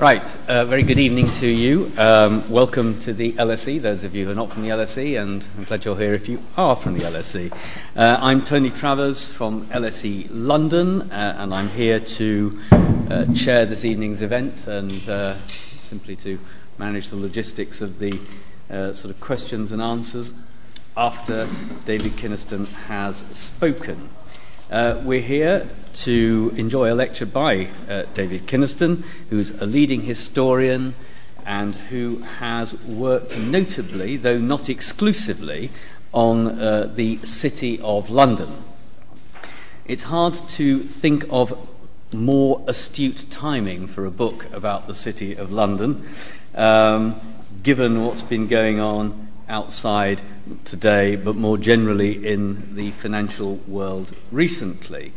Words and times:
Right, 0.00 0.36
uh, 0.48 0.64
very 0.64 0.82
good 0.82 0.98
evening 0.98 1.30
to 1.34 1.46
you. 1.46 1.92
Um, 1.96 2.50
welcome 2.50 2.98
to 2.98 3.12
the 3.12 3.30
LSE, 3.34 3.80
those 3.80 4.02
of 4.02 4.12
you 4.12 4.24
who 4.24 4.32
are 4.32 4.34
not 4.34 4.50
from 4.50 4.64
the 4.64 4.70
LSE, 4.70 5.22
and 5.22 5.46
I'm 5.56 5.62
glad 5.62 5.84
you're 5.84 5.96
here 5.96 6.14
if 6.14 6.28
you 6.28 6.42
are 6.56 6.74
from 6.74 6.98
the 6.98 7.04
LSE. 7.04 7.52
Uh, 7.94 8.18
I'm 8.20 8.42
Tony 8.42 8.70
Travers 8.70 9.24
from 9.24 9.66
LSE 9.66 10.26
London, 10.32 11.02
uh, 11.12 11.36
and 11.38 11.54
I'm 11.54 11.68
here 11.68 12.00
to 12.00 12.60
uh, 13.08 13.32
chair 13.34 13.66
this 13.66 13.84
evening's 13.84 14.20
event 14.20 14.66
and 14.66 14.90
uh, 15.08 15.34
simply 15.34 16.16
to 16.16 16.40
manage 16.76 17.10
the 17.10 17.16
logistics 17.16 17.80
of 17.80 18.00
the 18.00 18.18
uh, 18.68 18.92
sort 18.92 19.14
of 19.14 19.20
questions 19.20 19.70
and 19.70 19.80
answers 19.80 20.32
after 20.96 21.46
David 21.84 22.14
Kynaston 22.14 22.66
has 22.66 23.18
spoken. 23.30 24.08
Uh, 24.70 24.98
we're 25.04 25.20
here 25.20 25.68
to 25.92 26.54
enjoy 26.56 26.90
a 26.90 26.94
lecture 26.94 27.26
by 27.26 27.68
uh, 27.86 28.04
David 28.14 28.46
Kynaston, 28.46 29.04
who's 29.28 29.50
a 29.60 29.66
leading 29.66 30.02
historian 30.02 30.94
and 31.44 31.74
who 31.74 32.20
has 32.38 32.80
worked 32.84 33.36
notably, 33.36 34.16
though 34.16 34.38
not 34.38 34.70
exclusively, 34.70 35.70
on 36.14 36.58
uh, 36.58 36.90
the 36.94 37.18
City 37.26 37.78
of 37.82 38.08
London. 38.08 38.64
It's 39.84 40.04
hard 40.04 40.32
to 40.32 40.78
think 40.78 41.26
of 41.28 41.68
more 42.14 42.64
astute 42.66 43.26
timing 43.28 43.86
for 43.86 44.06
a 44.06 44.10
book 44.10 44.50
about 44.50 44.86
the 44.86 44.94
City 44.94 45.34
of 45.34 45.52
London, 45.52 46.08
um, 46.54 47.20
given 47.62 48.02
what's 48.02 48.22
been 48.22 48.48
going 48.48 48.80
on 48.80 49.23
outside 49.48 50.22
today, 50.64 51.16
but 51.16 51.36
more 51.36 51.58
generally 51.58 52.26
in 52.26 52.74
the 52.74 52.90
financial 52.92 53.56
world 53.66 54.14
recently. 54.30 55.12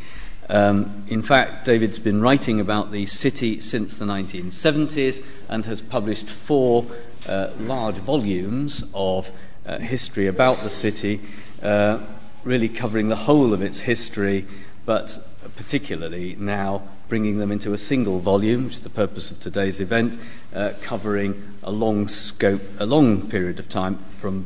Um, 0.50 1.04
in 1.08 1.22
fact, 1.22 1.66
David's 1.66 2.00
been 2.00 2.22
writing 2.22 2.60
about 2.60 2.92
the 2.92 3.06
city 3.06 3.60
since 3.60 3.98
the 3.98 4.06
1970s 4.06 5.26
and 5.50 5.66
has 5.66 5.82
published 5.82 6.30
four 6.30 6.86
uh, 7.28 7.50
large 7.58 7.96
volumes 7.96 8.84
of 8.94 9.30
uh, 9.66 9.80
history 9.80 10.28
about 10.28 10.58
the 10.60 10.70
city, 10.70 11.20
uh, 11.62 12.00
really 12.46 12.70
covering 12.70 13.10
the 13.10 13.16
whole 13.16 13.54
of 13.54 13.62
its 13.62 13.82
history, 13.82 14.48
but 14.86 15.28
particularly 15.58 16.36
now 16.40 16.84
bringing 17.10 17.40
them 17.40 17.52
into 17.52 17.74
a 17.74 17.78
single 17.78 18.20
volume, 18.20 18.66
which 18.66 18.76
is 18.76 18.82
the 18.82 18.90
purpose 18.90 19.32
of 19.32 19.40
today's 19.40 19.80
event, 19.80 20.20
uh, 20.54 20.74
covering 20.82 21.58
a 21.64 21.72
long 21.72 22.08
scope, 22.08 22.62
a 22.80 22.86
long 22.86 23.30
period 23.30 23.60
of 23.60 23.70
time 23.70 23.98
from 24.16 24.46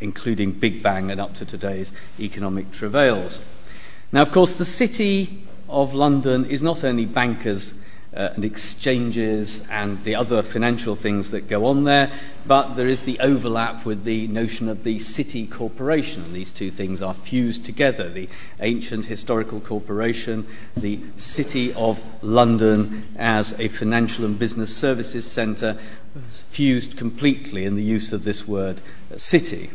including 0.00 0.52
Big 0.52 0.82
Bang 0.82 1.10
and 1.10 1.20
up 1.20 1.34
to 1.34 1.44
today's 1.44 1.92
economic 2.20 2.70
travails. 2.70 3.44
Now, 4.12 4.22
of 4.22 4.30
course, 4.30 4.54
the 4.54 4.64
city 4.64 5.42
of 5.68 5.94
London 5.94 6.44
is 6.44 6.62
not 6.62 6.84
only 6.84 7.06
bankers 7.06 7.74
uh, 8.16 8.30
and 8.34 8.44
exchanges 8.44 9.62
and 9.70 10.02
the 10.04 10.14
other 10.14 10.42
financial 10.42 10.96
things 10.96 11.30
that 11.30 11.48
go 11.48 11.66
on 11.66 11.84
there, 11.84 12.10
but 12.46 12.74
there 12.74 12.88
is 12.88 13.02
the 13.02 13.18
overlap 13.20 13.84
with 13.84 14.04
the 14.04 14.26
notion 14.28 14.68
of 14.68 14.84
the 14.84 14.98
city 14.98 15.46
corporation. 15.46 16.24
And 16.24 16.34
these 16.34 16.52
two 16.52 16.70
things 16.70 17.02
are 17.02 17.14
fused 17.14 17.64
together 17.64 18.08
the 18.08 18.28
ancient 18.60 19.06
historical 19.06 19.60
corporation, 19.60 20.46
the 20.76 21.00
City 21.16 21.72
of 21.74 22.00
London 22.22 23.06
as 23.16 23.58
a 23.60 23.68
financial 23.68 24.24
and 24.24 24.38
business 24.38 24.74
services 24.74 25.30
centre, 25.30 25.78
fused 26.30 26.96
completely 26.96 27.64
in 27.64 27.76
the 27.76 27.82
use 27.82 28.12
of 28.12 28.24
this 28.24 28.48
word 28.48 28.80
uh, 29.12 29.18
city. 29.18 29.70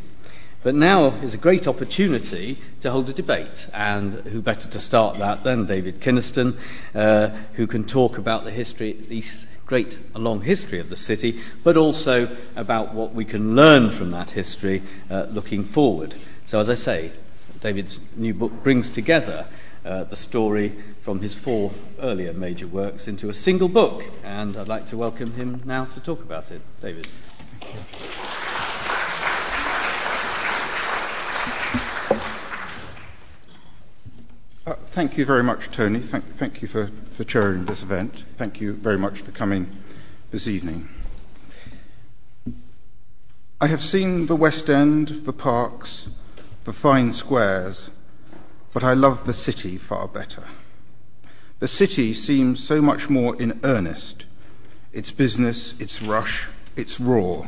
But 0.63 0.75
now 0.75 1.07
is 1.23 1.33
a 1.33 1.39
great 1.39 1.67
opportunity 1.67 2.59
to 2.81 2.91
hold 2.91 3.09
a 3.09 3.13
debate, 3.13 3.67
and 3.73 4.13
who 4.27 4.43
better 4.43 4.69
to 4.69 4.79
start 4.79 5.17
that 5.17 5.43
than 5.43 5.65
David 5.65 6.01
Kynaston, 6.01 6.55
uh, 6.93 7.29
who 7.53 7.65
can 7.65 7.83
talk 7.83 8.19
about 8.19 8.43
the 8.43 8.51
history, 8.51 8.93
this 8.93 9.47
great 9.65 9.97
long 10.13 10.41
history 10.41 10.77
of 10.77 10.89
the 10.89 10.95
city, 10.95 11.39
but 11.63 11.77
also 11.77 12.29
about 12.55 12.93
what 12.93 13.15
we 13.15 13.25
can 13.25 13.55
learn 13.55 13.89
from 13.89 14.11
that 14.11 14.31
history 14.31 14.83
uh, 15.09 15.25
looking 15.31 15.63
forward. 15.63 16.13
So, 16.45 16.59
as 16.59 16.69
I 16.69 16.75
say, 16.75 17.11
David's 17.59 17.99
new 18.15 18.35
book 18.35 18.51
brings 18.61 18.91
together 18.91 19.47
uh, 19.83 20.03
the 20.03 20.15
story 20.15 20.75
from 21.01 21.21
his 21.21 21.33
four 21.33 21.71
earlier 21.99 22.33
major 22.33 22.67
works 22.67 23.07
into 23.07 23.29
a 23.29 23.33
single 23.33 23.67
book, 23.67 24.03
and 24.23 24.55
I'd 24.55 24.67
like 24.67 24.85
to 24.87 24.97
welcome 24.97 25.33
him 25.33 25.63
now 25.65 25.85
to 25.85 25.99
talk 25.99 26.21
about 26.21 26.51
it. 26.51 26.61
David. 26.81 27.07
Uh, 27.63 28.30
thank 34.91 35.17
you 35.17 35.25
very 35.25 35.43
much, 35.43 35.71
Tony. 35.71 35.99
Thank, 35.99 36.25
thank 36.35 36.61
you 36.61 36.67
for, 36.67 36.91
for 37.11 37.23
chairing 37.23 37.65
this 37.65 37.81
event. 37.81 38.25
Thank 38.37 38.59
you 38.59 38.73
very 38.73 38.97
much 38.97 39.19
for 39.19 39.31
coming 39.31 39.77
this 40.31 40.47
evening. 40.47 40.89
I 43.61 43.67
have 43.67 43.81
seen 43.81 44.25
the 44.25 44.35
West 44.35 44.69
End, 44.69 45.07
the 45.07 45.33
parks, 45.33 46.09
the 46.65 46.73
fine 46.73 47.13
squares, 47.13 47.91
but 48.73 48.83
I 48.83 48.93
love 48.93 49.25
the 49.25 49.33
city 49.33 49.77
far 49.77 50.09
better. 50.09 50.43
The 51.59 51.69
city 51.69 52.11
seems 52.11 52.61
so 52.61 52.81
much 52.81 53.09
more 53.09 53.41
in 53.41 53.59
earnest. 53.63 54.25
Its 54.91 55.11
business, 55.11 55.79
its 55.79 56.01
rush, 56.01 56.49
its 56.75 56.99
roar 56.99 57.47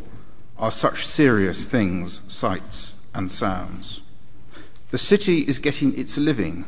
are 0.57 0.71
such 0.71 1.05
serious 1.05 1.65
things, 1.65 2.21
sights, 2.31 2.93
and 3.13 3.29
sounds. 3.29 4.01
The 4.91 4.97
city 4.97 5.39
is 5.39 5.59
getting 5.59 5.97
its 5.97 6.17
living 6.17 6.65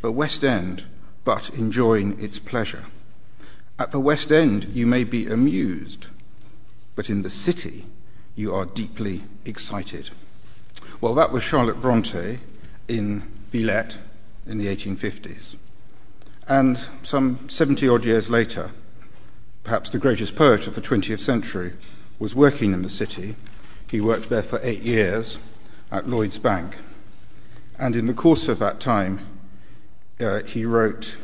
the 0.00 0.12
West 0.12 0.44
End, 0.44 0.84
but 1.24 1.50
enjoying 1.50 2.20
its 2.22 2.38
pleasure. 2.38 2.84
At 3.78 3.90
the 3.90 4.00
West 4.00 4.32
End, 4.32 4.64
you 4.64 4.86
may 4.86 5.04
be 5.04 5.26
amused, 5.26 6.08
but 6.94 7.10
in 7.10 7.22
the 7.22 7.30
city, 7.30 7.86
you 8.34 8.54
are 8.54 8.66
deeply 8.66 9.22
excited. 9.44 10.10
Well, 11.00 11.14
that 11.14 11.32
was 11.32 11.42
Charlotte 11.42 11.80
Bronte 11.80 12.38
in 12.88 13.22
Villette 13.50 13.98
in 14.46 14.58
the 14.58 14.66
1850s. 14.66 15.56
And 16.48 16.78
some 17.02 17.48
70 17.48 17.88
odd 17.88 18.04
years 18.04 18.30
later, 18.30 18.70
perhaps 19.64 19.90
the 19.90 19.98
greatest 19.98 20.34
poet 20.34 20.66
of 20.66 20.74
the 20.74 20.80
20th 20.80 21.20
century 21.20 21.74
was 22.18 22.34
working 22.34 22.72
in 22.72 22.82
the 22.82 22.88
city. 22.88 23.36
He 23.90 24.00
worked 24.00 24.28
there 24.28 24.42
for 24.42 24.58
eight 24.62 24.80
years 24.80 25.38
at 25.92 26.08
Lloyd's 26.08 26.38
Bank. 26.38 26.78
And 27.78 27.94
in 27.94 28.06
the 28.06 28.14
course 28.14 28.48
of 28.48 28.58
that 28.58 28.80
time, 28.80 29.20
Uh, 30.20 30.42
he 30.42 30.64
wrote 30.64 31.16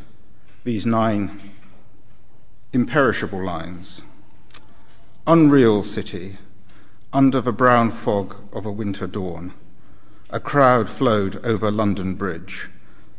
these 0.62 0.87
nine 0.87 1.50
imperishable 2.72 3.43
lines 3.43 4.05
Unreal 5.27 5.82
city, 5.82 6.38
under 7.12 7.41
the 7.41 7.53
brown 7.53 7.91
fog 7.91 8.37
of 8.53 8.66
a 8.66 8.71
winter 8.71 9.09
dawn, 9.09 9.53
a 10.31 10.38
crowd 10.38 10.88
flowed 10.88 11.44
over 11.44 11.72
London 11.72 12.15
Bridge. 12.15 12.69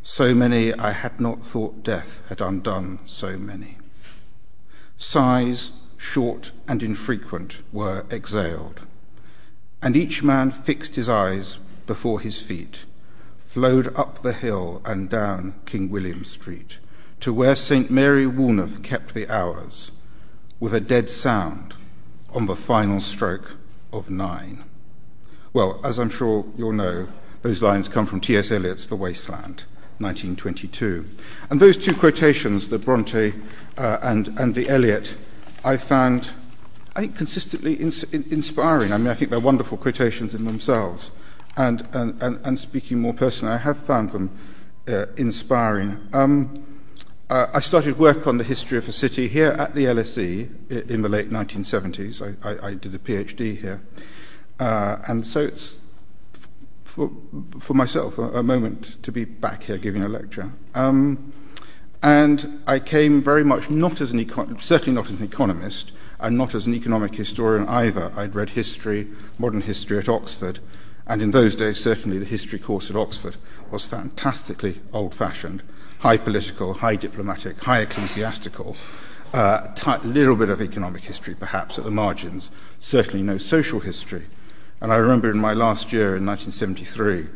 So 0.01 0.33
many 0.33 0.73
I 0.73 0.91
had 0.91 1.19
not 1.19 1.41
thought 1.41 1.83
death 1.83 2.21
had 2.29 2.39
undone 2.39 2.99
so 3.05 3.37
many. 3.37 3.77
Sighs, 4.97 5.71
short 5.97 6.51
and 6.69 6.83
infrequent, 6.83 7.63
were 7.73 8.05
exhaled, 8.11 8.87
and 9.81 9.97
each 9.97 10.23
man 10.23 10.51
fixed 10.51 10.95
his 10.95 11.09
eyes 11.09 11.57
before 11.85 12.21
his 12.21 12.39
feet 12.39 12.85
flowed 13.55 13.97
up 13.97 14.21
the 14.21 14.33
hill 14.33 14.81
and 14.83 15.09
down 15.09 15.55
King 15.65 15.89
William 15.89 16.25
Street 16.25 16.77
to 17.21 17.31
where 17.31 17.55
St. 17.55 17.89
Mary 17.89 18.25
Woolnoth 18.25 18.83
kept 18.83 19.13
the 19.13 19.29
hours, 19.29 19.93
with 20.59 20.73
a 20.73 20.81
dead 20.81 21.07
sound 21.07 21.73
on 22.33 22.47
the 22.47 22.55
final 22.57 22.99
stroke 22.99 23.55
of 23.93 24.09
nine. 24.09 24.61
Well, 25.53 25.79
as 25.85 25.97
I'm 25.97 26.09
sure 26.09 26.45
you'll 26.57 26.73
know, 26.73 27.07
those 27.43 27.61
lines 27.61 27.87
come 27.87 28.05
from 28.05 28.19
T.S. 28.19 28.51
Eliot's 28.51 28.87
The 28.87 28.97
Wasteland, 28.97 29.63
1922. 29.99 31.07
And 31.49 31.61
those 31.61 31.77
two 31.77 31.93
quotations, 31.93 32.67
the 32.67 32.77
Bronte 32.77 33.35
uh, 33.77 33.99
and, 34.01 34.37
and 34.37 34.53
the 34.53 34.67
Eliot, 34.67 35.15
I 35.63 35.77
found, 35.77 36.31
I 36.93 37.03
think, 37.03 37.15
consistently 37.15 37.75
ins- 37.75 38.03
inspiring. 38.03 38.91
I 38.91 38.97
mean, 38.97 39.07
I 39.07 39.13
think 39.13 39.31
they're 39.31 39.39
wonderful 39.39 39.77
quotations 39.77 40.35
in 40.35 40.43
themselves. 40.43 41.11
And, 41.57 41.87
and, 41.93 42.21
and, 42.21 42.45
and 42.45 42.59
speaking 42.59 42.99
more 42.99 43.13
personally, 43.13 43.53
I 43.53 43.57
have 43.57 43.77
found 43.77 44.11
them 44.11 44.37
uh, 44.87 45.05
inspiring. 45.17 46.07
Um, 46.13 46.65
uh, 47.29 47.47
I 47.53 47.59
started 47.59 47.97
work 47.97 48.27
on 48.27 48.37
the 48.37 48.43
history 48.43 48.77
of 48.77 48.87
a 48.87 48.91
city 48.91 49.27
here 49.27 49.51
at 49.51 49.73
the 49.73 49.85
LSE 49.85 50.89
in 50.89 51.01
the 51.01 51.09
late 51.09 51.29
1970s. 51.29 52.21
I, 52.21 52.49
I, 52.49 52.67
I 52.67 52.73
did 52.73 52.93
a 52.93 52.99
PhD 52.99 53.59
here. 53.59 53.81
Uh, 54.59 54.97
and 55.07 55.25
so 55.25 55.41
it's 55.41 55.81
for, 56.83 57.11
for 57.59 57.73
myself 57.73 58.17
a, 58.17 58.23
a, 58.23 58.43
moment 58.43 59.01
to 59.03 59.11
be 59.11 59.25
back 59.25 59.63
here 59.63 59.77
giving 59.77 60.03
a 60.03 60.07
lecture. 60.07 60.51
Um, 60.75 61.33
and 62.03 62.61
I 62.67 62.79
came 62.79 63.21
very 63.21 63.43
much 63.43 63.69
not 63.69 63.99
as 63.99 64.11
an 64.11 64.23
econ- 64.23 64.61
certainly 64.61 64.93
not 64.93 65.09
as 65.09 65.19
an 65.19 65.25
economist, 65.25 65.91
and 66.19 66.37
not 66.37 66.55
as 66.55 66.67
an 66.67 66.73
economic 66.75 67.15
historian 67.15 67.67
either. 67.67 68.11
I'd 68.15 68.35
read 68.35 68.51
history, 68.51 69.07
modern 69.37 69.61
history 69.61 69.97
at 69.97 70.07
Oxford, 70.07 70.59
and 71.07 71.21
in 71.21 71.31
those 71.31 71.55
days, 71.55 71.79
certainly 71.79 72.17
the 72.17 72.25
history 72.25 72.59
course 72.59 72.89
at 72.89 72.95
Oxford 72.95 73.37
was 73.71 73.87
fantastically 73.87 74.81
old 74.91 75.13
fashioned, 75.13 75.61
high 75.99 76.17
political, 76.17 76.75
high 76.75 76.95
diplomatic, 76.95 77.59
high 77.59 77.79
ecclesiastical. 77.79 78.75
Uh, 79.33 79.67
a 79.69 79.73
t- 79.75 80.07
little 80.07 80.35
bit 80.35 80.49
of 80.49 80.61
economic 80.61 81.03
history, 81.03 81.35
perhaps, 81.35 81.77
at 81.77 81.83
the 81.83 81.91
margins, 81.91 82.51
certainly 82.79 83.21
no 83.21 83.37
social 83.37 83.81
history. 83.81 84.23
And 84.79 84.93
I 84.93 84.95
remember 84.95 85.29
in 85.29 85.37
my 85.37 85.53
last 85.53 85.91
year 85.91 86.15
in 86.15 86.25
1973, 86.25 87.27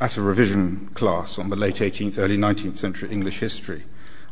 at 0.00 0.16
a 0.16 0.22
revision 0.22 0.88
class 0.94 1.38
on 1.38 1.48
the 1.48 1.56
late 1.56 1.76
18th, 1.76 2.18
early 2.18 2.36
19th 2.36 2.76
century 2.76 3.10
English 3.10 3.38
history, 3.38 3.84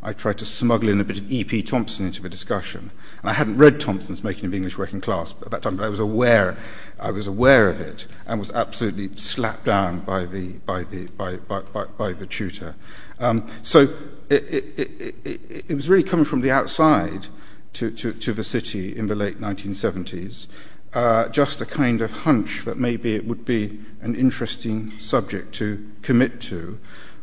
I 0.03 0.15
tried 0.15 0.39
to 0.39 0.47
smuggle 0.47 0.89
in 0.89 1.01
a 1.01 1.05
bit 1.05 1.19
of 1.19 1.31
E.P. 1.31 1.63
Thompson 1.63 2.07
into 2.07 2.23
the 2.23 2.29
discussion. 2.31 2.91
And 3.21 3.31
I 3.31 3.35
hadn't 3.35 3.59
read 3.59 3.81
Thompson's 3.81 4.25
Making 4.25 4.47
of 4.47 4.55
English 4.55 4.79
Working 4.79 5.01
Class 5.01 5.35
at 5.43 5.51
that 5.51 5.63
time, 5.63 5.77
but 5.77 5.85
I 5.85 5.91
was 5.91 6.01
aware, 6.01 6.57
I 6.99 7.11
was 7.11 7.27
aware 7.27 7.69
of 7.69 7.81
it 7.83 8.07
and 8.27 8.39
was 8.39 8.51
absolutely 8.53 9.15
slapped 9.17 9.65
down 9.67 10.01
by 10.01 10.25
the, 10.25 10.53
by 10.65 10.85
the, 10.85 11.07
by, 11.09 11.37
by, 11.37 11.61
by, 11.61 11.85
by 11.85 12.13
the 12.13 12.27
tutor. 12.27 12.77
Um, 13.19 13.47
so 13.63 13.89
it, 14.31 14.43
it, 14.45 15.15
it, 15.25 15.71
it, 15.71 15.75
was 15.75 15.91
really 15.91 16.03
coming 16.03 16.25
from 16.25 16.41
the 16.41 16.51
outside 16.51 17.27
to, 17.75 17.91
to, 17.91 18.15
to 18.15 18.33
the 18.33 18.45
city 18.45 18.97
in 18.97 19.07
the 19.07 19.15
late 19.15 19.39
1970s. 19.39 20.47
Uh, 20.95 21.29
just 21.29 21.61
a 21.61 21.67
kind 21.67 22.01
of 22.01 22.11
hunch 22.11 22.65
that 22.65 22.79
maybe 22.79 23.15
it 23.15 23.27
would 23.27 23.45
be 23.45 23.81
an 24.01 24.15
interesting 24.15 24.91
subject 24.93 25.55
to 25.57 25.87
commit 26.01 26.41
to, 26.41 26.79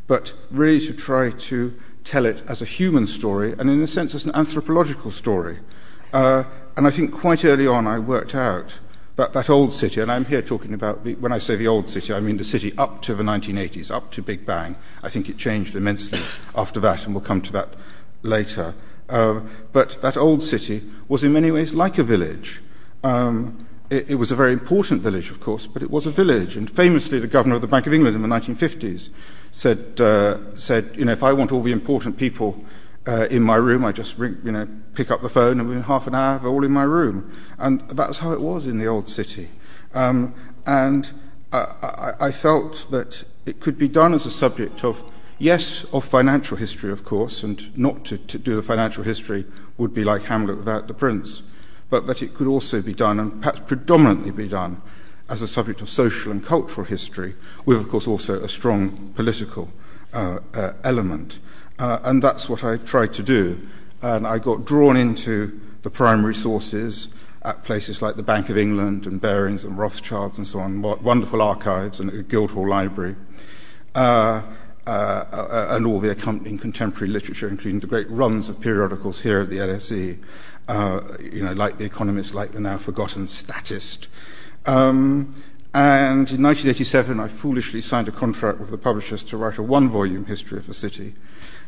but 0.06 0.34
really 0.52 0.80
to 0.80 0.94
try 0.94 1.32
to 1.32 1.74
tell 2.08 2.26
it 2.26 2.42
as 2.48 2.62
a 2.62 2.66
human 2.66 3.06
story 3.06 3.54
and, 3.60 3.70
in 3.70 3.82
a 3.82 3.88
sense, 3.88 4.16
as 4.16 4.26
an 4.26 4.34
anthropological 4.34 5.12
story. 5.12 5.60
Uh, 6.14 6.46
and 6.78 6.88
I 6.88 6.90
think 6.90 7.12
quite 7.12 7.44
early 7.44 7.68
on 7.68 7.86
I 7.86 8.00
worked 8.00 8.34
out 8.34 8.80
that 9.18 9.34
that 9.34 9.50
old 9.50 9.74
city, 9.74 10.00
and 10.00 10.12
I'm 10.12 10.26
here 10.26 10.44
talking 10.44 10.74
about, 10.74 11.04
the, 11.04 11.16
when 11.16 11.32
I 11.32 11.40
say 11.40 11.56
the 11.56 11.68
old 11.68 11.90
city, 11.90 12.14
I 12.14 12.20
mean 12.20 12.38
the 12.38 12.44
city 12.44 12.72
up 12.78 13.02
to 13.02 13.16
the 13.16 13.24
1980s, 13.24 13.92
up 13.92 14.12
to 14.12 14.22
Big 14.22 14.46
Bang. 14.46 14.76
I 15.04 15.10
think 15.10 15.28
it 15.28 15.38
changed 15.38 15.76
immensely 15.76 16.20
after 16.56 16.80
that, 16.82 17.06
and 17.06 17.16
we'll 17.16 17.24
come 17.24 17.42
to 17.42 17.52
that 17.54 17.70
later. 18.22 18.76
Uh, 19.10 19.42
but 19.74 20.02
that 20.02 20.18
old 20.18 20.44
city 20.44 20.84
was 21.08 21.24
in 21.24 21.34
many 21.34 21.50
ways 21.50 21.74
like 21.74 21.98
a 21.98 22.04
village. 22.04 22.62
Um, 23.04 23.66
it, 23.90 24.12
it, 24.12 24.16
was 24.16 24.32
a 24.32 24.36
very 24.36 24.54
important 24.54 25.02
village, 25.02 25.32
of 25.32 25.40
course, 25.40 25.66
but 25.66 25.82
it 25.82 25.90
was 25.90 26.06
a 26.06 26.12
village. 26.12 26.56
And 26.56 26.70
famously, 26.70 27.20
the 27.20 27.28
governor 27.28 27.56
of 27.56 27.62
the 27.62 27.68
Bank 27.68 27.88
of 27.88 27.94
England 27.94 28.16
in 28.16 28.22
the 28.22 28.28
1950s 28.28 29.10
said, 29.58 30.00
uh, 30.00 30.54
said 30.54 30.92
you 30.96 31.04
know, 31.04 31.12
if 31.12 31.24
I 31.24 31.34
want 31.34 31.52
all 31.52 31.64
the 31.64 31.72
important 31.72 32.16
people 32.16 32.64
uh, 33.08 33.26
in 33.32 33.42
my 33.42 33.56
room, 33.56 33.86
I 33.86 33.92
just 33.92 34.16
ring, 34.20 34.38
you 34.44 34.52
know, 34.52 34.68
pick 34.94 35.10
up 35.10 35.24
the 35.24 35.30
phone, 35.30 35.60
and 35.60 35.68
within 35.68 35.84
half 35.84 36.06
an 36.06 36.14
hour, 36.14 36.38
they're 36.38 36.52
all 36.52 36.64
in 36.64 36.72
my 36.72 36.84
room. 36.84 37.36
And 37.58 37.82
that's 37.90 38.20
how 38.20 38.34
it 38.34 38.40
was 38.40 38.68
in 38.68 38.78
the 38.78 38.86
old 38.86 39.10
city. 39.10 39.50
Um, 39.96 40.36
and 40.68 41.12
I, 41.52 42.14
I, 42.20 42.28
I 42.28 42.32
felt 42.32 42.86
that 42.92 43.24
it 43.48 43.60
could 43.60 43.80
be 43.80 43.88
done 43.88 44.14
as 44.14 44.28
a 44.28 44.32
subject 44.32 44.84
of, 44.84 45.04
yes, 45.40 45.86
of 45.92 46.06
financial 46.06 46.58
history, 46.58 46.92
of 46.92 47.04
course, 47.04 47.42
and 47.42 47.76
not 47.76 48.06
to, 48.06 48.20
to 48.20 48.38
do 48.38 48.56
the 48.56 48.62
financial 48.62 49.04
history 49.04 49.44
would 49.80 49.92
be 49.92 50.04
like 50.04 50.26
Hamlet 50.26 50.58
without 50.58 50.88
the 50.88 50.94
prince, 50.94 51.42
but 51.90 52.06
that 52.06 52.22
it 52.22 52.36
could 52.36 52.48
also 52.48 52.80
be 52.80 52.94
done, 52.94 53.20
and 53.20 53.42
perhaps 53.42 53.62
predominantly 53.62 54.30
be 54.30 54.48
done, 54.48 54.84
as 55.30 55.42
a 55.42 55.48
subject 55.48 55.82
of 55.82 55.90
social 55.90 56.32
and 56.32 56.44
cultural 56.44 56.86
history, 56.86 57.36
with, 57.66 57.78
of 57.78 57.90
course, 57.90 58.08
also 58.08 58.42
a 58.44 58.50
strong 58.50 59.12
political 59.16 59.72
uh, 60.14 60.40
uh, 60.54 60.74
element. 60.84 61.40
Uh, 61.80 62.00
and 62.04 62.24
that's 62.24 62.50
what 62.50 62.64
I 62.64 62.78
tried 62.78 63.14
to 63.14 63.24
do. 63.24 63.68
And 64.02 64.26
I 64.26 64.40
got 64.40 64.66
drawn 64.66 64.96
into 64.96 65.60
the 65.84 65.90
primary 65.90 66.34
sources 66.34 67.10
at 67.44 67.64
places 67.64 68.02
like 68.02 68.16
the 68.16 68.24
Bank 68.24 68.50
of 68.50 68.58
England 68.58 69.06
and 69.06 69.22
Barings 69.22 69.64
and 69.64 69.78
Rothschilds 69.78 70.38
and 70.38 70.48
so 70.48 70.60
on, 70.60 70.82
wonderful 70.82 71.42
archives 71.42 72.00
and 72.00 72.10
the 72.10 72.24
Guildhall 72.24 72.68
Library, 72.68 73.16
uh, 73.96 74.44
uh, 74.86 74.90
uh, 74.90 75.68
and 75.72 75.86
all 75.86 76.00
the 76.00 76.12
accompanying 76.12 76.58
contemporary 76.58 77.12
literature, 77.12 77.48
including 77.48 77.80
the 77.80 77.88
great 77.88 78.10
runs 78.10 78.50
of 78.50 78.60
periodicals 78.60 79.22
here 79.22 79.42
at 79.42 79.50
the 79.50 79.58
LSE, 79.58 80.18
you 81.34 81.44
know, 81.44 81.54
like 81.54 81.78
The 81.78 81.86
Economist, 81.86 82.34
like 82.34 82.52
the 82.52 82.60
now 82.60 82.78
forgotten 82.78 83.28
Statist, 83.28 84.08
and 85.78 86.32
in 86.32 86.42
1987, 86.42 87.20
I 87.20 87.28
foolishly 87.28 87.82
signed 87.82 88.08
a 88.08 88.12
contract 88.12 88.60
with 88.60 88.70
the 88.70 88.78
publishers 88.78 89.24
to 89.26 89.38
write 89.38 89.58
a 89.58 89.64
one 89.64 89.90
volume 89.90 90.26
history 90.26 90.58
of 90.58 90.68
the 90.68 90.74
city. 90.74 91.14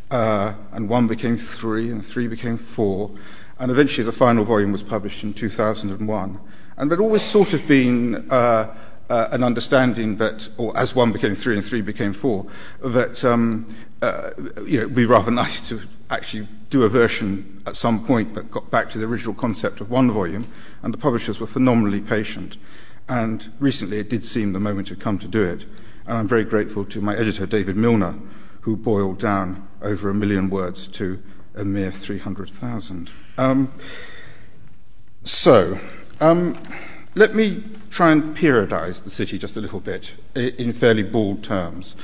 Uh, 0.09 0.53
and 0.71 0.89
one 0.89 1.07
became 1.07 1.37
three, 1.37 1.91
and 1.91 2.03
three 2.03 2.27
became 2.27 2.57
four. 2.57 3.11
And 3.59 3.69
eventually, 3.69 4.05
the 4.05 4.11
final 4.11 4.43
volume 4.43 4.71
was 4.71 4.81
published 4.81 5.23
in 5.23 5.33
2001. 5.33 6.39
And 6.77 6.89
there'd 6.89 6.99
always 6.99 7.21
sort 7.21 7.53
of 7.53 7.67
been 7.67 8.27
uh, 8.31 8.75
uh, 9.09 9.27
an 9.31 9.43
understanding 9.43 10.15
that, 10.15 10.49
or 10.57 10.75
as 10.77 10.95
one 10.95 11.11
became 11.11 11.35
three 11.35 11.55
and 11.55 11.63
three 11.63 11.81
became 11.81 12.13
four, 12.13 12.47
that 12.81 13.23
um, 13.23 13.65
uh, 14.01 14.31
you 14.65 14.77
know, 14.77 14.83
it'd 14.83 14.95
be 14.95 15.05
rather 15.05 15.31
nice 15.45 15.61
to 15.69 15.81
actually 16.09 16.47
do 16.69 16.83
a 16.83 16.89
version 16.89 17.61
at 17.67 17.75
some 17.75 18.03
point 18.03 18.33
that 18.33 18.49
got 18.49 18.71
back 18.71 18.89
to 18.89 18.97
the 18.97 19.05
original 19.05 19.33
concept 19.33 19.81
of 19.81 19.91
one 19.91 20.09
volume. 20.09 20.47
And 20.81 20.93
the 20.93 20.97
publishers 20.97 21.39
were 21.39 21.47
phenomenally 21.47 22.01
patient. 22.01 22.57
And 23.09 23.51
recently 23.59 23.97
it 23.97 24.09
did 24.09 24.23
seem 24.23 24.53
the 24.53 24.59
moment 24.59 24.89
had 24.89 24.99
come 24.99 25.17
to 25.19 25.27
do 25.27 25.43
it. 25.43 25.65
And 26.05 26.17
I'm 26.17 26.27
very 26.27 26.43
grateful 26.43 26.85
to 26.85 27.01
my 27.01 27.15
editor, 27.15 27.45
David 27.45 27.75
Milner, 27.75 28.15
who 28.61 28.77
boiled 28.77 29.19
down 29.19 29.67
over 29.81 30.09
a 30.09 30.13
million 30.13 30.49
words 30.49 30.87
to 30.87 31.21
a 31.55 31.65
mere 31.65 31.91
300,000. 31.91 33.09
Um, 33.37 33.71
so, 35.23 35.79
um, 36.21 36.57
let 37.15 37.35
me 37.35 37.63
try 37.89 38.11
and 38.11 38.37
periodize 38.37 39.03
the 39.03 39.09
city 39.09 39.39
just 39.39 39.57
a 39.57 39.61
little 39.61 39.79
bit 39.79 40.13
in 40.35 40.71
fairly 40.73 41.03
bald 41.03 41.43
terms. 41.43 41.95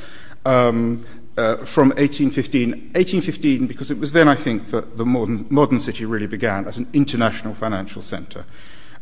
Um, 0.46 1.06
uh, 1.38 1.58
from 1.58 1.90
1815, 1.90 2.70
1815, 2.94 3.68
because 3.68 3.92
it 3.92 4.00
was 4.00 4.14
then, 4.14 4.28
I 4.28 4.36
think, 4.36 4.72
that 4.72 4.98
the 4.98 5.06
modern, 5.06 5.46
modern 5.50 5.80
city 5.80 6.06
really 6.06 6.28
began 6.28 6.66
as 6.66 6.78
an 6.78 6.88
international 6.94 7.54
financial 7.54 8.02
center 8.02 8.46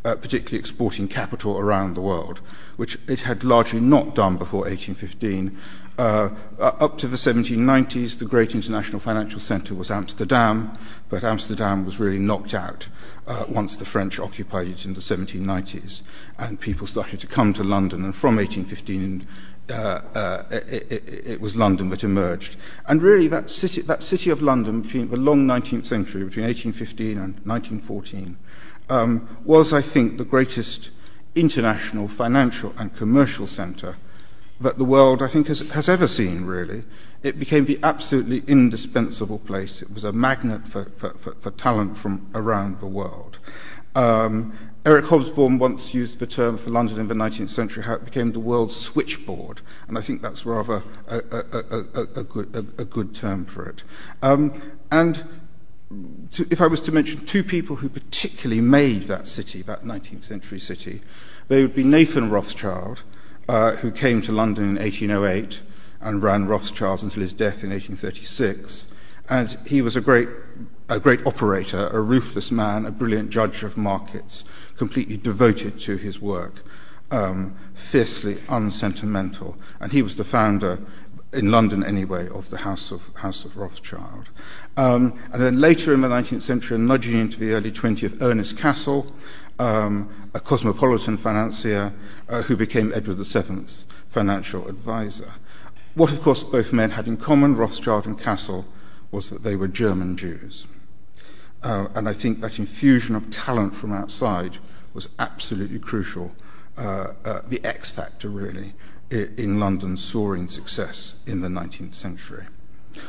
uh, 0.06 0.16
particularly 0.16 0.60
exporting 0.60 1.08
capital 1.08 1.58
around 1.58 1.96
the 1.96 2.02
world, 2.02 2.40
which 2.76 2.98
it 3.08 3.22
had 3.22 3.44
largely 3.44 3.80
not 3.80 4.16
done 4.16 4.38
before 4.38 4.62
1815. 4.62 5.58
Uh, 5.98 6.30
up 6.60 6.98
to 6.98 7.08
the 7.08 7.16
1790s, 7.16 8.18
the 8.18 8.26
great 8.26 8.56
international 8.56 9.00
financial 9.00 9.40
center 9.40 9.76
was 9.76 9.92
Amsterdam, 9.92 10.76
but 11.10 11.24
Amsterdam 11.24 11.86
was 11.86 12.00
really 12.00 12.18
knocked 12.18 12.56
out 12.56 12.90
uh, 13.28 13.46
once 13.48 13.76
the 13.76 13.86
French 13.86 14.20
occupied 14.20 14.68
it 14.68 14.86
in 14.86 14.96
the 14.96 15.00
1790s, 15.00 16.02
and 16.40 16.60
people 16.60 16.88
started 16.88 17.20
to 17.20 17.28
come 17.28 17.54
to 17.54 17.64
London. 17.64 18.04
And 18.04 18.16
from 18.16 18.38
1815, 18.38 19.28
uh, 19.70 20.02
uh, 20.14 20.44
it, 20.52 20.92
it, 20.92 21.28
it, 21.28 21.42
was 21.42 21.56
London 21.56 21.90
that 21.90 22.04
emerged. 22.04 22.58
And 22.88 23.02
really, 23.02 23.28
that 23.30 23.50
city, 23.50 23.82
that 23.82 24.04
city 24.04 24.30
of 24.30 24.42
London 24.42 24.82
between 24.82 25.10
the 25.10 25.18
long 25.18 25.46
19th 25.46 25.86
century, 25.86 26.24
between 26.26 26.46
1815 26.46 27.12
and 27.18 27.36
1914, 27.46 28.38
um, 28.90 29.38
was, 29.44 29.74
I 29.74 29.82
think, 29.82 30.18
the 30.18 30.26
greatest 30.26 30.90
international 31.36 32.08
financial 32.08 32.74
and 32.78 32.96
commercial 32.96 33.48
center 33.48 33.98
that 34.62 34.78
the 34.78 34.86
world, 34.86 35.22
I 35.22 35.28
think, 35.28 35.48
has, 35.48 35.60
has 35.72 35.90
ever 35.90 36.08
seen, 36.08 36.46
really. 36.46 36.84
It 37.22 37.40
became 37.40 37.66
the 37.66 37.80
absolutely 37.84 38.44
indispensable 38.48 39.40
place. 39.40 39.82
It 39.82 39.92
was 39.92 40.04
a 40.04 40.12
magnet 40.12 40.68
for, 40.68 40.86
for, 40.86 41.12
for, 41.12 41.34
for 41.34 41.52
talent 41.52 41.98
from 41.98 42.28
around 42.36 42.80
the 42.80 42.88
world. 42.88 43.40
Um, 43.96 44.58
Eric 44.86 45.06
Hobsbawm 45.06 45.60
once 45.60 45.94
used 45.94 46.20
the 46.20 46.28
term 46.28 46.58
for 46.58 46.70
London 46.70 47.00
in 47.00 47.08
the 47.08 47.14
19th 47.14 47.50
century, 47.50 47.84
how 47.84 47.94
it 47.94 48.04
became 48.04 48.34
the 48.34 48.42
world's 48.42 48.76
switchboard, 48.76 49.62
and 49.88 49.98
I 49.98 50.02
think 50.02 50.22
that's 50.22 50.46
rather 50.46 50.84
a, 51.08 51.20
a, 51.32 51.98
a, 52.02 52.20
a 52.20 52.24
good, 52.24 52.90
good 52.90 53.16
term 53.16 53.46
for 53.46 53.66
it. 53.66 53.84
Um, 54.22 54.62
and 54.92 55.24
if 56.50 56.62
I 56.62 56.68
was 56.68 56.82
to 56.82 56.92
mention 56.92 57.26
two 57.26 57.44
people 57.44 57.78
who 57.78 57.90
particularly 57.90 58.62
made 58.62 59.04
that 59.04 59.28
city, 59.28 59.62
that 59.64 59.84
19th 59.84 60.24
century 60.24 60.60
city, 60.60 61.02
they 61.48 61.62
would 61.62 61.76
be 61.76 61.84
Nathan 61.84 62.30
Rothschild, 62.30 63.04
uh, 63.48 63.72
who 63.78 63.92
came 63.92 64.22
to 64.22 64.32
London 64.32 64.64
in 64.64 64.76
1808 64.76 65.62
and 66.02 66.24
ran 66.24 66.48
Rothschilds 66.48 67.04
until 67.04 67.22
his 67.22 67.34
death 67.34 67.64
in 67.64 67.70
1836. 67.70 68.94
And 69.30 69.58
he 69.66 69.82
was 69.82 69.96
a 69.96 70.02
great, 70.02 70.30
a 70.90 71.00
great 71.00 71.26
operator, 71.26 71.88
a 71.88 72.02
ruthless 72.02 72.52
man, 72.52 72.86
a 72.86 72.92
brilliant 72.92 73.30
judge 73.30 73.64
of 73.64 73.78
markets, 73.78 74.44
completely 74.76 75.18
devoted 75.18 75.80
to 75.80 75.98
his 75.98 76.22
work, 76.22 76.64
um, 77.12 77.56
fiercely 77.74 78.38
unsentimental. 78.50 79.58
And 79.80 79.92
he 79.92 80.02
was 80.02 80.16
the 80.16 80.24
founder 80.24 80.80
in 81.34 81.52
London 81.52 81.84
anyway, 81.84 82.30
of 82.30 82.50
the 82.50 82.60
House 82.60 82.92
of, 82.92 83.10
House 83.16 83.44
of 83.46 83.58
Rothschild. 83.58 84.30
Um, 84.78 85.20
and 85.32 85.42
then 85.42 85.60
later 85.60 85.94
in 85.94 86.02
the 86.02 86.08
19th 86.08 86.42
century, 86.42 86.78
nudging 86.78 87.20
into 87.20 87.40
the 87.40 87.52
early 87.54 87.72
20th, 87.72 88.22
Ernest 88.22 88.58
Cassel, 88.58 89.14
um, 89.60 90.30
a 90.34 90.40
cosmopolitan 90.40 91.18
financier 91.18 91.94
uh, 92.30 92.44
who 92.44 92.56
became 92.56 92.92
Edward 92.94 93.18
VII's 93.18 93.86
financial 94.08 94.68
advisor. 94.68 95.34
What, 95.96 96.12
of 96.12 96.22
course, 96.22 96.44
both 96.44 96.74
men 96.74 96.92
had 96.92 97.08
in 97.08 97.18
common, 97.18 97.56
Rothschild 97.56 98.06
and 98.06 98.20
Cassel, 98.20 98.66
was 99.12 99.30
that 99.30 99.44
they 99.44 99.56
were 99.56 99.68
German 99.68 100.18
Jews. 100.18 100.66
Uh, 101.62 101.88
and 101.96 102.10
I 102.10 102.14
think 102.14 102.42
that 102.42 102.60
infusion 102.60 103.16
of 103.16 103.30
talent 103.30 103.76
from 103.76 103.94
outside 103.94 104.58
was 104.94 105.10
absolutely 105.20 105.80
crucial, 105.80 106.32
uh, 106.78 107.14
uh 107.24 107.42
the 107.48 107.64
X 107.64 107.90
factor, 107.90 108.30
really, 108.30 108.74
in 109.14 109.60
London's 109.60 110.04
soaring 110.04 110.48
success 110.48 111.24
in 111.28 111.42
the 111.42 111.48
19th 111.48 111.94
century. 111.94 112.46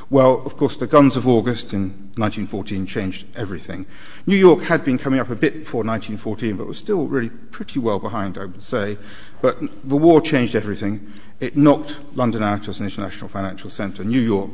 Well, 0.09 0.43
of 0.47 0.57
course, 0.57 0.77
the 0.77 0.87
guns 0.87 1.17
of 1.17 1.29
August 1.29 1.73
in 1.73 2.13
1914 2.17 2.87
changed 2.87 3.27
everything. 3.37 3.87
New 4.27 4.37
York 4.37 4.63
had 4.63 4.85
been 4.85 4.99
coming 4.99 5.21
up 5.21 5.31
a 5.31 5.37
bit 5.37 5.55
before 5.55 5.85
1914, 5.85 6.57
but 6.57 6.67
was 6.67 6.79
still 6.79 7.07
really 7.07 7.29
pretty 7.29 7.79
well 7.79 7.99
behind, 7.99 8.39
I 8.39 8.47
would 8.47 8.63
say. 8.63 8.97
But 9.43 9.61
the 9.87 9.97
war 9.97 10.21
changed 10.21 10.55
everything. 10.55 11.13
It 11.41 11.57
knocked 11.57 11.99
London 12.15 12.43
out 12.43 12.69
as 12.69 12.81
an 12.81 12.87
international 12.87 13.29
financial 13.29 13.69
centre. 13.69 14.05
New 14.05 14.21
York 14.21 14.53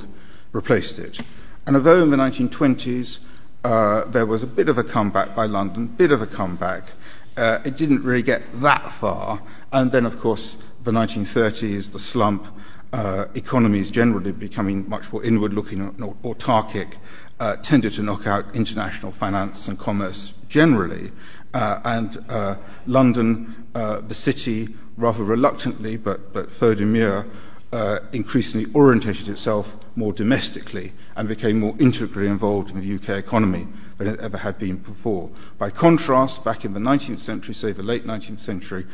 replaced 0.52 0.99
it. 0.99 1.21
And 1.66 1.76
although 1.76 2.02
in 2.02 2.11
the 2.11 2.16
1920s 2.16 3.21
uh, 3.62 4.04
there 4.07 4.26
was 4.26 4.42
a 4.42 4.47
bit 4.47 4.69
of 4.69 4.78
a 4.78 4.85
comeback 4.85 5.37
by 5.37 5.47
London, 5.47 5.87
bit 5.87 6.11
of 6.11 6.23
a 6.23 6.26
comeback, 6.26 6.92
uh, 7.37 7.61
it 7.64 7.76
didn't 7.76 8.02
really 8.02 8.23
get 8.23 8.50
that 8.52 8.90
far. 8.90 9.42
And 9.73 9.92
then, 9.92 10.07
of 10.07 10.19
course, 10.19 10.62
the 10.84 10.90
1930s, 10.90 11.92
the 11.92 11.99
slump, 11.99 12.46
uh, 12.92 13.26
economies 13.34 13.90
generally 13.90 14.32
becoming 14.32 14.88
much 14.88 15.12
more 15.12 15.22
inward 15.25 15.52
looking 15.52 15.80
and 15.80 15.99
autarkic, 16.22 16.96
uh, 17.38 17.56
tended 17.56 17.92
to 17.92 18.02
knock 18.02 18.26
out 18.26 18.44
international 18.54 19.12
finance 19.12 19.68
and 19.68 19.78
commerce 19.78 20.34
generally. 20.49 21.10
Uh, 21.54 21.80
and 21.84 22.25
uh, 22.28 22.56
London, 22.87 23.66
uh, 23.75 24.00
the 24.00 24.14
city, 24.14 24.68
rather 24.96 25.25
reluctantly, 25.25 25.96
but, 25.96 26.32
but 26.32 26.50
faute 26.50 26.78
de 26.78 26.87
mieux, 26.87 27.25
uh, 27.72 28.00
increasingly 28.12 28.70
orientated 28.75 29.28
itself 29.28 29.76
more 29.96 30.12
domestically 30.12 30.92
and 31.16 31.28
became 31.28 31.60
more 31.60 31.75
integrally 31.78 32.28
involved 32.28 32.70
in 32.70 32.80
the 32.80 32.94
UK 32.94 33.18
economy 33.18 33.66
than 33.99 34.06
it 34.06 34.20
ever 34.20 34.38
had 34.38 34.58
been 34.58 34.76
before. 34.76 35.30
By 35.58 35.70
contrast, 35.70 36.44
back 36.44 36.64
in 36.64 36.72
the 36.72 36.80
19th 36.80 37.20
century, 37.20 37.54
say 37.54 37.72
the 37.72 37.82
late 37.82 38.06
19th 38.06 38.40
century, 38.40 38.87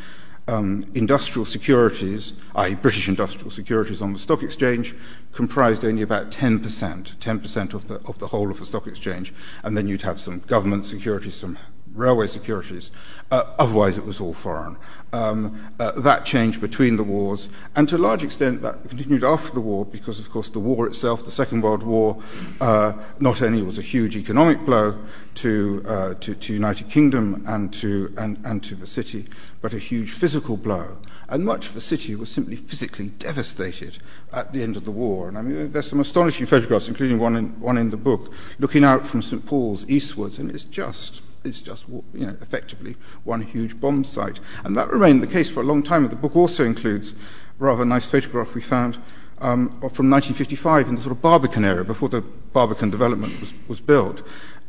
um, 0.48 0.84
industrial 0.94 1.44
securities, 1.44 2.38
i.e., 2.54 2.74
British 2.74 3.08
industrial 3.08 3.50
securities 3.50 4.00
on 4.00 4.12
the 4.12 4.18
stock 4.18 4.42
exchange, 4.42 4.94
comprised 5.32 5.84
only 5.84 6.02
about 6.02 6.30
10%, 6.30 6.60
10% 6.60 7.74
of 7.74 7.88
the, 7.88 7.96
of 8.06 8.18
the 8.18 8.28
whole 8.28 8.50
of 8.50 8.58
the 8.58 8.66
stock 8.66 8.86
exchange. 8.86 9.34
And 9.62 9.76
then 9.76 9.88
you'd 9.88 10.02
have 10.02 10.20
some 10.20 10.40
government 10.40 10.84
securities, 10.84 11.34
some 11.34 11.58
railway 11.96 12.26
securities. 12.26 12.90
Uh, 13.30 13.44
otherwise, 13.58 13.96
it 13.96 14.04
was 14.04 14.20
all 14.20 14.34
foreign. 14.34 14.76
Um, 15.12 15.72
uh, 15.80 15.92
that 16.00 16.24
changed 16.24 16.60
between 16.60 16.96
the 16.96 17.02
wars, 17.02 17.48
and 17.74 17.88
to 17.88 17.96
a 17.96 17.98
large 17.98 18.22
extent, 18.22 18.62
that 18.62 18.88
continued 18.88 19.24
after 19.24 19.52
the 19.52 19.60
war, 19.60 19.84
because, 19.84 20.20
of 20.20 20.30
course, 20.30 20.50
the 20.50 20.60
war 20.60 20.86
itself, 20.86 21.24
the 21.24 21.30
Second 21.30 21.62
World 21.62 21.82
War, 21.82 22.22
uh, 22.60 22.92
not 23.18 23.42
only 23.42 23.62
was 23.62 23.78
a 23.78 23.82
huge 23.82 24.16
economic 24.16 24.64
blow 24.64 24.98
to, 25.36 25.82
uh, 25.86 26.14
to, 26.14 26.34
to 26.34 26.52
United 26.52 26.88
Kingdom 26.88 27.42
and 27.46 27.72
to, 27.74 28.12
and, 28.16 28.38
and 28.44 28.62
to 28.64 28.74
the 28.74 28.86
city, 28.86 29.26
but 29.66 29.74
a 29.74 29.78
huge 29.78 30.12
physical 30.12 30.56
blow. 30.56 30.96
And 31.28 31.44
much 31.44 31.66
of 31.66 31.74
the 31.74 31.80
city 31.80 32.14
was 32.14 32.30
simply 32.30 32.54
physically 32.54 33.08
devastated 33.08 33.98
at 34.32 34.52
the 34.52 34.62
end 34.62 34.76
of 34.76 34.84
the 34.84 34.92
war. 34.92 35.26
And 35.26 35.36
I 35.36 35.42
mean, 35.42 35.72
there's 35.72 35.90
some 35.90 35.98
astonishing 35.98 36.46
photographs, 36.46 36.86
including 36.86 37.18
one 37.18 37.34
in, 37.34 37.48
one 37.58 37.76
in 37.76 37.90
the 37.90 37.96
book, 37.96 38.32
looking 38.60 38.84
out 38.84 39.08
from 39.08 39.22
St. 39.22 39.44
Paul's 39.44 39.84
eastwards, 39.90 40.38
and 40.38 40.52
it's 40.52 40.62
just 40.62 41.24
it's 41.42 41.58
just 41.58 41.88
you 41.88 42.26
know, 42.26 42.36
effectively 42.40 42.94
one 43.24 43.42
huge 43.42 43.80
bomb 43.80 44.04
site. 44.04 44.38
And 44.62 44.76
that 44.76 44.88
remained 44.88 45.20
the 45.20 45.26
case 45.26 45.50
for 45.50 45.62
a 45.62 45.64
long 45.64 45.82
time. 45.82 46.08
The 46.08 46.14
book 46.14 46.36
also 46.36 46.64
includes 46.64 47.14
a 47.14 47.16
rather 47.58 47.84
nice 47.84 48.06
photograph 48.06 48.54
we 48.54 48.60
found 48.60 48.98
um, 49.38 49.68
from 49.70 50.08
1955 50.10 50.88
in 50.88 50.94
the 50.94 51.00
sort 51.00 51.16
of 51.16 51.20
Barbican 51.20 51.64
area, 51.64 51.82
before 51.82 52.08
the 52.08 52.20
Barbican 52.20 52.90
development 52.90 53.40
was, 53.40 53.52
was 53.66 53.80
built. 53.80 54.22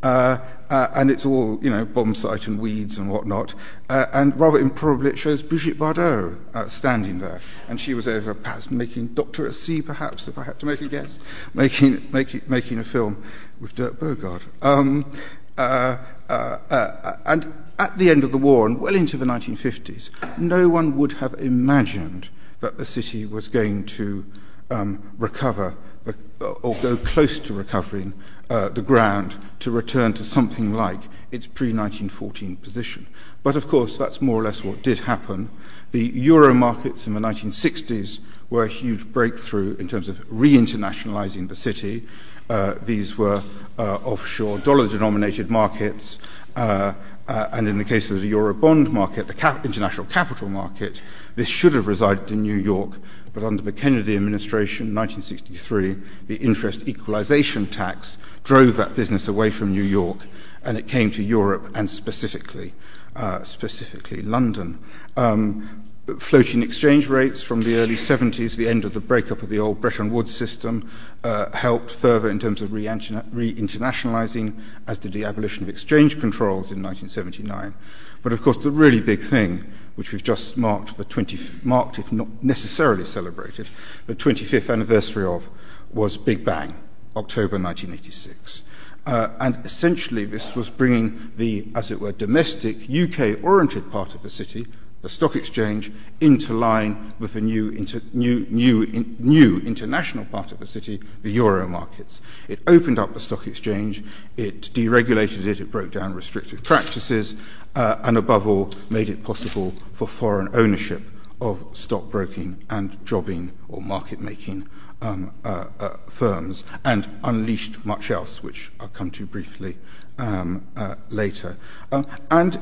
Uh, 0.07 0.39
uh, 0.69 0.87
and 0.95 1.11
it's 1.11 1.25
all, 1.25 1.59
you 1.61 1.69
know, 1.69 1.83
bomb 1.83 2.15
site 2.15 2.47
and 2.47 2.59
weeds 2.59 2.97
and 2.97 3.09
whatnot. 3.09 3.53
Uh, 3.89 4.05
and 4.13 4.37
rather 4.39 4.57
improbably, 4.57 5.09
it 5.09 5.17
shows 5.17 5.43
Brigitte 5.43 5.77
Bardot 5.77 6.37
uh, 6.53 6.67
standing 6.67 7.19
there. 7.19 7.39
And 7.67 7.79
she 7.79 7.93
was 7.93 8.07
over, 8.07 8.33
perhaps 8.33 8.71
making 8.71 9.07
Doctor 9.07 9.45
at 9.45 9.53
Sea, 9.53 9.81
perhaps, 9.81 10.27
if 10.27 10.37
I 10.37 10.43
had 10.43 10.59
to 10.59 10.65
make 10.65 10.81
a 10.81 10.87
guess, 10.87 11.19
making, 11.53 12.07
making, 12.11 12.41
making 12.47 12.79
a 12.79 12.83
film 12.83 13.23
with 13.59 13.75
Dirk 13.75 13.99
Bogarde. 13.99 14.43
Um, 14.61 15.09
uh, 15.57 15.97
uh, 16.29 17.17
and 17.25 17.53
at 17.79 17.97
the 17.97 18.09
end 18.09 18.23
of 18.23 18.31
the 18.31 18.37
war 18.37 18.65
and 18.65 18.79
well 18.79 18.95
into 18.95 19.17
the 19.17 19.25
1950s, 19.25 20.37
no 20.37 20.69
one 20.69 20.97
would 20.97 21.13
have 21.13 21.33
imagined 21.35 22.29
that 22.59 22.77
the 22.77 22.85
city 22.85 23.25
was 23.25 23.47
going 23.47 23.85
to 23.85 24.25
um, 24.69 25.11
recover 25.17 25.75
the, 26.03 26.15
or 26.63 26.75
go 26.75 26.95
close 26.97 27.39
to 27.39 27.53
recovering 27.53 28.13
uh, 28.49 28.69
the 28.69 28.81
ground 28.81 29.37
to 29.59 29.71
return 29.71 30.13
to 30.13 30.23
something 30.23 30.73
like 30.73 31.01
its 31.31 31.47
pre 31.47 31.67
1914 31.67 32.57
position. 32.57 33.07
But 33.43 33.55
of 33.55 33.67
course, 33.67 33.97
that's 33.97 34.21
more 34.21 34.39
or 34.39 34.43
less 34.43 34.63
what 34.63 34.81
did 34.81 34.99
happen. 34.99 35.49
The 35.91 36.05
euro 36.05 36.53
markets 36.53 37.07
in 37.07 37.13
the 37.13 37.19
1960s 37.19 38.19
were 38.49 38.63
a 38.63 38.67
huge 38.67 39.11
breakthrough 39.11 39.75
in 39.75 39.87
terms 39.87 40.09
of 40.09 40.25
re 40.29 40.53
internationalizing 40.53 41.49
the 41.49 41.55
city. 41.55 42.05
Uh, 42.49 42.75
these 42.81 43.17
were 43.17 43.41
uh, 43.77 43.95
offshore 44.03 44.59
dollar 44.59 44.87
denominated 44.87 45.51
markets. 45.51 46.19
Uh, 46.55 46.93
uh, 47.27 47.49
and 47.51 47.67
in 47.67 47.77
the 47.77 47.83
case 47.83 48.09
of 48.09 48.21
the 48.21 48.27
euro 48.27 48.53
bond 48.53 48.91
market, 48.91 49.27
the 49.27 49.33
cap- 49.33 49.65
international 49.65 50.07
capital 50.07 50.47
market, 50.47 51.01
this 51.35 51.47
should 51.47 51.73
have 51.73 51.85
resided 51.85 52.31
in 52.31 52.41
New 52.41 52.55
York, 52.55 52.91
but 53.37 53.45
under 53.45 53.61
the 53.61 53.71
Kennedy 53.71 54.15
administration, 54.15 54.95
1963, 54.95 55.95
the 56.25 56.37
interest 56.37 56.87
equalization 56.87 57.67
tax 57.67 58.17
drove 58.43 58.77
that 58.77 58.95
business 58.95 59.27
away 59.27 59.51
from 59.51 59.73
New 59.73 59.83
York, 59.83 60.25
and 60.63 60.75
it 60.75 60.87
came 60.87 61.11
to 61.11 61.21
Europe 61.21 61.69
and 61.75 61.87
specifically, 61.87 62.73
uh, 63.15 63.43
specifically 63.43 64.23
London. 64.23 64.79
Um, 65.15 65.85
floating 66.17 66.63
exchange 66.63 67.09
rates 67.09 67.43
from 67.43 67.61
the 67.61 67.75
early 67.75 67.93
70s, 67.93 68.55
the 68.55 68.67
end 68.67 68.83
of 68.83 68.95
the 68.95 68.99
breakup 68.99 69.43
of 69.43 69.49
the 69.49 69.59
old 69.59 69.81
Bretton 69.81 70.11
Woods 70.11 70.33
system, 70.35 70.89
uh, 71.23 71.55
helped 71.55 71.91
further 71.91 72.31
in 72.31 72.39
terms 72.39 72.63
of 72.63 72.73
re 72.73 72.85
internationalizing, 72.85 74.59
as 74.87 74.97
did 74.97 75.13
the 75.13 75.25
abolition 75.25 75.61
of 75.61 75.69
exchange 75.69 76.19
controls 76.19 76.71
in 76.71 76.81
1979. 76.81 77.75
But 78.23 78.33
of 78.33 78.41
course, 78.41 78.57
the 78.57 78.71
really 78.71 78.99
big 78.99 79.21
thing, 79.21 79.71
which 79.97 80.11
we've 80.11 80.23
just 80.23 80.57
marked, 80.57 80.95
the 80.95 81.03
20, 81.03 81.39
marked 81.63 81.97
if 81.97 82.11
not 82.11 82.27
necessarily 82.43 83.03
celebrated, 83.03 83.67
the 84.05 84.15
25th 84.15 84.71
anniversary 84.71 85.25
of, 85.25 85.49
was 85.91 86.17
Big 86.17 86.45
Bang, 86.45 86.75
October 87.15 87.57
1986. 87.57 88.63
Uh, 89.07 89.29
and 89.39 89.65
essentially, 89.65 90.23
this 90.23 90.55
was 90.55 90.69
bringing 90.69 91.31
the, 91.35 91.67
as 91.73 91.89
it 91.89 91.99
were, 91.99 92.11
domestic, 92.11 92.89
UK 92.89 93.43
oriented 93.43 93.91
part 93.91 94.13
of 94.13 94.21
the 94.21 94.29
city 94.29 94.67
the 95.01 95.09
stock 95.09 95.35
exchange 95.35 95.91
into 96.19 96.53
line 96.53 97.13
with 97.19 97.33
the 97.33 97.41
new, 97.41 97.69
inter, 97.69 98.01
new, 98.13 98.47
new, 98.49 98.81
in, 98.83 99.15
new 99.19 99.59
international 99.59 100.25
part 100.25 100.51
of 100.51 100.59
the 100.59 100.65
city, 100.65 100.99
the 101.21 101.31
euro 101.31 101.67
markets. 101.67 102.21
It 102.47 102.59
opened 102.65 102.97
up 102.97 103.13
the 103.13 103.19
stock 103.19 103.45
exchange, 103.45 104.03
it 104.37 104.61
deregulated 104.73 105.45
it, 105.45 105.61
it 105.61 105.71
broke 105.71 105.91
down 105.91 106.13
restrictive 106.15 106.63
practices, 106.63 107.35
uh, 107.77 107.99
and 108.03 108.17
above 108.17 108.47
all, 108.47 108.71
made 108.89 109.07
it 109.07 109.23
possible 109.23 109.71
for 109.93 110.07
foreign 110.07 110.49
ownership 110.55 111.03
of 111.39 111.67
stockbroking 111.73 112.57
and 112.71 113.05
jobbing 113.05 113.51
or 113.69 113.83
market 113.83 114.19
making 114.19 114.67
um, 115.03 115.31
uh, 115.45 115.67
uh, 115.79 115.89
firms, 116.07 116.63
and 116.83 117.07
unleashed 117.23 117.85
much 117.85 118.09
else, 118.09 118.41
which 118.41 118.71
I'll 118.79 118.87
come 118.87 119.11
to 119.11 119.27
briefly 119.27 119.77
um, 120.17 120.65
uh, 120.75 120.95
later. 121.09 121.55
Um, 121.91 122.07
and 122.31 122.57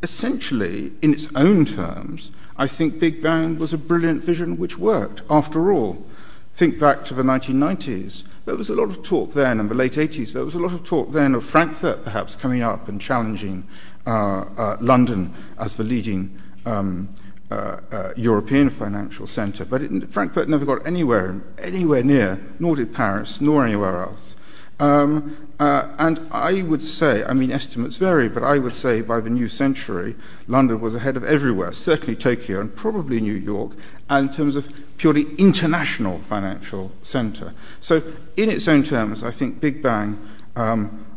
essentially, 0.00 0.92
in 1.02 1.12
its 1.12 1.28
own 1.34 1.64
terms, 1.64 2.30
I 2.56 2.68
think 2.68 3.00
Big 3.00 3.20
Bang 3.20 3.58
was 3.58 3.74
a 3.74 3.78
brilliant 3.78 4.22
vision 4.22 4.58
which 4.58 4.78
worked. 4.78 5.22
After 5.28 5.72
all, 5.72 6.06
think 6.54 6.78
back 6.78 7.04
to 7.06 7.14
the 7.14 7.22
1990s. 7.24 8.24
There 8.44 8.56
was 8.56 8.68
a 8.68 8.74
lot 8.74 8.90
of 8.90 9.02
talk 9.02 9.32
then, 9.34 9.58
in 9.58 9.68
the 9.68 9.74
late 9.74 9.94
80s, 9.94 10.32
there 10.32 10.44
was 10.44 10.54
a 10.54 10.60
lot 10.60 10.72
of 10.72 10.84
talk 10.84 11.10
then 11.10 11.34
of 11.34 11.44
Frankfurt 11.44 12.04
perhaps 12.04 12.36
coming 12.36 12.62
up 12.62 12.88
and 12.88 13.00
challenging 13.00 13.66
uh, 13.66 13.66
uh, 13.66 13.91
London 14.06 15.34
as 15.58 15.76
the 15.76 15.84
leading 15.84 16.40
um, 16.66 17.08
uh, 17.50 17.80
uh 17.90 18.12
European 18.16 18.70
financial 18.70 19.26
centre. 19.26 19.64
But 19.64 19.82
Frankfurt 20.10 20.48
never 20.48 20.64
got 20.64 20.86
anywhere, 20.86 21.42
anywhere 21.58 22.02
near, 22.02 22.40
nor 22.58 22.76
did 22.76 22.94
Paris, 22.94 23.40
nor 23.40 23.64
anywhere 23.64 24.02
else. 24.02 24.36
Um, 24.80 25.36
uh, 25.60 25.94
and 25.98 26.18
I 26.32 26.62
would 26.62 26.82
say, 26.82 27.22
I 27.22 27.34
mean, 27.34 27.52
estimates 27.52 27.96
vary, 27.96 28.28
but 28.28 28.42
I 28.42 28.58
would 28.58 28.74
say 28.74 29.00
by 29.00 29.20
the 29.20 29.30
new 29.30 29.46
century, 29.46 30.16
London 30.48 30.80
was 30.80 30.96
ahead 30.96 31.16
of 31.16 31.22
everywhere, 31.22 31.72
certainly 31.72 32.16
Tokyo 32.16 32.60
and 32.60 32.74
probably 32.74 33.20
New 33.20 33.34
York, 33.34 33.76
in 34.10 34.28
terms 34.28 34.56
of 34.56 34.68
purely 34.96 35.34
international 35.36 36.18
financial 36.18 36.90
centre. 37.02 37.54
So, 37.80 38.02
in 38.36 38.50
its 38.50 38.66
own 38.66 38.82
terms, 38.82 39.22
I 39.22 39.30
think 39.30 39.60
Big 39.60 39.82
Bang 39.82 40.18
um, 40.56 40.58
uh, 40.58 40.66
uh, 40.66 41.06
uh, 41.06 41.11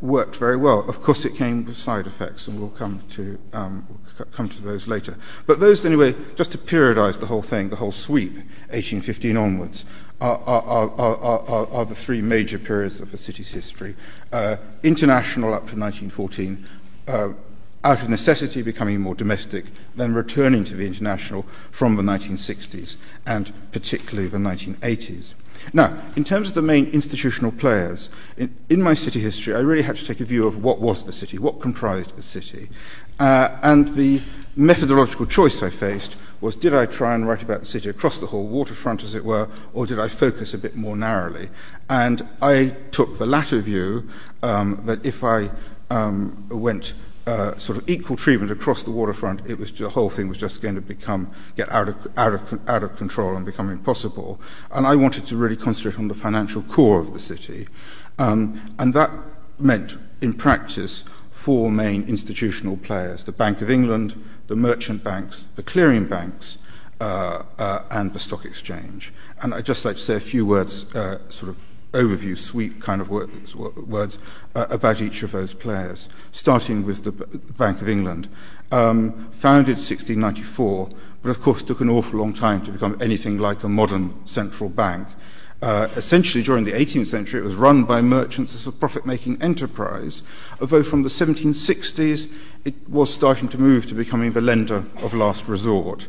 worked 0.00 0.36
very 0.36 0.56
well. 0.56 0.88
Of 0.88 1.00
course, 1.02 1.24
it 1.24 1.34
came 1.34 1.64
with 1.64 1.76
side 1.76 2.06
effects, 2.06 2.46
and 2.46 2.60
we'll 2.60 2.70
come 2.70 3.02
to 3.10 3.38
um, 3.52 3.86
those 4.62 4.88
later. 4.88 5.16
But 5.46 5.60
those, 5.60 5.84
anyway, 5.84 6.14
just 6.34 6.52
to 6.52 6.58
periodise 6.58 7.18
the 7.18 7.26
whole 7.26 7.42
thing, 7.42 7.70
the 7.70 7.76
whole 7.76 7.92
sweep, 7.92 8.34
1815 8.34 9.36
onwards 9.36 9.84
are, 10.20 11.84
the 11.86 11.94
three 11.94 12.20
major 12.20 12.58
periods 12.58 13.00
of 13.00 13.10
the 13.10 13.18
city's 13.18 13.48
history. 13.48 13.94
Uh, 14.32 14.56
international 14.82 15.54
up 15.54 15.66
to 15.68 15.76
1914, 15.76 16.66
uh, 17.08 17.32
out 17.82 18.02
of 18.02 18.10
necessity 18.10 18.60
becoming 18.60 19.00
more 19.00 19.14
domestic, 19.14 19.66
then 19.96 20.12
returning 20.12 20.64
to 20.64 20.74
the 20.74 20.86
international 20.86 21.42
from 21.70 21.96
the 21.96 22.02
1960s 22.02 22.96
and 23.26 23.52
particularly 23.72 24.28
the 24.28 24.36
1980s. 24.36 25.34
Now, 25.72 26.02
in 26.16 26.24
terms 26.24 26.48
of 26.48 26.54
the 26.54 26.62
main 26.62 26.86
institutional 26.86 27.52
players, 27.52 28.10
in, 28.36 28.54
in, 28.68 28.82
my 28.82 28.94
city 28.94 29.20
history, 29.20 29.54
I 29.54 29.60
really 29.60 29.82
had 29.82 29.96
to 29.96 30.04
take 30.04 30.20
a 30.20 30.24
view 30.24 30.46
of 30.46 30.62
what 30.62 30.80
was 30.80 31.04
the 31.04 31.12
city, 31.12 31.38
what 31.38 31.60
comprised 31.60 32.16
the 32.16 32.22
city. 32.22 32.68
Uh, 33.18 33.56
and 33.62 33.88
the 33.94 34.22
methodological 34.56 35.26
choice 35.26 35.62
I 35.62 35.70
faced 35.70 36.16
was 36.40 36.56
did 36.56 36.74
I 36.74 36.86
try 36.86 37.14
and 37.14 37.28
write 37.28 37.42
about 37.42 37.60
the 37.60 37.66
city 37.66 37.88
across 37.88 38.18
the 38.18 38.26
whole 38.26 38.46
waterfront, 38.46 39.02
as 39.02 39.14
it 39.14 39.24
were, 39.24 39.48
or 39.74 39.86
did 39.86 40.00
I 40.00 40.08
focus 40.08 40.54
a 40.54 40.58
bit 40.58 40.74
more 40.74 40.96
narrowly? 40.96 41.50
And 41.88 42.26
I 42.40 42.74
took 42.90 43.18
the 43.18 43.26
latter 43.26 43.60
view 43.60 44.08
um, 44.42 44.82
that 44.86 45.04
if 45.04 45.22
I 45.22 45.50
um, 45.90 46.46
went 46.48 46.94
sort 47.26 47.78
of 47.78 47.88
equal 47.88 48.16
treatment 48.16 48.50
across 48.50 48.82
the 48.82 48.90
waterfront, 48.90 49.44
the 49.44 49.88
whole 49.88 50.10
thing 50.10 50.28
was 50.28 50.38
just 50.38 50.62
going 50.62 50.74
to 50.74 50.80
become 50.80 51.30
get 51.56 51.70
out 51.72 51.88
of 51.88 52.96
control 52.96 53.36
and 53.36 53.46
become 53.46 53.70
impossible. 53.70 54.40
And 54.72 54.86
I 54.86 54.96
wanted 54.96 55.26
to 55.26 55.36
really 55.36 55.56
concentrate 55.56 55.98
on 55.98 56.08
the 56.08 56.14
financial 56.14 56.62
core 56.62 56.98
of 56.98 57.12
the 57.12 57.18
city, 57.18 57.68
um, 58.18 58.74
and 58.78 58.94
that 58.94 59.10
meant, 59.58 59.96
in 60.20 60.34
practice, 60.34 61.04
four 61.30 61.70
main 61.70 62.02
institutional 62.08 62.76
players: 62.76 63.24
the 63.24 63.32
Bank 63.32 63.60
of 63.60 63.70
England, 63.70 64.22
the 64.48 64.56
merchant 64.56 65.04
banks, 65.04 65.46
the 65.54 65.62
clearing 65.62 66.06
banks, 66.06 66.58
uh, 67.00 67.42
uh, 67.58 67.82
and 67.90 68.12
the 68.12 68.18
stock 68.18 68.44
exchange. 68.44 69.12
And 69.42 69.54
I'd 69.54 69.64
just 69.64 69.84
like 69.84 69.96
to 69.96 70.02
say 70.02 70.16
a 70.16 70.20
few 70.20 70.44
words, 70.44 70.94
uh, 70.94 71.18
sort 71.30 71.50
of 71.50 71.56
overview, 71.92 72.36
sweep 72.36 72.80
kind 72.80 73.00
of 73.00 73.10
words, 73.10 74.18
uh, 74.54 74.66
about 74.70 75.00
each 75.00 75.22
of 75.22 75.32
those 75.32 75.54
players, 75.54 76.08
starting 76.32 76.84
with 76.84 77.04
the 77.04 77.12
Bank 77.12 77.80
of 77.80 77.88
England. 77.88 78.28
Um, 78.72 79.28
founded 79.32 79.76
1694, 79.76 80.90
but 81.22 81.30
of 81.30 81.40
course 81.40 81.62
took 81.62 81.80
an 81.80 81.88
awful 81.88 82.20
long 82.20 82.32
time 82.32 82.62
to 82.62 82.70
become 82.70 82.96
anything 83.00 83.38
like 83.38 83.64
a 83.64 83.68
modern 83.68 84.14
central 84.26 84.70
bank. 84.70 85.08
Uh, 85.62 85.88
essentially, 85.94 86.42
during 86.42 86.64
the 86.64 86.72
18th 86.72 87.08
century, 87.08 87.40
it 87.40 87.44
was 87.44 87.54
run 87.54 87.84
by 87.84 88.00
merchants 88.00 88.54
as 88.54 88.66
a 88.66 88.72
profit 88.72 89.04
making 89.04 89.40
enterprise, 89.42 90.22
although 90.60 90.82
from 90.82 91.02
the 91.02 91.10
1760s 91.10 92.32
it 92.64 92.74
was 92.88 93.12
starting 93.12 93.48
to 93.48 93.58
move 93.58 93.86
to 93.86 93.94
becoming 93.94 94.32
the 94.32 94.40
lender 94.40 94.84
of 94.98 95.12
last 95.12 95.48
resort. 95.48 96.08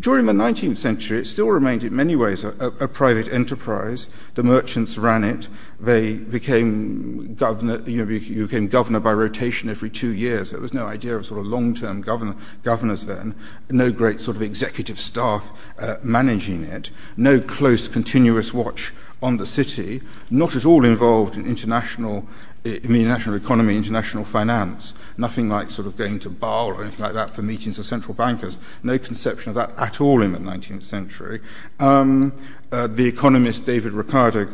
During 0.00 0.26
the 0.26 0.32
19th 0.32 0.78
century, 0.78 1.20
it 1.20 1.26
still 1.26 1.48
remained 1.48 1.84
in 1.84 1.94
many 1.94 2.16
ways 2.16 2.42
a, 2.42 2.48
a, 2.80 2.88
private 2.88 3.28
enterprise. 3.28 4.10
The 4.34 4.42
merchants 4.42 4.98
ran 4.98 5.22
it. 5.22 5.48
They 5.78 6.14
became 6.14 7.34
governor, 7.34 7.80
you 7.88 7.98
know, 7.98 8.04
became 8.04 8.66
governor 8.66 8.98
by 8.98 9.12
rotation 9.12 9.68
every 9.68 9.88
two 9.88 10.10
years. 10.10 10.50
There 10.50 10.60
was 10.60 10.74
no 10.74 10.86
idea 10.86 11.14
of 11.16 11.24
sort 11.24 11.38
of 11.38 11.46
long-term 11.46 12.00
governor, 12.00 12.34
governors 12.64 13.04
then. 13.04 13.36
No 13.70 13.92
great 13.92 14.18
sort 14.18 14.36
of 14.36 14.42
executive 14.42 14.98
staff 14.98 15.52
uh, 15.78 15.98
managing 16.02 16.64
it. 16.64 16.90
No 17.16 17.38
close, 17.38 17.86
continuous 17.86 18.52
watch 18.52 18.92
on 19.22 19.36
the 19.36 19.46
city. 19.46 20.02
Not 20.30 20.56
at 20.56 20.66
all 20.66 20.84
involved 20.84 21.36
in 21.36 21.46
international 21.46 22.26
I 22.66 22.80
mean, 22.88 23.06
national 23.06 23.36
economy, 23.36 23.76
international 23.76 24.24
finance, 24.24 24.92
nothing 25.16 25.48
like 25.48 25.70
sort 25.70 25.86
of 25.86 25.96
going 25.96 26.18
to 26.20 26.30
Basel 26.30 26.76
or 26.76 26.82
anything 26.82 27.04
like 27.04 27.14
that 27.14 27.30
for 27.30 27.42
meetings 27.42 27.78
of 27.78 27.84
central 27.84 28.12
bankers. 28.12 28.58
No 28.82 28.98
conception 28.98 29.50
of 29.50 29.54
that 29.54 29.70
at 29.78 30.00
all 30.00 30.20
in 30.20 30.32
the 30.32 30.40
19th 30.40 30.82
century. 30.82 31.40
Um, 31.78 32.32
uh, 32.72 32.88
the 32.88 33.06
economist 33.06 33.64
David 33.64 33.92
Ricardo 33.92 34.48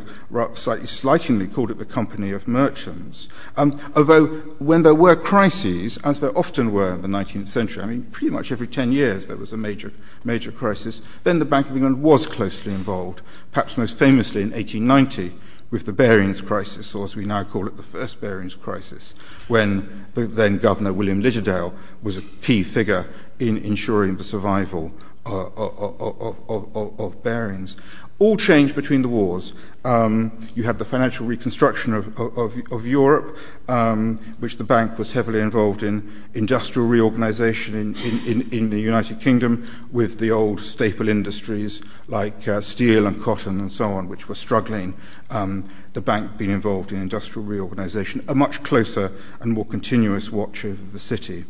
slightly 0.53 0.87
slightingly 0.87 1.47
called 1.47 1.71
it 1.71 1.79
the 1.79 1.87
company 1.87 2.31
of 2.31 2.47
merchants. 2.47 3.29
Um, 3.57 3.81
although, 3.97 4.27
when 4.59 4.83
there 4.83 4.95
were 4.95 5.17
crises, 5.17 5.97
as 6.05 6.21
there 6.21 6.37
often 6.37 6.73
were 6.73 6.95
in 6.95 7.01
the 7.01 7.09
19th 7.09 7.49
century, 7.49 7.83
I 7.83 7.87
mean, 7.87 8.03
pretty 8.13 8.29
much 8.29 8.53
every 8.53 8.67
10 8.67 8.93
years 8.93 9.27
there 9.27 9.39
was 9.39 9.55
a 9.55 9.57
major, 9.57 9.93
major 10.25 10.53
crisis, 10.53 11.01
then 11.25 11.39
the 11.39 11.47
Bank 11.47 11.71
of 11.71 11.77
England 11.77 12.03
was 12.03 12.27
closely 12.27 12.75
involved, 12.75 13.23
perhaps 13.51 13.79
most 13.79 13.99
famously 13.99 14.43
in 14.43 14.52
1890 14.53 15.33
with 15.71 15.87
the 15.87 15.93
Barings 15.93 16.43
crisis, 16.43 16.95
or 16.95 17.05
as 17.05 17.17
we 17.17 17.25
now 17.25 17.43
call 17.45 17.67
it, 17.67 17.77
the 17.77 17.83
first 17.83 18.21
Barings 18.21 18.55
crisis, 18.55 19.15
when 19.49 20.07
the 20.13 20.27
then 20.27 20.59
Governor 20.59 20.93
William 20.93 21.23
Lidderdale 21.23 21.75
was 22.03 22.19
a 22.19 22.23
key 22.43 22.63
figure 22.63 23.07
in 23.39 23.57
ensuring 23.57 24.17
the 24.17 24.25
survival 24.25 24.93
uh, 25.25 25.47
of, 25.57 26.41
of, 26.49 26.77
of, 26.77 27.01
of 27.01 27.23
Barings 27.23 27.77
all 28.23 28.37
changed 28.37 28.77
between 28.77 29.03
the 29.03 29.09
wars. 29.09 29.53
Um, 29.85 30.39
you 30.55 30.63
had 30.63 30.79
the 30.79 30.85
financial 30.85 31.27
reconstruction 31.27 31.93
of, 31.93 32.87
Europe, 32.87 33.37
um, 33.69 34.17
which 34.39 34.59
the 34.59 34.65
bank 34.65 34.97
was 34.97 35.13
heavily 35.13 35.41
involved 35.41 35.83
in, 35.83 36.23
industrial 36.33 36.87
reorganization 36.87 37.75
in, 37.97 38.71
the 38.71 38.81
United 38.81 39.21
Kingdom 39.21 39.69
with 39.91 40.21
the 40.21 40.31
old 40.31 40.61
staple 40.61 41.09
industries 41.09 41.83
like 42.07 42.47
uh, 42.47 42.61
steel 42.61 43.09
and 43.09 43.21
cotton 43.21 43.59
and 43.59 43.73
so 43.73 43.93
on, 43.93 44.09
which 44.09 44.29
were 44.29 44.37
struggling. 44.37 44.95
Um, 45.31 45.65
the 45.93 46.01
bank 46.01 46.37
being 46.37 46.53
involved 46.53 46.93
in 46.93 47.01
industrial 47.01 47.45
reorganization, 47.45 48.25
a 48.29 48.37
much 48.37 48.63
closer 48.63 49.11
and 49.41 49.53
more 49.53 49.67
continuous 49.67 50.31
watch 50.31 50.65
over 50.65 50.85
the 50.93 51.01
city. 51.01 51.45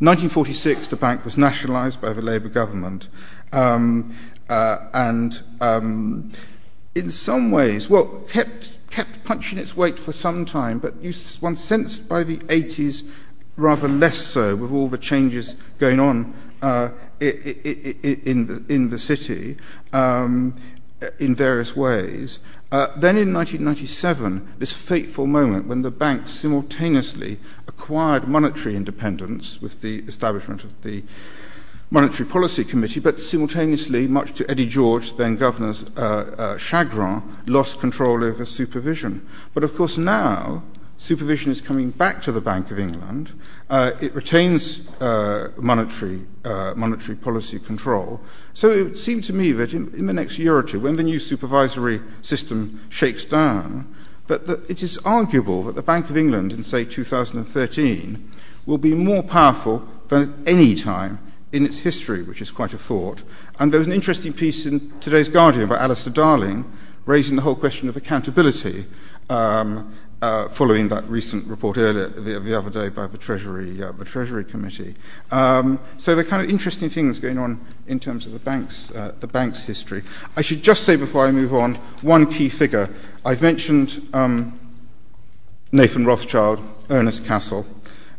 1946, 0.00 0.88
the 0.88 0.96
bank 0.96 1.24
was 1.24 1.38
nationalized 1.38 2.02
by 2.02 2.12
the 2.12 2.22
Labour 2.22 2.48
government. 2.48 3.08
Um, 3.52 4.14
and 4.48 5.42
um, 5.60 6.32
in 6.94 7.10
some 7.10 7.50
ways, 7.50 7.88
well, 7.88 8.24
kept 8.28 8.72
kept 8.90 9.24
punching 9.24 9.58
its 9.58 9.76
weight 9.76 9.98
for 9.98 10.12
some 10.12 10.44
time, 10.44 10.78
but 10.78 10.94
one 11.40 11.56
sensed 11.56 12.08
by 12.08 12.22
the 12.22 12.38
80s 12.38 13.08
rather 13.56 13.88
less 13.88 14.16
so 14.16 14.56
with 14.56 14.72
all 14.72 14.88
the 14.88 14.98
changes 14.98 15.56
going 15.78 16.00
on 16.00 16.34
uh, 16.62 16.90
in, 17.20 18.46
the, 18.46 18.64
in 18.68 18.90
the 18.90 18.98
city 18.98 19.56
um, 19.92 20.54
in 21.18 21.34
various 21.34 21.76
ways. 21.76 22.38
Uh, 22.70 22.88
then 22.96 23.16
in 23.16 23.32
1997, 23.32 24.54
this 24.58 24.72
fateful 24.72 25.26
moment 25.26 25.66
when 25.66 25.82
the 25.82 25.90
bank 25.90 26.28
simultaneously 26.28 27.38
acquired 27.66 28.28
monetary 28.28 28.76
independence 28.76 29.60
with 29.60 29.80
the 29.80 30.00
establishment 30.00 30.64
of 30.64 30.80
the 30.82 31.02
Monetary 31.90 32.28
Policy 32.28 32.64
Committee, 32.64 33.00
but 33.00 33.18
simultaneously, 33.18 34.06
much 34.06 34.32
to 34.32 34.50
Eddie 34.50 34.66
George, 34.66 35.16
then 35.16 35.36
Governor's 35.36 35.84
uh, 35.96 36.34
uh, 36.36 36.58
chagrin, 36.58 37.22
lost 37.46 37.80
control 37.80 38.22
over 38.22 38.44
supervision. 38.44 39.26
But 39.54 39.64
of 39.64 39.74
course, 39.74 39.96
now 39.96 40.62
supervision 40.98 41.50
is 41.50 41.62
coming 41.62 41.90
back 41.90 42.20
to 42.24 42.32
the 42.32 42.42
Bank 42.42 42.70
of 42.70 42.78
England. 42.78 43.32
Uh, 43.70 43.92
it 44.02 44.14
retains 44.14 44.86
uh, 45.00 45.50
monetary, 45.56 46.26
uh, 46.44 46.74
monetary 46.76 47.16
policy 47.16 47.58
control. 47.58 48.20
So 48.52 48.70
it 48.70 48.82
would 48.82 48.98
seem 48.98 49.22
to 49.22 49.32
me 49.32 49.52
that 49.52 49.72
in, 49.72 49.94
in, 49.94 50.04
the 50.04 50.12
next 50.12 50.38
year 50.38 50.54
or 50.54 50.62
two, 50.62 50.80
when 50.80 50.96
the 50.96 51.02
new 51.02 51.18
supervisory 51.18 52.02
system 52.20 52.82
shakes 52.90 53.24
down, 53.24 53.94
that, 54.26 54.46
that 54.46 54.68
it 54.68 54.82
is 54.82 54.98
arguable 55.06 55.62
that 55.62 55.74
the 55.74 55.82
Bank 55.82 56.10
of 56.10 56.18
England 56.18 56.52
in, 56.52 56.62
say, 56.62 56.84
2013 56.84 58.30
will 58.66 58.76
be 58.76 58.92
more 58.92 59.22
powerful 59.22 59.88
than 60.08 60.22
at 60.22 60.48
any 60.48 60.74
time 60.74 61.18
in 61.52 61.64
its 61.64 61.78
history, 61.78 62.22
which 62.22 62.42
is 62.42 62.50
quite 62.50 62.74
a 62.74 62.78
thought. 62.78 63.22
And 63.58 63.72
there 63.72 63.78
was 63.78 63.86
an 63.86 63.92
interesting 63.92 64.32
piece 64.32 64.66
in 64.66 64.92
today's 65.00 65.28
Guardian 65.28 65.68
by 65.68 65.76
Alistair 65.78 66.12
Darling 66.12 66.70
raising 67.06 67.36
the 67.36 67.42
whole 67.42 67.54
question 67.54 67.88
of 67.88 67.96
accountability 67.96 68.84
um, 69.30 69.94
uh, 70.20 70.48
following 70.48 70.88
that 70.88 71.04
recent 71.08 71.46
report 71.46 71.78
earlier 71.78 72.08
the, 72.08 72.40
the 72.40 72.58
other 72.58 72.70
day 72.70 72.88
by 72.88 73.06
the 73.06 73.16
Treasury, 73.16 73.82
uh, 73.82 73.92
the 73.92 74.04
Treasury 74.04 74.44
Committee. 74.44 74.94
Um, 75.30 75.78
so 75.96 76.14
there 76.14 76.24
are 76.24 76.28
kind 76.28 76.42
of 76.42 76.50
interesting 76.50 76.90
things 76.90 77.20
going 77.20 77.38
on 77.38 77.64
in 77.86 78.00
terms 78.00 78.26
of 78.26 78.32
the 78.32 78.38
bank's, 78.40 78.90
uh, 78.90 79.14
the 79.20 79.26
bank's 79.26 79.62
history. 79.62 80.02
I 80.36 80.42
should 80.42 80.62
just 80.62 80.84
say 80.84 80.96
before 80.96 81.26
I 81.26 81.30
move 81.30 81.54
on, 81.54 81.76
one 82.02 82.26
key 82.26 82.48
figure. 82.48 82.90
I've 83.24 83.42
mentioned 83.42 84.06
um, 84.12 84.58
Nathan 85.70 86.04
Rothschild, 86.04 86.60
Ernest 86.90 87.24
Cassel. 87.24 87.64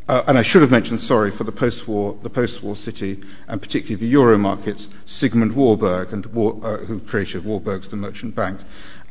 Uh, 0.09 0.23
and 0.25 0.39
I 0.39 0.41
should 0.41 0.63
have 0.63 0.71
mentioned, 0.71 0.99
sorry, 0.99 1.29
for 1.29 1.43
the 1.43 1.51
post-war, 1.51 2.75
city, 2.75 3.21
and 3.47 3.61
particularly 3.61 3.95
the 3.95 4.07
euro 4.07 4.39
markets, 4.39 4.89
Sigmund 5.05 5.55
Warburg, 5.55 6.11
uh, 6.11 6.77
who 6.77 6.99
created 7.01 7.45
Warburg's 7.45 7.89
The 7.89 7.95
Merchant 7.95 8.33
Bank. 8.33 8.59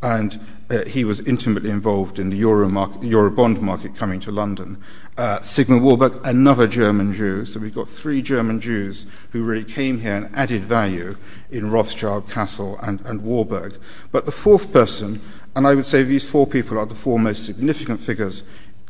And 0.03 0.41
uh, 0.69 0.85
he 0.87 1.05
was 1.05 1.21
intimately 1.21 1.71
involved 1.71 2.19
in 2.19 2.31
the 2.31 2.37
euro, 2.37 3.31
bond 3.31 3.63
market 3.63 3.95
coming 3.95 4.19
to 4.19 4.33
London. 4.33 4.83
Sigmund 5.41 5.85
Warburg, 5.85 6.21
another 6.25 6.67
German 6.67 7.13
Jew. 7.13 7.45
So 7.45 7.61
we've 7.61 7.73
got 7.73 7.89
three 7.89 8.21
German 8.21 8.61
Jews 8.61 9.07
who 9.31 9.45
really 9.45 9.63
came 9.63 10.01
here 10.01 10.17
and 10.17 10.35
added 10.35 10.65
value 10.65 11.15
in 11.49 11.71
Rothschild, 11.71 12.29
Cassel, 12.29 12.77
and 12.83 13.23
Warburg. 13.23 13.79
But 14.11 14.27
the 14.27 14.33
fourth 14.33 14.73
person, 14.73 15.21
and 15.55 15.65
I 15.65 15.77
would 15.77 15.87
say 15.87 16.03
these 16.03 16.29
four 16.29 16.47
people 16.47 16.77
are 16.77 16.87
the 16.87 16.97
four 16.97 17.21
most 17.21 17.45
significant 17.45 18.01
figures 18.01 18.43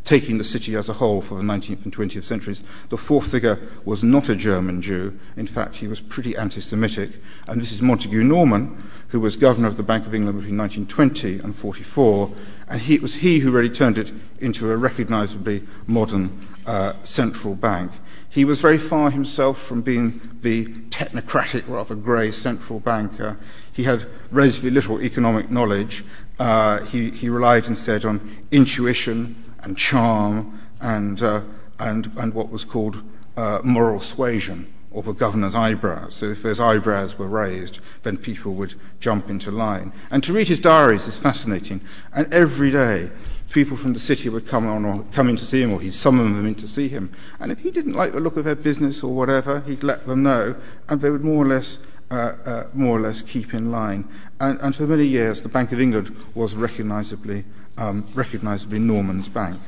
taking 0.09 0.39
the 0.39 0.45
city 0.45 0.75
as 0.75 0.89
a 0.89 0.95
whole 0.95 1.21
for 1.21 1.35
the 1.35 1.43
19th 1.43 1.85
and 1.85 1.95
20th 1.95 2.25
centuries. 2.25 2.65
The 2.89 2.97
fourth 2.97 3.31
figure 3.31 3.61
was 3.85 4.03
not 4.03 4.31
a 4.31 4.35
German 4.35 4.81
Jew. 4.81 5.19
In 5.37 5.47
fact, 5.47 5.77
he 5.77 5.87
was 5.87 6.01
pretty 6.01 6.35
anti 6.35 6.63
Semitic. 6.63 7.11
And 7.47 7.61
this 7.61 7.73
is 7.73 7.83
Montagu 7.83 8.25
Norman, 8.25 8.83
who 9.09 9.21
was 9.21 9.37
governor 9.37 9.69
of 9.69 9.77
the 9.77 9.83
Bank 9.83 10.07
of 10.07 10.15
England 10.15 10.39
between 10.39 10.57
1920 10.57 11.41
and 11.41 11.55
44. 11.55 12.33
And 12.71 12.81
he, 12.81 12.95
it 12.95 13.03
was 13.03 13.17
he 13.17 13.41
who 13.41 13.51
really 13.51 13.69
turned 13.69 13.99
it 13.99 14.11
into 14.41 14.71
a 14.71 14.79
recognizably 14.79 15.63
modern 15.87 16.41
uh, 16.65 16.95
central 17.03 17.55
bank. 17.55 17.93
He 18.31 18.47
was 18.47 18.63
very 18.63 18.79
far 18.79 19.11
himself 19.11 19.61
from 19.61 19.83
being 19.83 20.39
the 20.41 20.65
technocratic, 20.89 21.69
rather 21.69 21.95
grey 21.95 22.31
central 22.31 22.81
banker. 22.81 23.39
he 23.71 23.83
had 23.83 24.07
relatively 24.31 24.71
little 24.71 25.03
economic 25.03 25.51
knowledge. 25.51 26.03
Uh, 26.39 26.81
he, 26.85 27.11
he 27.11 27.29
relied 27.29 27.67
instead 27.67 28.07
on 28.07 28.39
intuition 28.51 29.45
and 29.61 29.77
charm 29.77 30.61
and, 30.81 31.23
uh, 31.23 31.43
and, 31.79 32.11
and 32.17 32.35
what 32.35 32.51
was 32.51 32.65
called 32.65 33.03
uh, 33.37 33.61
moral 33.63 34.01
suasion 34.01 34.73
or 34.91 35.03
the 35.03 35.13
governor's 35.13 35.55
eyebrows. 35.55 36.15
So 36.15 36.27
if 36.27 36.43
those 36.43 36.61
eyebrows 36.61 37.19
were 37.19 37.29
raised, 37.29 37.81
then 38.03 38.17
people 38.17 38.55
would 38.55 38.75
jump 39.01 39.29
into 39.29 39.51
line. 39.51 39.93
And 40.11 40.23
to 40.25 40.33
read 40.33 40.49
his 40.49 40.61
diaries 40.61 41.07
is 41.07 41.19
fascinating. 41.19 41.83
And 42.15 42.33
every 42.33 42.71
day, 42.71 43.11
people 43.51 43.77
from 43.77 43.93
the 43.93 44.01
city 44.01 44.29
would 44.29 44.47
come 44.47 44.67
on 44.67 44.85
or 44.85 45.05
come 45.13 45.29
in 45.29 45.37
to 45.37 45.47
see 45.47 45.63
him, 45.63 45.73
or 45.73 45.81
he'd 45.81 45.95
summon 45.95 46.35
them 46.35 46.47
in 46.47 46.55
to 46.57 46.69
see 46.69 46.89
him. 46.89 47.13
And 47.39 47.53
if 47.53 47.61
he 47.61 47.71
didn't 47.71 47.95
like 47.95 48.13
the 48.13 48.21
look 48.21 48.37
of 48.37 48.45
their 48.45 48.55
business 48.55 49.03
or 49.03 49.15
whatever, 49.15 49.61
he'd 49.61 49.83
let 49.83 50.07
them 50.07 50.23
know, 50.23 50.57
and 50.89 51.01
they 51.01 51.11
would 51.11 51.25
more 51.25 51.45
or 51.45 51.49
less. 51.49 51.79
Uh, 52.11 52.35
uh, 52.47 52.65
more 52.73 52.97
or 52.97 53.01
less 53.01 53.21
keep 53.21 53.53
in 53.53 53.71
line. 53.71 54.09
And, 54.41 54.59
and, 54.63 54.75
for 54.75 54.87
many 54.87 55.05
years, 55.05 55.43
the 55.43 55.51
Bank 55.51 55.73
of 55.73 55.79
England 55.79 56.17
was 56.35 56.55
recognisably, 56.55 57.45
um, 57.79 58.05
recognisably 58.15 58.79
Norman's 58.79 59.29
bank. 59.29 59.61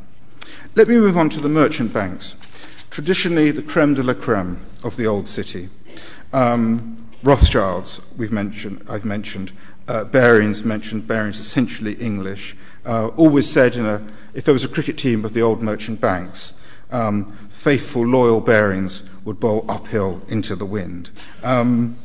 Let 0.75 0.89
me 0.89 0.97
move 0.97 1.17
on 1.17 1.31
to 1.31 1.41
the 1.41 1.49
merchant 1.49 1.93
banks 1.93 2.37
traditionally 2.91 3.53
the 3.53 3.63
creme 3.63 3.95
de 3.95 4.03
la 4.03 4.15
creme 4.15 4.61
of 4.83 4.97
the 4.97 5.07
old 5.07 5.29
city. 5.29 5.71
Um, 6.33 6.97
Rothschilds, 7.23 8.01
we've 8.17 8.33
mentioned, 8.33 8.85
I've 8.89 9.05
mentioned, 9.05 9.53
uh, 9.89 10.05
Barings 10.05 10.65
mentioned, 10.65 11.07
Barings 11.07 11.39
essentially 11.39 11.95
English, 11.95 12.57
uh, 12.85 13.09
always 13.09 13.49
said 13.51 13.77
a, 13.77 14.05
if 14.35 14.45
there 14.45 14.55
was 14.55 14.65
a 14.65 14.69
cricket 14.69 14.99
team 14.99 15.25
of 15.25 15.35
the 15.35 15.43
old 15.43 15.63
merchant 15.63 16.01
banks, 16.01 16.61
um, 16.91 17.27
faithful, 17.49 18.05
loyal 18.05 18.41
Barings 18.41 19.09
would 19.25 19.39
bowl 19.39 19.65
uphill 19.69 20.23
into 20.29 20.57
the 20.57 20.67
wind. 20.67 21.11
Um, 21.43 21.97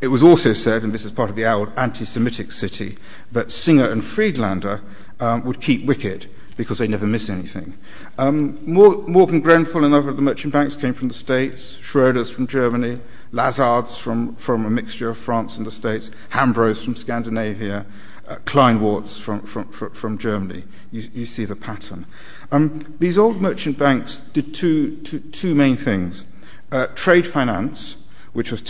it 0.00 0.08
was 0.08 0.22
also 0.22 0.52
said, 0.52 0.82
and 0.82 0.92
this 0.92 1.04
is 1.04 1.12
part 1.12 1.30
of 1.30 1.36
the 1.36 1.50
old 1.50 1.72
anti 1.78 2.04
Semitic 2.04 2.52
city, 2.52 2.98
that 3.32 3.52
Singer 3.52 3.88
and 3.88 4.04
Friedlander 4.04 4.82
would 5.20 5.60
keep 5.60 5.84
wicket 5.86 6.28
because 6.56 6.78
they 6.78 6.88
never 6.88 7.06
miss 7.06 7.28
anything. 7.28 7.74
Um, 8.18 8.58
Morgan 8.64 9.40
Grenfell 9.40 9.84
and 9.84 9.94
other 9.94 10.10
of 10.10 10.16
the 10.16 10.22
merchant 10.22 10.52
banks 10.52 10.76
came 10.76 10.94
from 10.94 11.08
the 11.08 11.14
States, 11.14 11.76
Schroders 11.78 12.32
from 12.32 12.46
Germany, 12.46 13.00
Lazards 13.32 13.98
from, 13.98 14.36
a 14.48 14.70
mixture 14.70 15.10
of 15.10 15.18
France 15.18 15.58
and 15.58 15.66
the 15.66 15.70
States, 15.70 16.10
Hambros 16.30 16.84
from 16.84 16.94
Scandinavia, 16.94 17.86
uh, 18.28 18.36
Kleinworts 18.44 19.18
from, 19.18 20.18
Germany. 20.18 20.64
You, 20.92 21.26
see 21.26 21.44
the 21.44 21.56
pattern. 21.56 22.06
Um, 22.52 22.94
these 22.98 23.18
old 23.18 23.40
merchant 23.40 23.78
banks 23.78 24.18
did 24.18 24.54
two 24.54 25.54
main 25.54 25.76
things. 25.76 26.24
Uh, 26.70 26.86
trade 26.94 27.26
finance, 27.26 28.03
which 28.34 28.50
was 28.50 28.62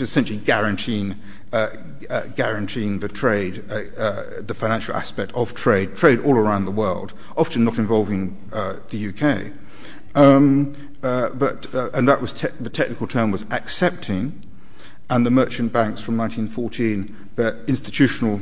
essentially 0.00 0.38
guaranteeing, 0.38 1.16
uh, 1.52 1.68
uh, 2.08 2.22
guaranteeing 2.28 3.00
the 3.00 3.08
trade, 3.08 3.62
uh, 3.70 4.22
the 4.40 4.54
financial 4.54 4.94
aspect 4.94 5.32
of 5.34 5.52
trade, 5.52 5.94
trade 5.96 6.20
all 6.20 6.36
around 6.36 6.64
the 6.64 6.70
world, 6.70 7.12
often 7.36 7.64
not 7.64 7.76
involving 7.76 8.38
the 8.50 9.08
UK. 9.08 9.52
Um, 10.14 10.76
and 11.02 12.08
the 12.08 12.70
technical 12.72 13.06
term 13.06 13.32
was 13.32 13.44
accepting, 13.50 14.46
and 15.10 15.26
the 15.26 15.30
merchant 15.30 15.72
banks 15.72 16.00
from 16.00 16.16
1914, 16.16 17.30
their 17.34 17.58
institutional 17.66 18.40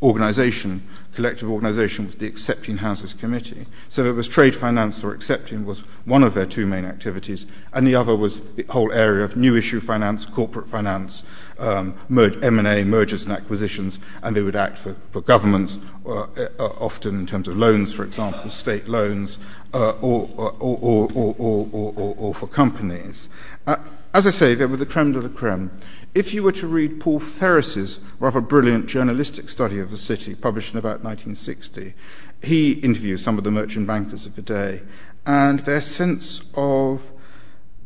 organisation 0.00 0.82
collective 1.18 1.50
organisation 1.50 2.06
was 2.06 2.14
the 2.14 2.28
Accepting 2.28 2.76
Houses 2.76 3.12
Committee. 3.12 3.66
So 3.88 4.04
there 4.04 4.14
was 4.14 4.28
trade 4.28 4.54
finance 4.54 5.02
or 5.02 5.12
accepting 5.12 5.66
was 5.66 5.80
one 6.04 6.22
of 6.22 6.32
their 6.32 6.46
two 6.46 6.64
main 6.64 6.84
activities, 6.84 7.44
and 7.72 7.84
the 7.84 7.96
other 7.96 8.14
was 8.14 8.54
the 8.54 8.62
whole 8.70 8.92
area 8.92 9.24
of 9.24 9.36
new 9.36 9.56
issue 9.56 9.80
finance, 9.80 10.24
corporate 10.24 10.68
finance, 10.68 11.24
um, 11.58 11.98
M&A, 12.08 12.84
mergers 12.84 13.24
and 13.24 13.32
acquisitions, 13.32 13.98
and 14.22 14.36
they 14.36 14.42
would 14.42 14.54
act 14.54 14.78
for, 14.78 14.94
for 15.10 15.20
governments, 15.20 15.78
uh, 16.06 16.20
uh, 16.20 16.46
often 16.78 17.18
in 17.18 17.26
terms 17.26 17.48
of 17.48 17.58
loans, 17.58 17.92
for 17.92 18.04
example, 18.04 18.48
state 18.48 18.86
loans, 18.86 19.40
uh, 19.74 19.94
or, 20.00 20.30
or, 20.36 20.54
or, 20.60 22.14
or, 22.16 22.32
for 22.32 22.46
companies. 22.46 23.28
Uh, 23.66 23.74
as 24.14 24.24
I 24.24 24.30
say, 24.30 24.54
they 24.54 24.66
were 24.66 24.76
the 24.76 24.86
creme 24.86 25.10
de 25.10 25.20
la 25.20 25.28
creme. 25.28 25.72
If 26.14 26.32
you 26.32 26.42
were 26.42 26.52
to 26.52 26.66
read 26.66 27.00
Paul 27.00 27.20
Ferris's 27.20 28.00
rather 28.18 28.40
brilliant 28.40 28.86
journalistic 28.86 29.48
study 29.50 29.78
of 29.78 29.90
the 29.90 29.96
city, 29.96 30.34
published 30.34 30.72
in 30.72 30.78
about 30.78 31.04
1960, 31.04 31.94
he 32.42 32.72
interviews 32.72 33.22
some 33.22 33.38
of 33.38 33.44
the 33.44 33.50
merchant 33.50 33.86
bankers 33.86 34.26
of 34.26 34.34
the 34.34 34.42
day, 34.42 34.82
and 35.26 35.60
their 35.60 35.82
sense 35.82 36.50
of 36.54 37.12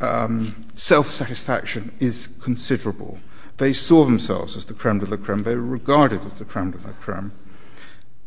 um, 0.00 0.54
self 0.74 1.10
satisfaction 1.10 1.92
is 1.98 2.28
considerable. 2.42 3.18
They 3.56 3.72
saw 3.72 4.04
themselves 4.04 4.56
as 4.56 4.64
the 4.64 4.74
creme 4.74 5.00
de 5.00 5.06
la 5.06 5.16
creme, 5.16 5.42
they 5.42 5.54
were 5.54 5.62
regarded 5.62 6.24
as 6.24 6.34
the 6.34 6.44
creme 6.44 6.70
de 6.70 6.78
la 6.78 6.92
creme. 6.92 7.32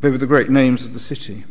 They 0.00 0.10
were 0.10 0.18
the 0.18 0.26
great 0.26 0.50
names 0.50 0.84
of 0.84 0.92
the 0.92 0.98
city. 0.98 1.44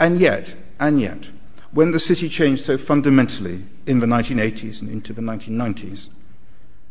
And 0.00 0.20
yet, 0.20 0.56
and 0.80 1.00
yet, 1.00 1.30
when 1.72 1.92
the 1.92 1.98
city 1.98 2.28
changed 2.28 2.64
so 2.64 2.78
fundamentally 2.78 3.64
in 3.86 3.98
the 3.98 4.06
1980s 4.06 4.80
and 4.80 4.90
into 4.90 5.12
the 5.12 5.22
1990s, 5.22 6.08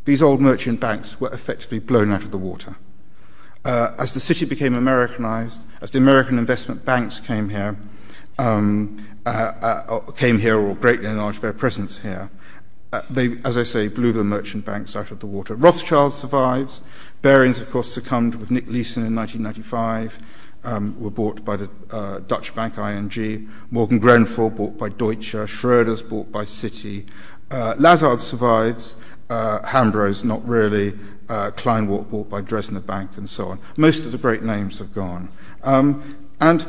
these 0.06 0.22
old 0.22 0.40
merchant 0.40 0.80
banks 0.80 1.20
were 1.20 1.32
effectively 1.32 1.78
blown 1.78 2.10
out 2.10 2.24
of 2.24 2.30
the 2.30 2.38
water. 2.38 2.76
Uh, 3.64 3.92
as 3.98 4.14
the 4.14 4.20
city 4.20 4.44
became 4.44 4.74
Americanized, 4.74 5.66
as 5.82 5.90
the 5.90 5.98
American 5.98 6.38
investment 6.38 6.84
banks 6.84 7.18
came 7.18 7.48
here, 7.48 7.76
um, 8.38 9.04
uh, 9.26 9.52
uh, 9.60 9.98
came 10.12 10.38
here 10.38 10.58
or 10.58 10.76
greatly 10.76 11.06
enlarged 11.06 11.42
their 11.42 11.52
presence 11.52 11.98
here, 11.98 12.30
uh, 12.92 13.02
they, 13.10 13.36
as 13.44 13.58
I 13.58 13.64
say, 13.64 13.88
blew 13.88 14.12
the 14.12 14.22
merchant 14.22 14.64
banks 14.64 14.94
out 14.94 15.10
of 15.10 15.18
the 15.18 15.26
water. 15.26 15.56
Rothschild 15.56 16.12
survives. 16.12 16.84
Barings, 17.20 17.58
of 17.58 17.68
course, 17.68 17.92
succumbed 17.92 18.36
with 18.36 18.52
Nick 18.52 18.68
Leeson 18.68 19.04
in 19.04 19.14
1995. 19.16 20.18
Um, 20.64 20.98
were 20.98 21.10
bought 21.10 21.44
by 21.44 21.56
the 21.56 21.70
uh, 21.90 22.20
Dutch 22.20 22.54
bank 22.54 22.78
ING. 22.78 23.50
Morgan 23.70 23.98
Grenfell 23.98 24.50
bought 24.50 24.78
by 24.78 24.88
Deutsche. 24.88 25.34
Schroders 25.34 26.08
bought 26.08 26.32
by 26.32 26.44
Citi. 26.44 27.08
Uh, 27.50 27.74
Lazard 27.78 28.20
survives 28.20 28.96
Hambros, 29.28 30.24
not 30.24 30.46
really, 30.46 30.94
uh, 31.28 31.50
Kleinwort 31.56 32.08
bought 32.10 32.28
by 32.28 32.40
Dresdner 32.40 32.84
Bank, 32.84 33.10
and 33.16 33.28
so 33.28 33.48
on. 33.48 33.58
Most 33.76 34.06
of 34.06 34.12
the 34.12 34.18
great 34.18 34.42
names 34.42 34.78
have 34.78 34.92
gone. 34.92 35.28
Um, 35.62 36.16
and 36.40 36.66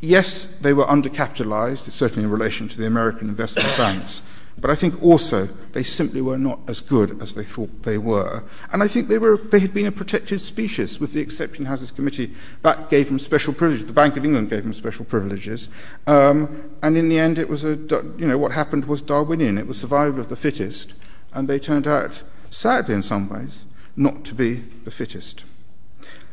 yes, 0.00 0.46
they 0.60 0.72
were 0.72 0.84
undercapitalized, 0.84 1.90
certainly 1.90 2.24
in 2.24 2.30
relation 2.30 2.68
to 2.68 2.78
the 2.78 2.86
American 2.86 3.28
investment 3.28 3.72
banks, 3.76 4.22
but 4.58 4.70
I 4.70 4.74
think 4.74 5.02
also 5.02 5.46
they 5.72 5.82
simply 5.82 6.22
were 6.22 6.38
not 6.38 6.60
as 6.66 6.80
good 6.80 7.20
as 7.20 7.34
they 7.34 7.44
thought 7.44 7.82
they 7.82 7.98
were. 7.98 8.42
And 8.72 8.82
I 8.82 8.88
think 8.88 9.08
they, 9.08 9.60
had 9.60 9.74
been 9.74 9.86
a 9.86 9.92
protected 9.92 10.40
species 10.40 10.98
with 10.98 11.12
the 11.12 11.20
Accepting 11.20 11.66
Houses 11.66 11.90
Committee. 11.90 12.32
That 12.62 12.88
gave 12.88 13.08
them 13.08 13.18
special 13.18 13.52
privileges. 13.52 13.86
The 13.86 13.92
Bank 13.92 14.16
of 14.16 14.24
England 14.24 14.48
gave 14.48 14.62
them 14.62 14.72
special 14.72 15.04
privileges. 15.04 15.68
Um, 16.06 16.70
and 16.82 16.96
in 16.96 17.10
the 17.10 17.18
end, 17.18 17.36
what 17.36 18.52
happened 18.52 18.86
was 18.86 19.02
Darwinian. 19.02 19.58
It 19.58 19.66
was 19.66 19.78
survival 19.78 20.20
of 20.20 20.30
the 20.30 20.36
fittest 20.36 20.94
and 21.36 21.48
they 21.48 21.58
turned 21.58 21.86
out, 21.86 22.22
sadly 22.50 22.94
in 22.94 23.02
some 23.02 23.28
ways, 23.28 23.66
not 23.94 24.24
to 24.24 24.34
be 24.34 24.64
the 24.84 24.90
fittest. 24.90 25.44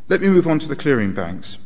Let 0.08 0.22
me 0.22 0.30
move 0.30 0.48
on 0.48 0.60
to 0.60 0.68
the 0.68 0.76
clearing 0.76 1.14
banks, 1.14 1.58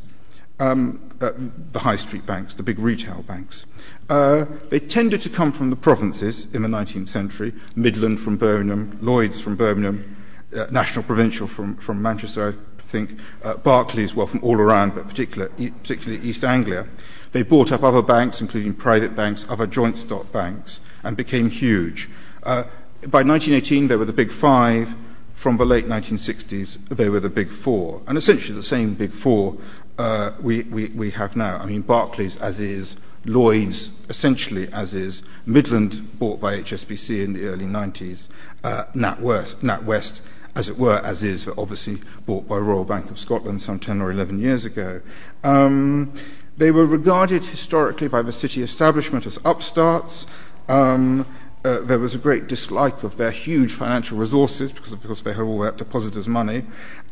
um, 0.58 1.00
uh, 1.20 1.30
the 1.72 1.80
high 1.80 1.96
street 1.96 2.26
banks, 2.26 2.54
the 2.54 2.62
big 2.64 2.80
retail 2.80 3.22
banks. 3.22 3.64
Uh, 4.10 4.46
they 4.70 4.80
tended 4.80 5.20
to 5.22 5.30
come 5.30 5.52
from 5.52 5.70
the 5.70 5.76
provinces 5.76 6.52
in 6.52 6.62
the 6.62 6.68
19th 6.68 7.08
century, 7.08 7.54
Midland 7.76 8.18
from 8.18 8.36
Birmingham, 8.36 8.98
Lloyd's 9.00 9.40
from 9.40 9.54
Birmingham, 9.54 10.16
uh, 10.56 10.66
National 10.72 11.04
Provincial 11.04 11.46
from, 11.46 11.76
from 11.76 12.02
Manchester, 12.02 12.56
I 12.56 12.80
think, 12.80 13.20
uh, 13.44 13.56
Barclays, 13.58 14.14
well, 14.14 14.26
from 14.26 14.42
all 14.42 14.58
around, 14.58 14.94
but 14.94 15.08
particular, 15.08 15.48
particularly 15.48 16.24
East 16.26 16.42
Anglia. 16.42 16.86
They 17.32 17.42
bought 17.42 17.70
up 17.70 17.84
other 17.84 18.02
banks, 18.02 18.40
including 18.40 18.74
private 18.74 19.14
banks, 19.14 19.48
other 19.48 19.66
joint 19.66 19.98
stock 19.98 20.32
banks, 20.32 20.80
and 21.04 21.16
became 21.16 21.50
huge. 21.50 22.08
Uh, 22.42 22.64
by 23.02 23.22
1918, 23.22 23.88
there 23.88 23.98
were 23.98 24.04
the 24.04 24.12
big 24.12 24.30
five. 24.30 24.94
From 25.32 25.56
the 25.56 25.64
late 25.64 25.86
1960s, 25.86 26.88
they 26.88 27.08
were 27.08 27.20
the 27.20 27.28
big 27.28 27.48
four. 27.48 28.02
And 28.08 28.18
essentially 28.18 28.56
the 28.56 28.62
same 28.62 28.94
big 28.94 29.12
four 29.12 29.56
uh, 29.98 30.32
we, 30.40 30.62
we, 30.64 30.86
we 30.86 31.10
have 31.10 31.36
now. 31.36 31.58
I 31.58 31.66
mean, 31.66 31.82
Barclays 31.82 32.36
as 32.38 32.60
is, 32.60 32.96
Lloyd's 33.24 34.04
essentially 34.08 34.68
as 34.72 34.94
is, 34.94 35.22
Midland 35.44 36.18
bought 36.18 36.40
by 36.40 36.60
HSBC 36.60 37.24
in 37.24 37.32
the 37.34 37.46
early 37.46 37.66
90s, 37.66 38.28
uh, 38.64 38.84
NatWest, 38.94 39.56
NatWest 39.56 40.22
as 40.54 40.68
it 40.68 40.76
were, 40.78 41.00
as 41.04 41.22
is, 41.22 41.44
but 41.44 41.58
obviously 41.58 41.98
bought 42.26 42.48
by 42.48 42.56
Royal 42.56 42.84
Bank 42.84 43.10
of 43.10 43.18
Scotland 43.18 43.60
some 43.60 43.78
10 43.78 44.00
or 44.00 44.10
11 44.10 44.38
years 44.38 44.64
ago. 44.64 45.00
Um, 45.44 46.12
they 46.56 46.70
were 46.70 46.86
regarded 46.86 47.44
historically 47.44 48.08
by 48.08 48.22
the 48.22 48.32
city 48.32 48.62
establishment 48.62 49.26
as 49.26 49.38
upstarts. 49.44 50.26
Um, 50.68 51.26
uh, 51.64 51.80
there 51.80 51.98
was 51.98 52.14
a 52.14 52.18
great 52.18 52.46
dislike 52.46 53.02
of 53.02 53.16
their 53.16 53.30
huge 53.30 53.72
financial 53.72 54.16
resources 54.16 54.72
because, 54.72 54.92
of 54.92 55.04
course, 55.04 55.22
they 55.22 55.32
had 55.32 55.42
all 55.42 55.58
that 55.58 55.76
depositors' 55.76 56.28
money. 56.28 56.64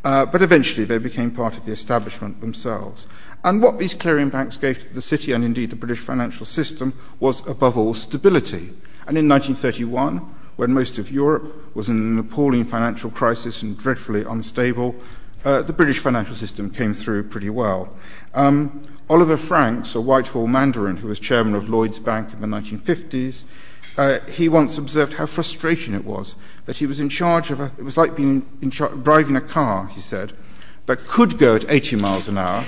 Uh, 0.03 0.25
but 0.25 0.41
eventually 0.41 0.85
they 0.85 0.97
became 0.97 1.31
part 1.31 1.57
of 1.57 1.65
the 1.65 1.71
establishment 1.71 2.39
themselves. 2.39 3.07
And 3.43 3.61
what 3.61 3.77
these 3.77 3.93
clearing 3.93 4.29
banks 4.29 4.55
gave 4.57 4.79
to 4.79 4.93
the 4.93 5.01
city 5.01 5.31
and 5.33 5.43
indeed 5.43 5.69
the 5.69 5.75
British 5.75 5.99
financial 5.99 6.45
system 6.45 6.93
was, 7.19 7.45
above 7.47 7.77
all, 7.77 7.93
stability. 7.93 8.73
And 9.05 9.17
in 9.17 9.27
1931, 9.27 10.19
when 10.55 10.73
most 10.73 10.97
of 10.97 11.11
Europe 11.11 11.75
was 11.75 11.89
in 11.89 11.97
an 11.97 12.19
appalling 12.19 12.65
financial 12.65 13.11
crisis 13.11 13.61
and 13.61 13.77
dreadfully 13.77 14.23
unstable, 14.23 14.95
uh, 15.45 15.61
the 15.61 15.73
British 15.73 15.99
financial 15.99 16.35
system 16.35 16.69
came 16.69 16.93
through 16.93 17.23
pretty 17.23 17.49
well. 17.49 17.95
Um, 18.33 18.87
Oliver 19.09 19.37
Franks, 19.37 19.95
a 19.95 20.01
Whitehall 20.01 20.47
mandarin 20.47 20.97
who 20.97 21.07
was 21.07 21.19
chairman 21.19 21.55
of 21.55 21.69
Lloyd's 21.69 21.99
Bank 21.99 22.33
in 22.33 22.41
the 22.41 22.47
1950s, 22.47 23.43
uh, 23.43 23.45
he 24.29 24.47
once 24.47 24.77
observed 24.77 25.13
how 25.13 25.25
frustrating 25.25 25.93
it 25.93 26.05
was 26.05 26.35
that 26.65 26.77
he 26.77 26.85
was 26.85 26.99
in 26.99 27.09
charge 27.09 27.49
of 27.49 27.59
a, 27.59 27.71
it 27.77 27.83
was 27.83 27.97
like 27.97 28.15
being 28.15 28.45
in 28.61 28.69
char- 28.69 28.93
driving 28.95 29.35
a 29.35 29.41
car, 29.41 29.87
he 29.87 30.01
said, 30.01 30.33
that 30.85 30.99
could 31.07 31.37
go 31.37 31.55
at 31.55 31.69
80 31.69 31.95
miles 31.97 32.27
an 32.27 32.37
hour, 32.37 32.63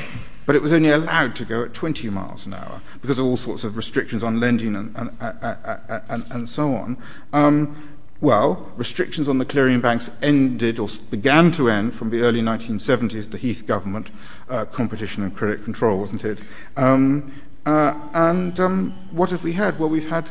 but 0.46 0.56
it 0.56 0.62
was 0.62 0.74
only 0.74 0.90
allowed 0.90 1.36
to 1.36 1.46
go 1.46 1.64
at 1.64 1.74
20 1.74 2.10
miles 2.10 2.46
an 2.46 2.54
hour 2.54 2.82
because 3.02 3.20
of 3.20 3.26
all 3.26 3.38
sorts 3.38 3.64
of 3.64 3.78
restrictions 3.78 4.24
on 4.24 4.40
lending 4.40 4.76
and, 4.76 4.96
and, 4.98 5.12
and, 5.22 6.02
and, 6.10 6.26
and 6.32 6.50
so 6.50 6.74
on. 6.74 6.98
Um, 7.34 7.90
well, 8.22 8.72
restrictions 8.76 9.30
on 9.30 9.38
the 9.38 9.46
clearing 9.46 9.80
banks 9.80 10.18
ended 10.22 10.80
or 10.80 10.90
began 11.10 11.52
to 11.54 11.70
end 11.70 11.94
from 11.94 12.10
the 12.10 12.22
early 12.22 12.42
1970s, 12.42 13.32
the 13.32 13.38
Heath 13.38 13.66
government, 13.66 14.12
uh, 14.50 14.66
competition 14.66 15.24
and 15.24 15.34
credit 15.34 15.64
control, 15.64 16.00
wasn't 16.00 16.26
it? 16.26 16.40
Um, 16.76 17.34
uh, 17.66 17.94
and 18.14 18.60
um, 18.60 18.92
what 19.12 19.30
have 19.30 19.44
we 19.44 19.54
had? 19.54 19.80
Well, 19.80 19.90
we've 19.90 20.10
had 20.10 20.30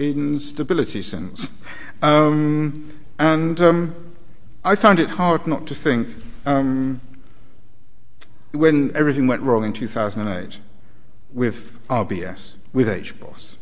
instability 0.00 1.02
since. 1.02 1.62
Um, 2.02 2.90
and 3.18 3.60
um, 3.60 4.14
I 4.64 4.74
found 4.74 4.98
it 4.98 5.10
hard 5.10 5.46
not 5.46 5.66
to 5.66 5.74
think 5.74 6.08
um, 6.46 7.02
when 8.52 8.96
everything 8.96 9.26
went 9.26 9.42
wrong 9.42 9.64
in 9.64 9.74
2008 9.74 10.60
with 11.32 11.86
RBS, 11.88 12.56
with 12.72 12.88
HBOS. 12.88 13.56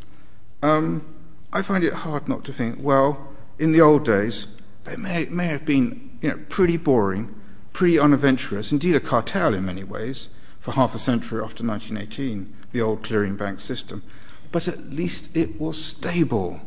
Um, 0.63 1.05
I 1.53 1.63
find 1.63 1.83
it 1.83 1.93
hard 1.93 2.29
not 2.29 2.45
to 2.45 2.53
think, 2.53 2.79
well, 2.81 3.35
in 3.59 3.73
the 3.73 3.81
old 3.81 4.05
days, 4.05 4.57
they 4.85 4.97
may, 4.97 5.25
may 5.27 5.47
have 5.47 5.65
been 5.65 6.19
you 6.21 6.31
know, 6.31 6.39
pretty 6.49 6.77
boring, 6.77 7.35
pretty 7.73 7.99
unadventurous, 7.99 8.73
indeed 8.73 8.95
a 8.95 9.01
cartel 9.01 9.55
in 9.55 9.65
many 9.65 9.85
ways, 9.85 10.29
for 10.59 10.73
half 10.73 10.95
a 10.95 10.99
century 10.99 11.43
after 11.43 11.65
1918, 11.65 12.55
the 12.73 12.81
old 12.81 13.03
clearing 13.03 13.37
bank 13.37 13.61
system. 13.61 14.03
But 14.51 14.69
at 14.69 14.91
least 14.91 15.37
it 15.37 15.61
was 15.61 15.83
stable. 15.83 16.61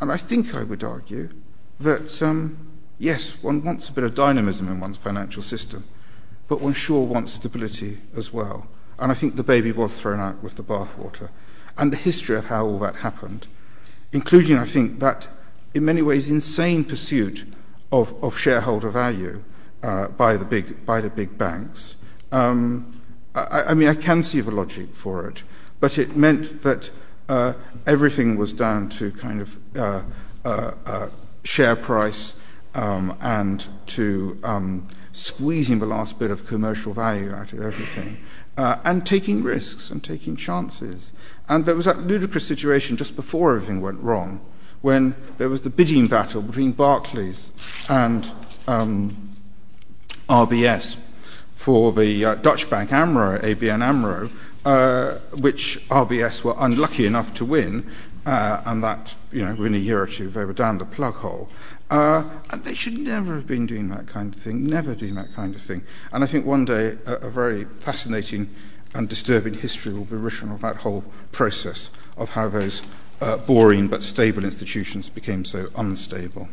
And 0.00 0.12
I 0.12 0.16
think 0.16 0.54
I 0.54 0.62
would 0.62 0.84
argue 0.84 1.30
that, 1.80 2.22
um, 2.22 2.58
yes, 2.98 3.42
one 3.42 3.64
wants 3.64 3.88
a 3.88 3.92
bit 3.92 4.04
of 4.04 4.14
dynamism 4.14 4.68
in 4.68 4.80
one's 4.80 4.98
financial 4.98 5.42
system, 5.42 5.84
but 6.48 6.60
one 6.60 6.74
sure 6.74 7.04
wants 7.04 7.32
stability 7.32 7.98
as 8.16 8.32
well. 8.32 8.66
And 8.98 9.10
I 9.10 9.14
think 9.14 9.36
the 9.36 9.42
baby 9.42 9.72
was 9.72 10.00
thrown 10.00 10.20
out 10.20 10.42
with 10.42 10.56
the 10.56 10.62
bathwater. 10.62 11.30
And 11.78 11.92
the 11.92 11.96
history 11.96 12.36
of 12.36 12.46
how 12.46 12.66
all 12.66 12.78
that 12.80 12.96
happened 12.96 13.46
including, 14.12 14.58
I 14.58 14.64
think, 14.64 15.00
that 15.00 15.26
in 15.74 15.84
many 15.84 16.02
ways 16.02 16.28
insane 16.28 16.84
pursuit 16.84 17.44
of, 17.90 18.22
of 18.22 18.38
shareholder 18.38 18.90
value 18.90 19.42
uh, 19.82 20.08
by, 20.08 20.36
the 20.36 20.44
big, 20.44 20.84
by 20.86 21.00
the 21.00 21.10
big 21.10 21.36
banks. 21.36 21.96
Um, 22.30 23.00
I, 23.34 23.64
I, 23.68 23.74
mean, 23.74 23.88
I 23.88 23.94
can 23.94 24.22
see 24.22 24.40
the 24.40 24.50
logic 24.50 24.94
for 24.94 25.26
it, 25.28 25.42
but 25.82 25.98
it 25.98 26.16
meant 26.16 26.62
that 26.62 26.92
uh, 27.28 27.54
everything 27.88 28.36
was 28.36 28.52
down 28.52 28.88
to 28.88 29.10
kind 29.10 29.40
of 29.40 29.58
uh, 29.76 30.02
uh, 30.44 31.08
share 31.42 31.74
price 31.74 32.40
um, 32.76 33.16
and 33.20 33.68
to 33.86 34.38
um, 34.44 34.86
squeezing 35.10 35.80
the 35.80 35.86
last 35.86 36.20
bit 36.20 36.30
of 36.30 36.46
commercial 36.46 36.92
value 36.92 37.34
out 37.34 37.52
of 37.52 37.60
everything. 37.60 38.16
And 38.56 39.04
taking 39.04 39.42
risks 39.42 39.90
and 39.90 40.04
taking 40.04 40.36
chances. 40.36 41.12
And 41.48 41.66
there 41.66 41.74
was 41.74 41.86
that 41.86 41.98
ludicrous 41.98 42.46
situation 42.46 42.96
just 42.96 43.16
before 43.16 43.56
everything 43.56 43.80
went 43.80 43.98
wrong, 43.98 44.40
when 44.82 45.16
there 45.38 45.48
was 45.48 45.62
the 45.62 45.70
bidding 45.70 46.06
battle 46.06 46.42
between 46.42 46.70
Barclays 46.70 47.50
and 47.88 48.30
um, 48.68 49.34
RBS 50.28 51.00
for 51.56 51.90
the 51.90 52.38
Dutch 52.40 52.70
bank 52.70 52.92
AMRO, 52.92 53.38
ABN 53.40 53.82
AMRO, 53.82 54.30
which 54.64 55.86
RBS 55.88 56.44
were 56.44 56.54
unlucky 56.58 57.06
enough 57.06 57.34
to 57.34 57.44
win, 57.44 57.90
uh, 58.24 58.62
and 58.64 58.82
that, 58.82 59.14
you 59.32 59.44
know, 59.44 59.54
within 59.54 59.74
a 59.74 59.78
year 59.78 60.02
or 60.02 60.06
two, 60.06 60.28
they 60.28 60.44
were 60.44 60.52
down 60.52 60.78
the 60.78 60.84
plug 60.84 61.14
hole. 61.14 61.48
Uh, 61.90 62.24
they 62.64 62.74
should 62.74 62.96
never 62.96 63.34
have 63.34 63.46
been 63.46 63.66
doing 63.66 63.88
that 63.88 64.06
kind 64.06 64.34
of 64.34 64.40
thing, 64.40 64.66
never 64.66 64.94
doing 64.94 65.14
that 65.14 65.32
kind 65.34 65.54
of 65.54 65.60
thing. 65.60 65.84
And 66.12 66.24
I 66.24 66.26
think 66.26 66.46
one 66.46 66.64
day 66.64 66.96
a, 67.04 67.28
very 67.28 67.64
fascinating 67.64 68.48
and 68.94 69.08
disturbing 69.08 69.54
history 69.54 69.92
will 69.92 70.04
be 70.04 70.16
written 70.16 70.52
of 70.52 70.62
that 70.62 70.76
whole 70.76 71.04
process 71.32 71.90
of 72.16 72.30
how 72.30 72.48
those 72.48 72.82
uh, 73.20 73.36
boring 73.38 73.88
but 73.88 74.02
stable 74.02 74.44
institutions 74.44 75.08
became 75.08 75.44
so 75.44 75.68
unstable. 75.76 76.48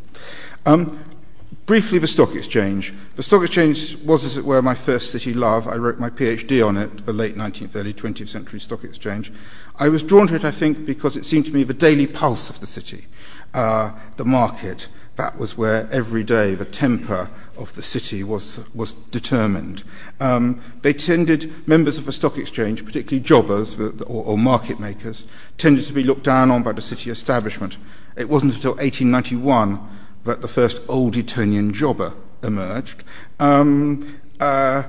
Briefly, 1.70 2.00
the 2.00 2.08
stock 2.08 2.34
exchange. 2.34 2.96
The 3.14 3.22
stock 3.22 3.44
exchange 3.44 3.96
was, 3.98 4.26
as 4.26 4.38
it 4.38 4.44
were, 4.44 4.60
my 4.60 4.74
first 4.74 5.12
city 5.12 5.36
love. 5.36 5.68
I 5.68 5.76
wrote 5.76 6.00
my 6.00 6.10
PhD 6.10 6.66
on 6.66 6.78
it, 6.78 7.06
the 7.06 7.14
late 7.14 7.36
19th, 7.36 7.76
early 7.76 7.94
20th 7.94 8.28
century 8.28 8.60
stock 8.60 8.84
exchange. 8.84 9.32
I 9.76 9.88
was 9.88 10.02
drawn 10.02 10.26
to 10.30 10.36
it, 10.36 10.44
I 10.44 10.50
think, 10.50 10.84
because 10.84 11.16
it 11.16 11.26
seemed 11.26 11.46
to 11.46 11.54
me 11.54 11.62
the 11.62 11.76
daily 11.76 12.08
pulse 12.08 12.50
of 12.50 12.60
the 12.60 12.66
city, 12.66 13.06
uh, 13.54 13.92
the 14.18 14.26
market, 14.26 14.88
that 15.18 15.38
was 15.38 15.60
where 15.60 15.88
every 15.92 16.24
day 16.24 16.56
the 16.56 16.66
temper 16.66 17.30
of 17.56 17.76
the 17.76 17.84
city 17.84 18.24
was, 18.24 18.68
was 18.74 18.94
determined. 18.94 19.84
Um, 20.20 20.64
they 20.82 20.94
tended, 20.94 21.68
members 21.68 22.00
of 22.00 22.06
the 22.06 22.12
stock 22.12 22.40
exchange, 22.40 22.84
particularly 22.84 23.24
jobbers 23.24 23.80
or, 23.80 23.94
or 24.08 24.40
market 24.40 24.80
makers, 24.80 25.28
tended 25.60 25.86
to 25.86 25.94
be 25.94 26.02
looked 26.02 26.24
down 26.24 26.50
on 26.50 26.64
by 26.64 26.72
the 26.72 26.82
city 26.82 27.12
establishment. 27.12 27.78
It 28.18 28.28
wasn't 28.28 28.56
until 28.56 28.72
1891 28.72 29.99
that 30.24 30.42
the 30.42 30.48
first 30.48 30.82
old 30.88 31.16
Etonian 31.16 31.74
jobber 31.74 32.14
emerged. 32.44 33.04
Um, 33.40 34.20
uh, 34.40 34.84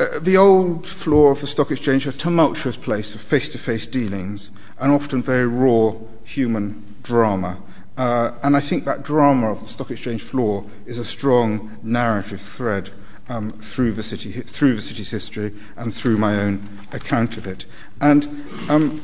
uh, 0.00 0.18
the 0.20 0.36
old 0.36 0.86
floor 0.86 1.32
of 1.32 1.40
the 1.40 1.46
stock 1.46 1.70
exchange, 1.70 2.06
a 2.06 2.12
tumultuous 2.12 2.76
place 2.76 3.14
of 3.14 3.20
face 3.20 3.48
to 3.48 3.58
face 3.58 3.86
dealings 3.86 4.52
and 4.78 4.92
often 4.92 5.22
very 5.22 5.46
raw 5.46 5.94
human 6.24 6.94
drama. 7.02 7.58
Uh, 7.96 8.30
and 8.44 8.56
I 8.56 8.60
think 8.60 8.84
that 8.84 9.02
drama 9.02 9.50
of 9.50 9.60
the 9.60 9.68
stock 9.68 9.90
exchange 9.90 10.22
floor 10.22 10.64
is 10.86 10.98
a 10.98 11.04
strong 11.04 11.78
narrative 11.82 12.40
thread 12.40 12.90
um, 13.28 13.50
through, 13.58 13.92
the 13.92 14.04
city, 14.04 14.30
through 14.30 14.76
the 14.76 14.80
city's 14.80 15.10
history 15.10 15.52
and 15.76 15.92
through 15.92 16.16
my 16.16 16.36
own 16.36 16.68
account 16.92 17.36
of 17.36 17.46
it. 17.46 17.66
And 18.00 18.26
um, 18.68 19.02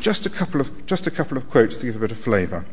just, 0.00 0.26
a 0.26 0.30
couple 0.30 0.60
of, 0.60 0.84
just 0.84 1.06
a 1.06 1.10
couple 1.10 1.38
of 1.38 1.48
quotes 1.48 1.78
to 1.78 1.86
give 1.86 1.96
a 1.96 1.98
bit 1.98 2.12
of 2.12 2.18
flavour. 2.18 2.66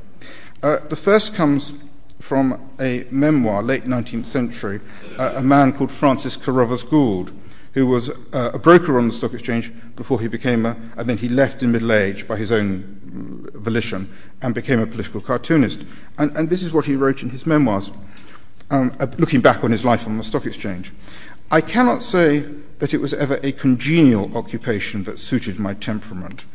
Uh, 0.64 0.80
the 0.90 0.96
first 0.96 1.36
comes 1.36 1.74
from 2.20 2.72
a 2.80 3.06
memoir, 3.12 3.62
late 3.62 3.84
19th 3.84 4.26
century, 4.26 4.82
uh, 5.20 5.34
a 5.36 5.44
man 5.44 5.72
called 5.72 5.92
Francis 5.92 6.36
Carruthers 6.36 6.84
Gould, 6.84 7.32
who 7.74 7.86
was 7.86 8.10
uh, 8.10 8.52
a 8.54 8.58
broker 8.58 8.98
on 8.98 9.08
the 9.08 9.14
stock 9.14 9.34
exchange 9.34 9.72
before 9.96 10.20
he 10.20 10.28
became 10.28 10.66
a, 10.66 10.76
and 10.96 11.08
then 11.08 11.18
he 11.18 11.30
left 11.30 11.62
in 11.62 11.72
middle 11.72 11.92
age 11.92 12.28
by 12.28 12.36
his 12.36 12.52
own 12.52 13.52
volition 13.54 14.12
and 14.42 14.56
became 14.56 14.80
a 14.80 14.88
political 14.88 15.22
cartoonist. 15.22 15.84
And, 16.18 16.36
and 16.36 16.50
this 16.50 16.64
is 16.64 16.74
what 16.74 16.86
he 16.86 16.96
wrote 16.96 17.22
in 17.22 17.30
his 17.30 17.46
memoirs, 17.46 17.92
um, 18.72 18.96
uh, 19.00 19.06
looking 19.20 19.42
back 19.42 19.64
on 19.64 19.72
his 19.72 19.86
life 19.86 20.08
on 20.08 20.18
the 20.18 20.24
stock 20.24 20.48
exchange. 20.48 20.92
I 21.52 21.62
cannot 21.62 22.02
say 22.02 22.40
that 22.80 22.96
it 22.96 23.02
was 23.02 23.14
ever 23.14 23.40
a 23.44 23.52
congenial 23.52 24.36
occupation 24.36 25.04
that 25.04 25.20
suited 25.20 25.60
my 25.60 25.76
temperament. 25.76 26.46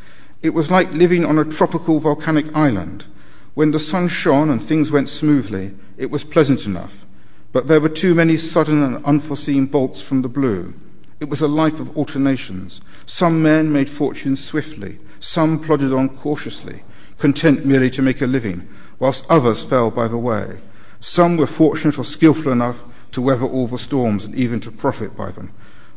It 0.42 0.54
was 0.54 0.72
like 0.72 0.92
living 0.92 1.24
on 1.24 1.38
a 1.38 1.44
tropical 1.44 2.00
volcanic 2.00 2.54
island. 2.54 3.06
When 3.54 3.70
the 3.70 3.78
sun 3.78 4.08
shone 4.08 4.48
and 4.48 4.64
things 4.64 4.90
went 4.90 5.10
smoothly, 5.10 5.74
it 5.98 6.10
was 6.10 6.24
pleasant 6.24 6.64
enough. 6.64 7.04
But 7.52 7.66
there 7.66 7.80
were 7.80 7.90
too 7.90 8.14
many 8.14 8.38
sudden 8.38 8.82
and 8.82 9.04
unforeseen 9.04 9.66
bolts 9.66 10.00
from 10.00 10.22
the 10.22 10.28
blue. 10.28 10.72
It 11.20 11.28
was 11.28 11.42
a 11.42 11.48
life 11.48 11.78
of 11.78 11.94
alternations. 11.96 12.80
Some 13.04 13.42
men 13.42 13.70
made 13.70 13.90
fortunes 13.90 14.42
swiftly, 14.42 14.98
some 15.20 15.60
plodded 15.60 15.92
on 15.92 16.08
cautiously, 16.08 16.82
content 17.18 17.66
merely 17.66 17.90
to 17.90 18.00
make 18.02 18.22
a 18.22 18.26
living, 18.26 18.68
whilst 18.98 19.30
others 19.30 19.62
fell 19.62 19.90
by 19.90 20.08
the 20.08 20.16
way. 20.16 20.60
Some 21.00 21.36
were 21.36 21.46
fortunate 21.46 21.98
or 21.98 22.04
skilful 22.04 22.52
enough 22.52 22.84
to 23.10 23.20
weather 23.20 23.44
all 23.44 23.66
the 23.66 23.76
storms 23.76 24.24
and 24.24 24.34
even 24.34 24.60
to 24.60 24.70
profit 24.72 25.14
by 25.14 25.30
them. 25.30 25.52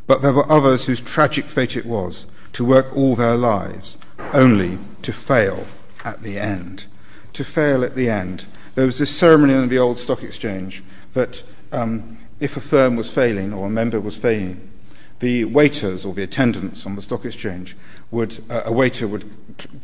But 0.06 0.20
there 0.20 0.34
were 0.34 0.50
others 0.52 0.86
whose 0.86 1.00
tragic 1.00 1.46
fate 1.46 1.76
it 1.76 1.86
was 1.86 2.26
to 2.52 2.64
work 2.66 2.94
all 2.94 3.16
their 3.16 3.36
lives, 3.36 3.96
only 4.34 4.78
to 5.02 5.12
fail 5.12 5.66
at 6.04 6.22
the 6.22 6.38
end. 6.38 6.84
To 7.36 7.44
fail 7.44 7.84
at 7.84 7.94
the 7.94 8.08
end. 8.08 8.46
There 8.76 8.86
was 8.86 8.98
this 8.98 9.14
ceremony 9.14 9.52
in 9.52 9.68
the 9.68 9.78
old 9.78 9.98
stock 9.98 10.22
exchange 10.22 10.82
that 11.12 11.42
um, 11.70 12.16
if 12.40 12.56
a 12.56 12.62
firm 12.62 12.96
was 12.96 13.12
failing 13.12 13.52
or 13.52 13.66
a 13.66 13.68
member 13.68 14.00
was 14.00 14.16
failing, 14.16 14.70
the 15.18 15.44
waiters 15.44 16.06
or 16.06 16.14
the 16.14 16.22
attendants 16.22 16.86
on 16.86 16.96
the 16.96 17.02
stock 17.02 17.26
exchange 17.26 17.76
would, 18.10 18.38
uh, 18.48 18.62
a 18.64 18.72
waiter 18.72 19.06
would 19.06 19.30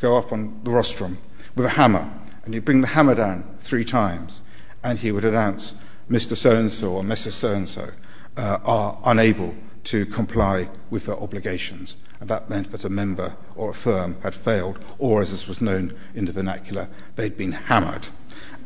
go 0.01 0.17
up 0.17 0.33
on 0.33 0.65
the 0.65 0.71
rostrum 0.71 1.19
with 1.55 1.67
a 1.67 1.77
hammer, 1.77 2.11
and 2.47 2.55
he'd 2.55 2.65
bring 2.65 2.81
the 2.81 2.87
hammer 2.87 3.15
down 3.15 3.45
three 3.59 3.85
times, 3.85 4.41
and 4.83 5.01
he 5.01 5.13
would 5.13 5.27
announce, 5.27 5.75
Mr. 6.11 6.35
So 6.35 6.57
and 6.57 6.73
so 6.73 6.93
or 6.93 7.03
Mrs. 7.03 7.33
So 7.33 7.53
and 7.53 7.69
so 7.69 7.91
are 8.39 8.99
unable 9.05 9.55
to 9.85 10.07
comply 10.07 10.71
with 10.89 11.05
their 11.05 11.21
obligations. 11.21 11.99
And 12.23 12.31
that 12.31 12.49
meant 12.49 12.71
that 12.71 12.85
a 12.85 12.89
member 12.89 13.35
or 13.57 13.71
a 13.71 13.75
firm 13.75 14.17
had 14.23 14.33
failed, 14.33 14.79
or 15.01 15.21
as 15.23 15.33
this 15.33 15.49
was 15.49 15.61
known 15.61 15.93
in 16.15 16.27
the 16.27 16.31
vernacular, 16.31 16.89
they'd 17.17 17.37
been 17.37 17.51
hammered. 17.51 18.07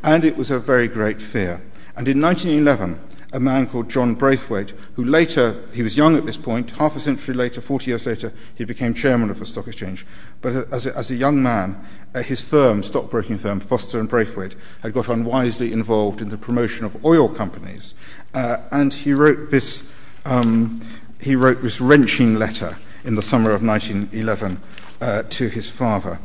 And 0.03 0.23
it 0.23 0.37
was 0.37 0.51
a 0.51 0.59
very 0.59 0.87
great 0.87 1.19
fear. 1.19 1.63
And 1.95 2.07
in 2.07 2.21
1911, 2.21 2.99
a 3.33 3.39
man 3.39 3.65
called 3.65 3.89
John 3.89 4.13
Braithwaite, 4.13 4.75
who 4.93 5.03
later, 5.03 5.59
he 5.73 5.81
was 5.81 5.97
young 5.97 6.15
at 6.15 6.27
this 6.27 6.37
point, 6.37 6.69
half 6.69 6.95
a 6.95 6.99
century 6.99 7.33
later, 7.33 7.59
40 7.59 7.89
years 7.89 8.05
later, 8.05 8.31
he 8.53 8.63
became 8.63 8.93
chairman 8.93 9.31
of 9.31 9.39
the 9.39 9.45
stock 9.47 9.65
exchange. 9.65 10.05
But 10.41 10.71
as 10.71 10.85
a, 10.85 10.95
as 10.95 11.09
a 11.09 11.15
young 11.15 11.41
man, 11.41 11.83
uh, 12.13 12.21
his 12.21 12.43
firm, 12.43 12.83
stockbroking 12.83 13.39
firm, 13.39 13.59
Foster 13.59 13.99
and 13.99 14.07
Braithwaite, 14.07 14.55
had 14.83 14.93
got 14.93 15.07
unwisely 15.07 15.73
involved 15.73 16.21
in 16.21 16.29
the 16.29 16.37
promotion 16.37 16.85
of 16.85 17.03
oil 17.03 17.27
companies. 17.27 17.95
Uh, 18.35 18.57
and 18.71 18.93
he 18.93 19.13
wrote 19.13 19.49
this, 19.49 19.99
um, 20.25 20.79
he 21.19 21.35
wrote 21.35 21.63
this 21.63 21.81
wrenching 21.81 22.35
letter 22.35 22.77
in 23.03 23.15
the 23.15 23.21
summer 23.21 23.51
of 23.51 23.63
1911 23.63 24.61
uh, 25.01 25.23
to 25.29 25.47
his 25.49 25.69
father. 25.69 26.19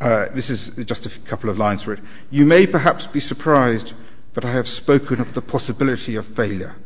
Uh, 0.00 0.26
this 0.32 0.50
is 0.50 0.70
just 0.84 1.06
a 1.06 1.20
couple 1.20 1.50
of 1.50 1.58
lines 1.58 1.82
for 1.82 1.92
it. 1.92 2.00
You 2.30 2.46
may 2.46 2.66
perhaps 2.66 3.06
be 3.06 3.20
surprised 3.20 3.94
that 4.34 4.44
I 4.44 4.52
have 4.52 4.68
spoken 4.68 5.20
of 5.20 5.32
the 5.32 5.42
possibility 5.42 6.14
of 6.14 6.24
failure. 6.24 6.76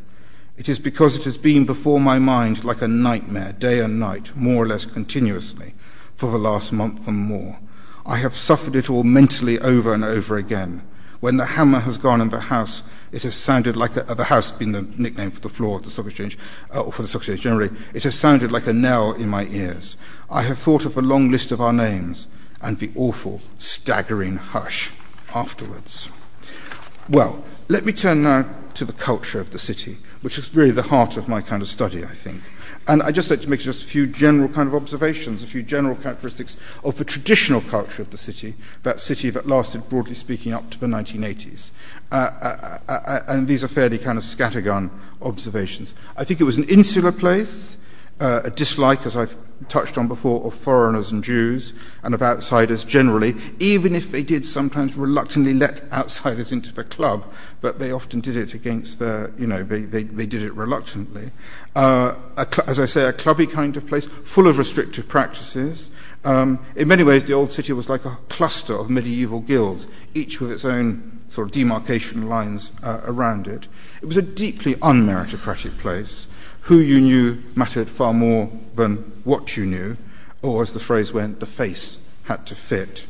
It 0.57 0.69
is 0.69 0.79
because 0.79 1.17
it 1.17 1.25
has 1.25 1.37
been 1.37 1.65
before 1.65 2.01
my 2.01 2.19
mind 2.19 2.65
like 2.65 2.83
a 2.83 2.89
nightmare, 2.89 3.53
day 3.53 3.81
and 3.81 3.99
night, 3.99 4.35
more 4.37 4.63
or 4.63 4.67
less 4.67 4.85
continuously, 4.85 5.75
for 6.15 6.31
the 6.31 6.39
last 6.39 6.73
month 6.73 7.09
and 7.09 7.19
more. 7.19 7.59
I 8.07 8.17
have 8.17 8.35
suffered 8.35 8.77
it 8.77 8.91
all 8.91 9.05
mentally 9.05 9.59
over 9.59 9.93
and 9.93 10.05
over 10.05 10.37
again. 10.37 10.83
When 11.21 11.37
the 11.37 11.47
hammer 11.47 11.81
has 11.81 11.99
gone 11.99 12.21
in 12.21 12.31
the 12.31 12.41
house, 12.41 12.89
it 13.13 13.23
has 13.23 13.37
sounded 13.37 13.77
like 13.77 13.97
a, 13.97 14.15
the 14.15 14.25
house 14.25 14.51
being 14.51 14.73
the 14.73 14.83
nickname 14.97 15.31
for 15.31 15.41
the 15.41 15.49
floor 15.49 15.77
of 15.77 15.85
the 15.85 15.91
stock 15.91 16.07
exchange, 16.07 16.39
uh, 16.75 16.83
or 16.83 16.93
for 16.93 17.03
the 17.03 17.09
stock 17.09 17.21
exchange 17.21 17.43
generally, 17.43 17.71
it 17.95 18.03
has 18.03 18.19
sounded 18.19 18.51
like 18.51 18.67
a 18.67 18.73
knell 18.73 19.13
in 19.13 19.29
my 19.29 19.45
ears. 19.47 19.97
I 20.31 20.43
have 20.43 20.59
thought 20.59 20.85
of 20.85 20.95
the 20.95 21.03
long 21.03 21.31
list 21.31 21.53
of 21.53 21.61
our 21.61 21.73
names 21.73 22.27
and 22.63 22.79
the 22.79 22.91
awful, 22.97 23.43
staggering 23.59 24.37
hush 24.37 24.91
afterwards. 25.35 26.09
Well, 27.09 27.45
let 27.73 27.87
me 27.87 27.93
turn 27.93 28.23
now 28.23 28.45
to 28.75 28.85
the 28.85 28.93
culture 28.93 29.41
of 29.41 29.51
the 29.51 29.59
city, 29.59 29.97
which 30.21 30.37
is 30.37 30.55
really 30.55 30.73
the 30.73 30.83
heart 30.83 31.17
of 31.17 31.27
my 31.27 31.41
kind 31.41 31.63
of 31.63 31.69
study, 31.69 32.05
I 32.05 32.13
think. 32.13 32.43
And 32.87 33.03
I'd 33.03 33.15
just 33.15 33.31
like 33.31 33.41
to 33.41 33.49
make 33.49 33.61
just 33.61 33.85
a 33.85 33.89
few 33.89 34.07
general 34.07 34.51
kind 34.51 34.69
of 34.69 34.75
observations, 34.75 35.43
a 35.43 35.47
few 35.47 35.63
general 35.63 35.97
characteristics 35.97 36.59
of 36.85 36.99
the 36.99 37.05
traditional 37.05 37.63
culture 37.63 38.03
of 38.03 38.11
the 38.11 38.19
city, 38.19 38.57
that 38.83 39.01
city 39.01 39.31
that 39.31 39.47
lasted, 39.47 39.89
broadly 39.89 40.13
speaking, 40.13 40.53
up 40.53 40.69
to 40.69 40.79
the 40.79 40.87
1980s. 40.87 41.71
Uh, 42.11 42.15
uh, 42.15 42.79
uh, 42.89 42.93
uh, 42.93 43.21
and 43.29 43.49
these 43.49 43.65
are 43.65 43.69
fairly 43.69 43.97
kind 43.97 44.19
of 44.19 44.25
scattergun 44.25 44.91
observations. 45.23 45.95
I 46.15 46.25
think 46.25 46.43
it 46.43 46.45
was 46.45 46.59
an 46.59 46.65
insular 46.65 47.13
place 47.13 47.79
uh, 48.21 48.43
a 48.45 48.51
dislike, 48.51 49.07
as 49.07 49.17
I've 49.17 49.37
touched 49.69 49.99
on 49.99 50.09
before, 50.09 50.45
of 50.45 50.55
foreigners 50.55 51.11
and 51.11 51.23
Jews 51.23 51.73
and 52.03 52.15
of 52.15 52.23
outsiders 52.23 52.85
generally, 52.85 53.35
even 53.59 53.95
if 53.95 54.11
they 54.11 54.23
did 54.23 54.45
sometimes 54.45 54.97
reluctantly 54.97 55.55
let 55.55 55.83
outsiders 55.93 56.53
into 56.53 56.73
the 56.73 56.85
club, 56.85 57.25
but 57.61 57.79
they 57.79 57.93
often 57.93 58.21
did 58.21 58.37
it 58.37 58.55
against 58.55 58.99
their, 58.99 59.33
you 59.39 59.47
know, 59.47 59.63
they, 59.63 59.83
they, 59.83 60.03
they 60.05 60.27
did 60.27 60.43
it 60.43 60.53
reluctantly. 60.55 61.31
Uh, 61.75 62.15
cl- 62.37 62.69
as 62.69 62.79
I 62.81 62.87
say, 62.87 63.05
a 63.05 63.13
clubby 63.13 63.47
kind 63.47 63.77
of 63.77 63.87
place, 63.87 64.05
full 64.05 64.47
of 64.47 64.59
restrictive 64.59 65.09
practices. 65.09 65.91
Um, 66.25 66.65
in 66.77 66.89
many 66.89 67.03
ways, 67.03 67.25
the 67.25 67.33
old 67.33 67.51
city 67.51 67.73
was 67.73 67.89
like 67.89 68.05
a 68.05 68.19
cluster 68.29 68.75
of 68.75 68.91
medieval 68.91 69.41
guilds, 69.41 69.89
each 70.15 70.41
with 70.41 70.53
its 70.53 70.65
own 70.65 71.21
sort 71.29 71.49
of 71.49 71.53
demarcation 71.53 72.29
lines 72.29 72.71
uh, 72.83 73.01
around 73.05 73.47
it. 73.47 73.67
It 74.03 74.07
was 74.07 74.19
a 74.19 74.23
deeply 74.23 74.75
unmeritocratic 74.77 75.79
place 75.79 76.31
who 76.63 76.79
you 76.79 77.01
knew 77.01 77.43
mattered 77.57 77.91
far 77.91 78.13
more 78.13 78.51
than 78.75 78.97
what 79.25 79.57
you 79.57 79.67
knew, 79.67 79.97
or 80.43 80.63
as 80.63 80.73
the 80.73 80.81
phrase 80.81 81.13
went, 81.13 81.41
the 81.41 81.47
face 81.47 82.09
had 82.25 82.47
to 82.47 82.55
fit. 82.55 83.07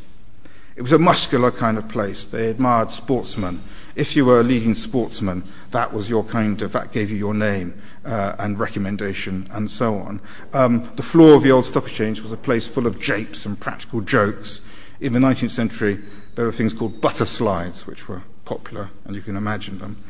It 0.75 0.81
was 0.81 0.93
a 0.93 0.99
muscular 0.99 1.51
kind 1.51 1.77
of 1.77 1.87
place. 1.89 2.25
They 2.25 2.49
admired 2.49 2.91
sportsmen. 2.91 3.63
If 3.95 4.17
you 4.17 4.25
were 4.25 4.41
a 4.41 4.43
leading 4.43 4.73
sportsman, 4.73 5.45
that 5.71 5.93
was 5.93 6.09
your 6.09 6.25
kind 6.25 6.63
of, 6.63 6.73
that 6.73 6.93
gave 6.93 7.11
you 7.11 7.17
your 7.19 7.35
name 7.35 7.81
uh, 8.07 8.37
and 8.39 8.59
recommendation 8.59 9.47
and 9.51 9.71
so 9.71 9.97
on. 9.97 10.23
Um, 10.55 10.91
the 10.97 11.03
floor 11.03 11.35
of 11.35 11.43
the 11.43 11.53
old 11.53 11.67
stock 11.67 11.85
exchange 11.85 12.23
was 12.23 12.33
a 12.33 12.39
place 12.39 12.67
full 12.67 12.87
of 12.87 12.99
japes 12.99 13.45
and 13.45 13.61
practical 13.61 14.01
jokes. 14.01 14.67
In 15.01 15.13
the 15.13 15.19
19th 15.19 15.51
century, 15.51 16.01
there 16.37 16.47
were 16.47 16.53
things 16.53 16.73
called 16.73 17.03
butter 17.03 17.27
slides, 17.27 17.87
which 17.87 18.09
were 18.09 18.23
popular, 18.47 18.89
and 19.05 19.15
you 19.15 19.21
can 19.21 19.37
imagine 19.37 19.77
them 19.77 20.03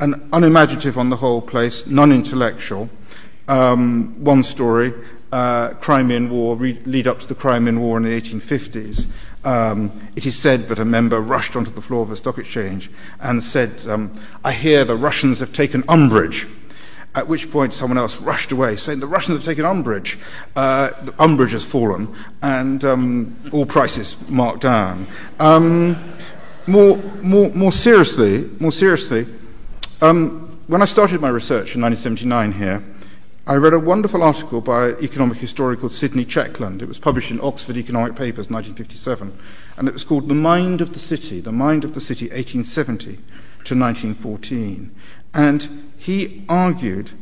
an 0.00 0.28
unimaginative 0.32 0.98
on 0.98 1.10
the 1.10 1.16
whole 1.16 1.40
place, 1.40 1.86
non 1.86 2.12
intellectual. 2.12 2.90
Um, 3.48 4.22
one 4.24 4.42
story 4.42 4.92
uh, 5.32 5.74
Crimean 5.74 6.30
War, 6.30 6.56
re- 6.56 6.80
lead 6.86 7.06
up 7.06 7.20
to 7.20 7.26
the 7.26 7.34
Crimean 7.34 7.80
War 7.80 7.96
in 7.96 8.04
the 8.04 8.20
1850s. 8.20 9.06
Um, 9.44 9.92
it 10.16 10.26
is 10.26 10.36
said 10.38 10.68
that 10.68 10.78
a 10.78 10.84
member 10.84 11.20
rushed 11.20 11.56
onto 11.56 11.70
the 11.70 11.80
floor 11.80 12.02
of 12.02 12.08
the 12.08 12.16
stock 12.16 12.38
exchange 12.38 12.90
and 13.20 13.42
said, 13.42 13.86
um, 13.86 14.18
I 14.44 14.52
hear 14.52 14.84
the 14.84 14.96
Russians 14.96 15.40
have 15.40 15.52
taken 15.52 15.84
umbrage. 15.88 16.46
At 17.14 17.28
which 17.28 17.50
point, 17.50 17.74
someone 17.74 17.96
else 17.96 18.20
rushed 18.20 18.52
away, 18.52 18.76
saying, 18.76 19.00
The 19.00 19.06
Russians 19.06 19.38
have 19.38 19.44
taken 19.44 19.64
umbrage. 19.64 20.18
Uh, 20.54 20.90
the 21.02 21.14
umbrage 21.18 21.52
has 21.52 21.64
fallen, 21.64 22.14
and 22.42 22.84
um, 22.84 23.36
all 23.52 23.64
prices 23.64 24.28
marked 24.28 24.60
down. 24.60 25.06
Um, 25.40 26.12
more, 26.66 26.98
more, 27.22 27.48
more 27.50 27.72
seriously, 27.72 28.50
more 28.60 28.72
seriously, 28.72 29.26
um, 30.00 30.60
when 30.66 30.82
I 30.82 30.84
started 30.84 31.20
my 31.20 31.28
research 31.28 31.74
in 31.74 31.80
1979 31.80 32.52
here, 32.52 32.84
I 33.46 33.54
read 33.54 33.74
a 33.74 33.78
wonderful 33.78 34.22
article 34.22 34.60
by 34.60 34.88
an 34.88 34.96
economic 35.02 35.38
historian 35.38 35.78
called 35.78 35.92
Sidney 35.92 36.24
Checkland. 36.24 36.82
It 36.82 36.88
was 36.88 36.98
published 36.98 37.30
in 37.30 37.40
Oxford 37.40 37.76
Economic 37.76 38.16
Papers, 38.16 38.50
1957, 38.50 39.38
and 39.76 39.88
it 39.88 39.94
was 39.94 40.02
called 40.02 40.28
The 40.28 40.34
Mind 40.34 40.80
of 40.80 40.92
the 40.92 40.98
City, 40.98 41.40
The 41.40 41.52
Mind 41.52 41.84
of 41.84 41.94
the 41.94 42.00
City, 42.00 42.24
1870 42.24 43.12
to 43.12 43.74
1914. 43.78 44.94
And 45.32 45.92
he 45.96 46.44
argued 46.48 47.12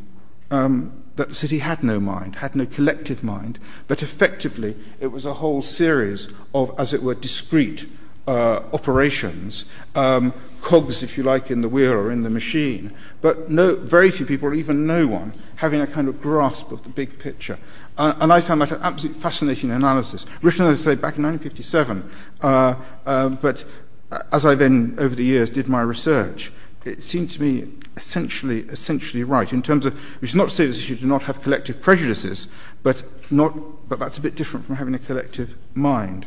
um, 0.50 1.04
that 1.16 1.28
the 1.28 1.34
city 1.34 1.58
had 1.58 1.82
no 1.82 2.00
mind, 2.00 2.37
had 2.37 2.56
no 2.56 2.66
collective 2.66 3.22
mind, 3.22 3.58
that 3.88 4.02
effectively 4.02 4.76
it 5.00 5.08
was 5.08 5.24
a 5.24 5.34
whole 5.34 5.62
series 5.62 6.32
of, 6.54 6.74
as 6.78 6.92
it 6.92 7.02
were, 7.02 7.14
discrete 7.14 7.87
uh, 8.26 8.62
operations, 8.72 9.70
um, 9.94 10.32
cogs, 10.64 11.03
if 11.03 11.18
you 11.18 11.22
like, 11.22 11.50
in 11.50 11.61
the 11.61 11.68
wheel 11.68 11.92
or 11.92 12.11
in 12.11 12.22
the 12.22 12.31
machine, 12.31 12.90
but 13.20 13.50
no, 13.50 13.77
very 13.77 14.11
few 14.11 14.24
people, 14.24 14.48
or 14.48 14.55
even 14.55 14.87
no 14.87 15.07
one, 15.07 15.35
having 15.57 15.81
a 15.81 15.87
kind 15.87 16.09
of 16.09 16.20
grasp 16.20 16.72
of 16.72 16.83
the 16.83 16.88
big 16.88 17.18
picture. 17.18 17.59
Uh, 17.98 18.14
and 18.20 18.33
I 18.33 18.40
found 18.40 18.62
that 18.62 18.72
an 18.72 18.81
absolutely 18.81 19.20
fascinating 19.20 19.70
analysis, 19.70 20.24
written, 20.42 20.66
as 20.66 20.81
I 20.81 20.92
say, 20.92 20.94
back 20.96 21.18
in 21.18 21.22
1957. 21.22 22.11
Uh, 22.40 22.74
uh, 23.05 23.29
but 23.29 23.64
as 24.33 24.46
I 24.46 24.55
then, 24.55 24.94
over 24.98 25.14
the 25.14 25.22
years, 25.22 25.50
did 25.50 25.68
my 25.68 25.83
research, 25.83 26.50
it 26.85 27.03
seemed 27.03 27.31
to 27.31 27.42
me 27.42 27.68
essentially, 27.96 28.61
essentially 28.61 29.22
right 29.22 29.53
in 29.53 29.62
terms 29.62 29.87
of, 29.87 29.94
which 30.20 30.31
is 30.31 30.37
not 30.37 30.48
to 30.48 30.55
say 30.55 30.66
that 30.66 30.88
you 30.88 30.96
do 30.96 31.07
not 31.07 31.24
have 31.24 31.42
collective 31.42 31.81
prejudices, 31.81 32.48
but, 32.83 33.03
not, 33.31 33.88
but 33.88 33.98
that's 33.98 34.16
a 34.16 34.20
bit 34.20 34.35
different 34.35 34.64
from 34.64 34.77
having 34.77 34.94
a 34.94 34.98
collective 34.98 35.57
mind. 35.74 36.27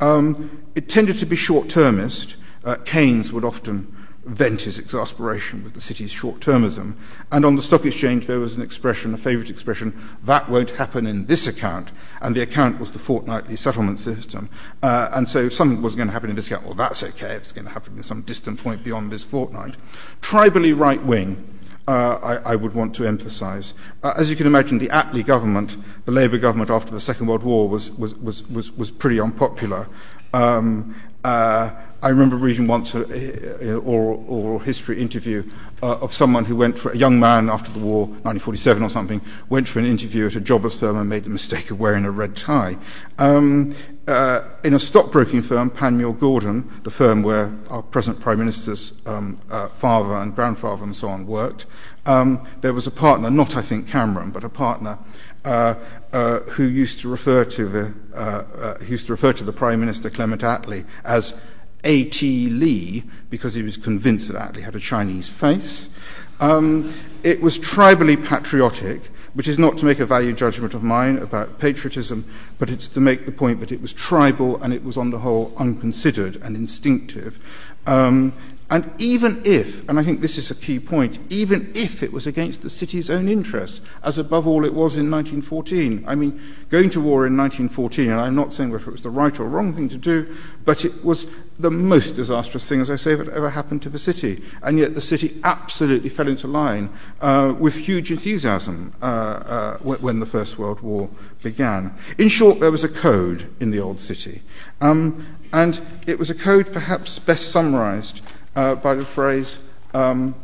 Um, 0.00 0.62
it 0.74 0.88
tended 0.88 1.16
to 1.16 1.26
be 1.26 1.36
short 1.36 1.68
termist. 1.68 2.36
Uh, 2.64 2.76
Keynes 2.84 3.32
would 3.32 3.44
often 3.44 3.96
vent 4.24 4.62
his 4.62 4.78
exasperation 4.78 5.64
with 5.64 5.74
the 5.74 5.80
city's 5.80 6.12
short 6.12 6.40
termism. 6.40 6.94
And 7.32 7.44
on 7.44 7.56
the 7.56 7.62
stock 7.62 7.84
exchange, 7.84 8.26
there 8.26 8.38
was 8.38 8.54
an 8.54 8.62
expression, 8.62 9.12
a 9.14 9.18
favourite 9.18 9.50
expression, 9.50 9.98
that 10.22 10.48
won't 10.48 10.70
happen 10.70 11.06
in 11.06 11.26
this 11.26 11.46
account. 11.48 11.90
And 12.20 12.36
the 12.36 12.42
account 12.42 12.78
was 12.78 12.92
the 12.92 13.00
fortnightly 13.00 13.56
settlement 13.56 13.98
system. 13.98 14.48
Uh, 14.82 15.10
and 15.12 15.28
so 15.28 15.40
if 15.40 15.52
something 15.52 15.82
wasn't 15.82 15.98
going 15.98 16.08
to 16.08 16.12
happen 16.12 16.30
in 16.30 16.36
this 16.36 16.46
account, 16.46 16.64
well, 16.64 16.74
that's 16.74 17.02
okay. 17.02 17.34
It's 17.34 17.50
going 17.52 17.66
to 17.66 17.72
happen 17.72 17.96
in 17.96 18.04
some 18.04 18.22
distant 18.22 18.62
point 18.62 18.84
beyond 18.84 19.10
this 19.10 19.24
fortnight. 19.24 19.76
Tribally 20.20 20.78
right 20.78 21.02
wing 21.02 21.48
uh, 21.88 22.38
I, 22.44 22.52
I, 22.52 22.56
would 22.56 22.74
want 22.74 22.94
to 22.94 23.06
emphasize. 23.06 23.74
Uh, 24.04 24.14
as 24.16 24.30
you 24.30 24.36
can 24.36 24.46
imagine, 24.46 24.78
the 24.78 24.86
Attlee 24.88 25.26
government, 25.26 25.76
the 26.04 26.12
Labour 26.12 26.38
government 26.38 26.70
after 26.70 26.92
the 26.92 27.00
Second 27.00 27.26
World 27.26 27.42
War, 27.42 27.68
was, 27.68 27.90
was, 27.98 28.14
was, 28.14 28.48
was, 28.48 28.70
was 28.72 28.92
pretty 28.92 29.18
unpopular. 29.18 29.88
Um, 30.32 30.94
uh, 31.24 31.70
I 32.02 32.08
remember 32.08 32.34
reading 32.34 32.66
once 32.66 32.94
an 32.94 33.76
oral, 33.84 34.24
oral, 34.26 34.58
history 34.58 35.00
interview 35.00 35.48
uh, 35.80 35.98
of 35.98 36.12
someone 36.12 36.46
who 36.46 36.56
went 36.56 36.76
for 36.76 36.90
a 36.90 36.96
young 36.96 37.20
man 37.20 37.48
after 37.48 37.70
the 37.70 37.78
war, 37.78 38.06
1947 38.06 38.82
or 38.82 38.88
something, 38.88 39.20
went 39.48 39.68
for 39.68 39.78
an 39.78 39.84
interview 39.84 40.26
at 40.26 40.34
a 40.34 40.40
jobbers 40.40 40.78
firm 40.78 40.96
and 40.96 41.08
made 41.08 41.22
the 41.22 41.30
mistake 41.30 41.70
of 41.70 41.78
wearing 41.78 42.04
a 42.04 42.10
red 42.10 42.34
tie. 42.34 42.76
Um, 43.20 43.76
uh, 44.08 44.40
in 44.64 44.74
a 44.74 44.80
stockbroking 44.80 45.42
firm, 45.42 45.70
Panmure 45.70 46.18
Gordon, 46.18 46.68
the 46.82 46.90
firm 46.90 47.22
where 47.22 47.56
our 47.70 47.82
present 47.82 48.18
Prime 48.18 48.40
Minister's 48.40 49.00
um, 49.06 49.38
uh, 49.48 49.68
father 49.68 50.16
and 50.16 50.34
grandfather 50.34 50.82
and 50.82 50.96
so 50.96 51.08
on 51.08 51.24
worked, 51.24 51.66
um, 52.04 52.44
there 52.62 52.74
was 52.74 52.88
a 52.88 52.90
partner, 52.90 53.30
not 53.30 53.56
I 53.56 53.62
think 53.62 53.86
Cameron, 53.86 54.32
but 54.32 54.42
a 54.42 54.48
partner 54.48 54.98
uh, 55.44 55.74
uh 56.12 56.40
who 56.40 56.64
used 56.64 57.00
to 57.00 57.08
refer 57.08 57.44
to 57.44 57.68
the 57.68 57.94
uh, 58.14 58.44
uh, 58.56 58.78
used 58.86 59.06
to 59.06 59.12
refer 59.12 59.32
to 59.32 59.44
the 59.44 59.52
Prime 59.52 59.80
Minister 59.80 60.10
Clement 60.10 60.42
Attlee 60.42 60.84
as 61.04 61.40
A.T. 61.84 62.50
Lee 62.50 63.04
because 63.30 63.54
he 63.54 63.62
was 63.62 63.76
convinced 63.76 64.28
that 64.28 64.54
Attlee 64.54 64.62
had 64.62 64.76
a 64.76 64.80
Chinese 64.80 65.28
face. 65.28 65.94
Um, 66.40 66.94
it 67.22 67.40
was 67.40 67.58
tribally 67.58 68.16
patriotic 68.16 69.10
which 69.34 69.48
is 69.48 69.58
not 69.58 69.78
to 69.78 69.84
make 69.84 69.98
a 69.98 70.06
value 70.06 70.32
judgment 70.32 70.74
of 70.74 70.82
mine 70.82 71.18
about 71.18 71.58
patriotism, 71.58 72.24
but 72.58 72.70
it's 72.70 72.88
to 72.88 73.00
make 73.00 73.24
the 73.24 73.32
point 73.32 73.60
that 73.60 73.72
it 73.72 73.80
was 73.80 73.92
tribal 73.92 74.62
and 74.62 74.72
it 74.72 74.84
was 74.84 74.96
on 74.96 75.10
the 75.10 75.20
whole 75.20 75.52
unconsidered 75.56 76.36
and 76.36 76.54
instinctive. 76.54 77.38
Um, 77.86 78.32
And 78.72 78.90
even 78.98 79.42
if, 79.44 79.86
and 79.86 80.00
I 80.00 80.02
think 80.02 80.22
this 80.22 80.38
is 80.38 80.50
a 80.50 80.54
key 80.54 80.80
point, 80.80 81.18
even 81.30 81.70
if 81.74 82.02
it 82.02 82.10
was 82.10 82.26
against 82.26 82.62
the 82.62 82.70
city's 82.70 83.10
own 83.10 83.28
interests, 83.28 83.86
as 84.02 84.16
above 84.16 84.46
all 84.46 84.64
it 84.64 84.72
was 84.72 84.96
in 84.96 85.10
1914. 85.10 86.02
I 86.06 86.14
mean, 86.14 86.40
going 86.70 86.88
to 86.88 87.00
war 87.02 87.26
in 87.26 87.36
1914, 87.36 88.10
and 88.10 88.18
I'm 88.18 88.34
not 88.34 88.50
saying 88.50 88.70
whether 88.70 88.88
it 88.88 88.92
was 88.92 89.02
the 89.02 89.10
right 89.10 89.38
or 89.38 89.46
wrong 89.46 89.74
thing 89.74 89.90
to 89.90 89.98
do, 89.98 90.34
but 90.64 90.86
it 90.86 91.04
was 91.04 91.30
the 91.58 91.70
most 91.70 92.12
disastrous 92.12 92.66
thing, 92.66 92.80
as 92.80 92.88
I 92.88 92.96
say, 92.96 93.14
that 93.14 93.28
ever 93.28 93.50
happened 93.50 93.82
to 93.82 93.90
the 93.90 93.98
city. 93.98 94.42
And 94.62 94.78
yet 94.78 94.94
the 94.94 95.02
city 95.02 95.38
absolutely 95.44 96.08
fell 96.08 96.28
into 96.28 96.46
line 96.46 96.88
uh, 97.20 97.54
with 97.58 97.76
huge 97.76 98.10
enthusiasm 98.10 98.94
uh, 99.02 99.04
uh, 99.04 99.78
when 99.80 100.18
the 100.18 100.24
First 100.24 100.58
World 100.58 100.80
War 100.80 101.10
began. 101.42 101.94
In 102.16 102.30
short, 102.30 102.58
there 102.60 102.70
was 102.70 102.84
a 102.84 102.88
code 102.88 103.54
in 103.60 103.70
the 103.70 103.80
old 103.80 104.00
city. 104.00 104.40
Um, 104.80 105.26
and 105.52 105.78
it 106.06 106.18
was 106.18 106.30
a 106.30 106.34
code 106.34 106.72
perhaps 106.72 107.18
best 107.18 107.52
summarized 107.52 108.22
by 108.54 108.94
the 108.94 109.04
phrase, 109.04 109.64
um, 109.94 110.34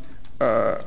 uh, 0.40 0.82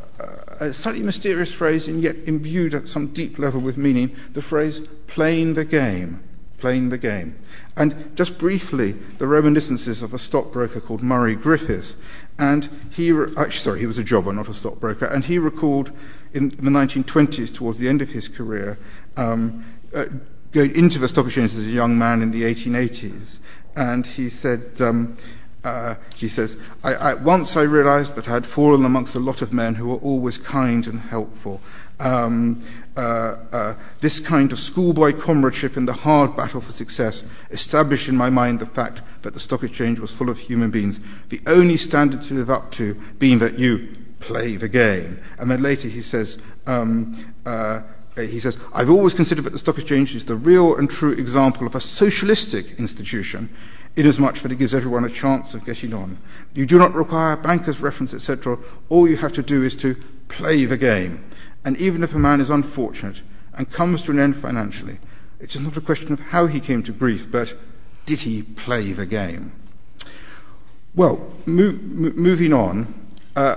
a 0.60 0.74
slightly 0.74 1.02
mysterious 1.02 1.54
phrase 1.54 1.88
and 1.88 2.02
yet 2.02 2.16
imbued 2.28 2.74
at 2.74 2.88
some 2.88 3.08
deep 3.08 3.40
level 3.40 3.60
with 3.60 3.78
meaning, 3.78 4.16
the 4.34 4.42
phrase 4.42 4.82
playing 5.08 5.56
the 5.56 5.66
game. 5.66 6.24
Playing 6.60 6.90
the 6.90 6.98
game. 6.98 7.40
And 7.76 8.16
just 8.16 8.38
briefly, 8.38 8.92
the 9.18 9.26
reminiscences 9.26 10.04
of 10.04 10.14
a 10.14 10.20
stockbroker 10.20 10.80
called 10.80 11.02
Murray 11.02 11.36
Griffiths. 11.36 11.96
And 12.38 12.70
he, 12.92 13.10
actually, 13.12 13.52
sorry, 13.52 13.80
he 13.80 13.88
was 13.88 13.98
a 13.98 14.04
jobber, 14.04 14.32
not 14.32 14.48
a 14.48 14.54
stockbroker. 14.54 15.06
And 15.06 15.26
he 15.26 15.40
recalled 15.40 15.92
in 16.34 16.50
the 16.50 16.70
1920s, 16.70 17.54
towards 17.54 17.80
the 17.80 17.90
end 17.90 18.02
of 18.02 18.12
his 18.12 18.28
career, 18.28 18.78
um, 19.18 19.66
uh, 19.96 20.06
going 20.52 20.76
into 20.76 21.00
the 21.00 21.08
stock 21.08 21.26
exchange 21.26 21.56
as 21.56 21.66
a 21.66 21.70
young 21.70 21.98
man 21.98 22.22
in 22.22 22.30
the 22.30 22.44
1880s. 22.44 23.40
And 23.76 24.06
he 24.06 24.30
said, 24.30 24.80
um, 24.82 25.16
uh, 25.64 25.96
he 26.16 26.28
says, 26.28 26.58
I, 26.84 26.94
I, 26.94 27.14
once 27.14 27.56
I 27.56 27.62
realized 27.64 28.16
that 28.16 28.28
I 28.28 28.34
had 28.34 28.46
fallen 28.46 28.84
amongst 28.84 29.16
a 29.16 29.20
lot 29.20 29.42
of 29.42 29.54
men 29.54 29.76
who 29.76 29.88
were 29.88 29.98
always 29.98 30.38
kind 30.38 30.88
and 30.88 31.00
helpful. 31.02 31.62
Um, 32.00 32.64
uh, 32.98 33.38
uh, 33.52 33.76
this 34.02 34.20
kind 34.20 34.52
of 34.52 34.60
schoolboy 34.60 35.14
comradeship 35.14 35.78
in 35.78 35.86
the 35.86 35.94
hard 35.94 36.36
battle 36.36 36.60
for 36.60 36.72
success 36.72 37.24
established 37.52 38.10
in 38.10 38.18
my 38.18 38.30
mind 38.30 38.60
the 38.60 38.66
fact 38.66 39.02
that 39.22 39.34
the 39.34 39.40
stock 39.40 39.64
exchange 39.64 40.00
was 40.00 40.12
full 40.12 40.30
of 40.30 40.40
human 40.40 40.72
beings, 40.72 41.00
the 41.30 41.42
only 41.46 41.78
standard 41.78 42.22
to 42.24 42.34
live 42.34 42.50
up 42.50 42.72
to 42.72 42.96
being 43.20 43.40
that 43.40 43.58
you 43.58 43.96
play 44.20 44.56
the 44.56 44.68
game. 44.68 45.20
And 45.40 45.50
then 45.50 45.62
later 45.62 45.88
he 45.88 46.02
says, 46.02 46.42
um, 46.66 47.34
uh, 47.46 47.82
he 48.18 48.40
says, 48.40 48.58
I've 48.74 48.90
always 48.90 49.14
considered 49.14 49.44
that 49.44 49.54
the 49.54 49.60
stock 49.60 49.78
exchange 49.78 50.16
is 50.16 50.26
the 50.26 50.36
real 50.36 50.76
and 50.76 50.90
true 50.90 51.14
example 51.14 51.66
of 51.66 51.76
a 51.76 51.82
socialistic 51.82 52.78
institution 52.78 53.50
inasmuch 53.96 54.40
that 54.40 54.52
it 54.52 54.58
gives 54.58 54.74
everyone 54.74 55.06
a 55.06 55.10
chance 55.10 55.54
of 55.54 55.66
getting 55.66 55.94
on. 55.94 56.18
You 56.54 56.66
do 56.66 56.78
not 56.78 56.94
require 56.94 57.36
banker's 57.36 57.82
reference, 57.82 58.14
etc. 58.14 58.58
All 58.90 59.08
you 59.08 59.18
have 59.18 59.34
to 59.34 59.44
do 59.44 59.64
is 59.64 59.76
to 59.78 59.96
play 60.28 60.66
the 60.66 60.78
game. 60.78 61.24
And 61.66 61.78
even 61.78 62.04
if 62.04 62.16
a 62.16 62.20
man 62.20 62.42
is 62.42 62.50
unfortunate 62.50 63.22
and 63.54 63.70
comes 63.70 64.02
to 64.04 64.12
an 64.12 64.20
end 64.20 64.38
financially, 64.38 65.00
it 65.40 65.54
is 65.54 65.62
not 65.62 65.78
a 65.78 65.82
question 65.82 66.14
of 66.14 66.20
how 66.20 66.48
he 66.48 66.60
came 66.60 66.84
to 66.84 66.92
grief, 66.92 67.30
but 67.30 67.54
did 68.06 68.22
he 68.22 68.44
play 68.44 68.94
the 68.94 69.06
game? 69.06 69.52
Well, 70.96 71.32
move, 71.46 71.82
moving 71.82 72.54
on, 72.54 72.94
uh, 73.36 73.56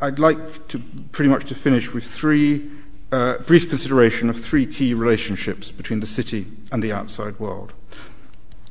I, 0.00 0.06
would 0.06 0.18
like 0.18 0.68
to 0.68 0.78
pretty 1.12 1.28
much 1.28 1.46
to 1.46 1.54
finish 1.54 1.92
with 1.92 2.04
three 2.04 2.70
uh, 3.10 3.38
brief 3.38 3.68
consideration 3.68 4.28
of 4.28 4.38
three 4.38 4.66
key 4.66 4.94
relationships 4.94 5.72
between 5.72 6.00
the 6.00 6.06
city 6.06 6.46
and 6.70 6.82
the 6.82 6.92
outside 6.92 7.38
world. 7.40 7.74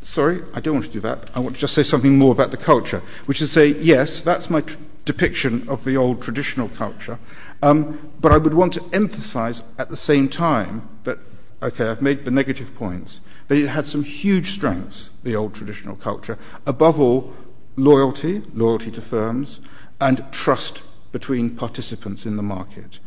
Sorry, 0.07 0.41
I 0.53 0.61
don't 0.61 0.75
want 0.75 0.85
to 0.85 0.91
do 0.91 1.01
that. 1.01 1.29
I 1.35 1.41
want 1.41 1.55
to 1.55 1.59
just 1.59 1.73
say 1.73 1.83
something 1.83 2.17
more 2.17 2.31
about 2.31 2.51
the 2.51 2.57
culture, 2.57 3.01
which 3.25 3.41
is 3.41 3.51
say, 3.51 3.67
yes, 3.67 4.21
that's 4.21 4.49
my 4.49 4.61
tr- 4.61 4.77
depiction 5.03 5.67
of 5.67 5.83
the 5.83 5.97
old 5.97 6.21
traditional 6.21 6.69
culture, 6.69 7.19
um, 7.61 8.09
but 8.21 8.31
I 8.31 8.37
would 8.37 8.53
want 8.53 8.71
to 8.75 8.83
emphasize 8.93 9.63
at 9.77 9.89
the 9.89 9.97
same 9.97 10.29
time 10.29 10.87
that, 11.03 11.19
okay, 11.61 11.89
I've 11.89 12.01
made 12.01 12.23
the 12.23 12.31
negative 12.31 12.73
points, 12.73 13.19
but 13.49 13.57
it 13.57 13.67
had 13.67 13.85
some 13.85 14.05
huge 14.05 14.51
strengths, 14.51 15.11
the 15.23 15.35
old 15.35 15.53
traditional 15.53 15.97
culture. 15.97 16.39
Above 16.65 17.01
all, 17.01 17.33
loyalty, 17.75 18.43
loyalty 18.53 18.91
to 18.91 19.01
firms, 19.01 19.59
and 19.99 20.23
trust 20.31 20.83
between 21.11 21.53
participants 21.53 22.25
in 22.25 22.37
the 22.37 22.43
market. 22.43 22.99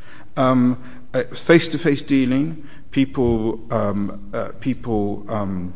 Face 1.34 1.66
to 1.68 1.78
face 1.78 2.02
dealing, 2.02 2.62
people, 2.90 3.58
um, 3.72 4.30
uh, 4.34 4.52
people 4.60 5.24
um, 5.28 5.72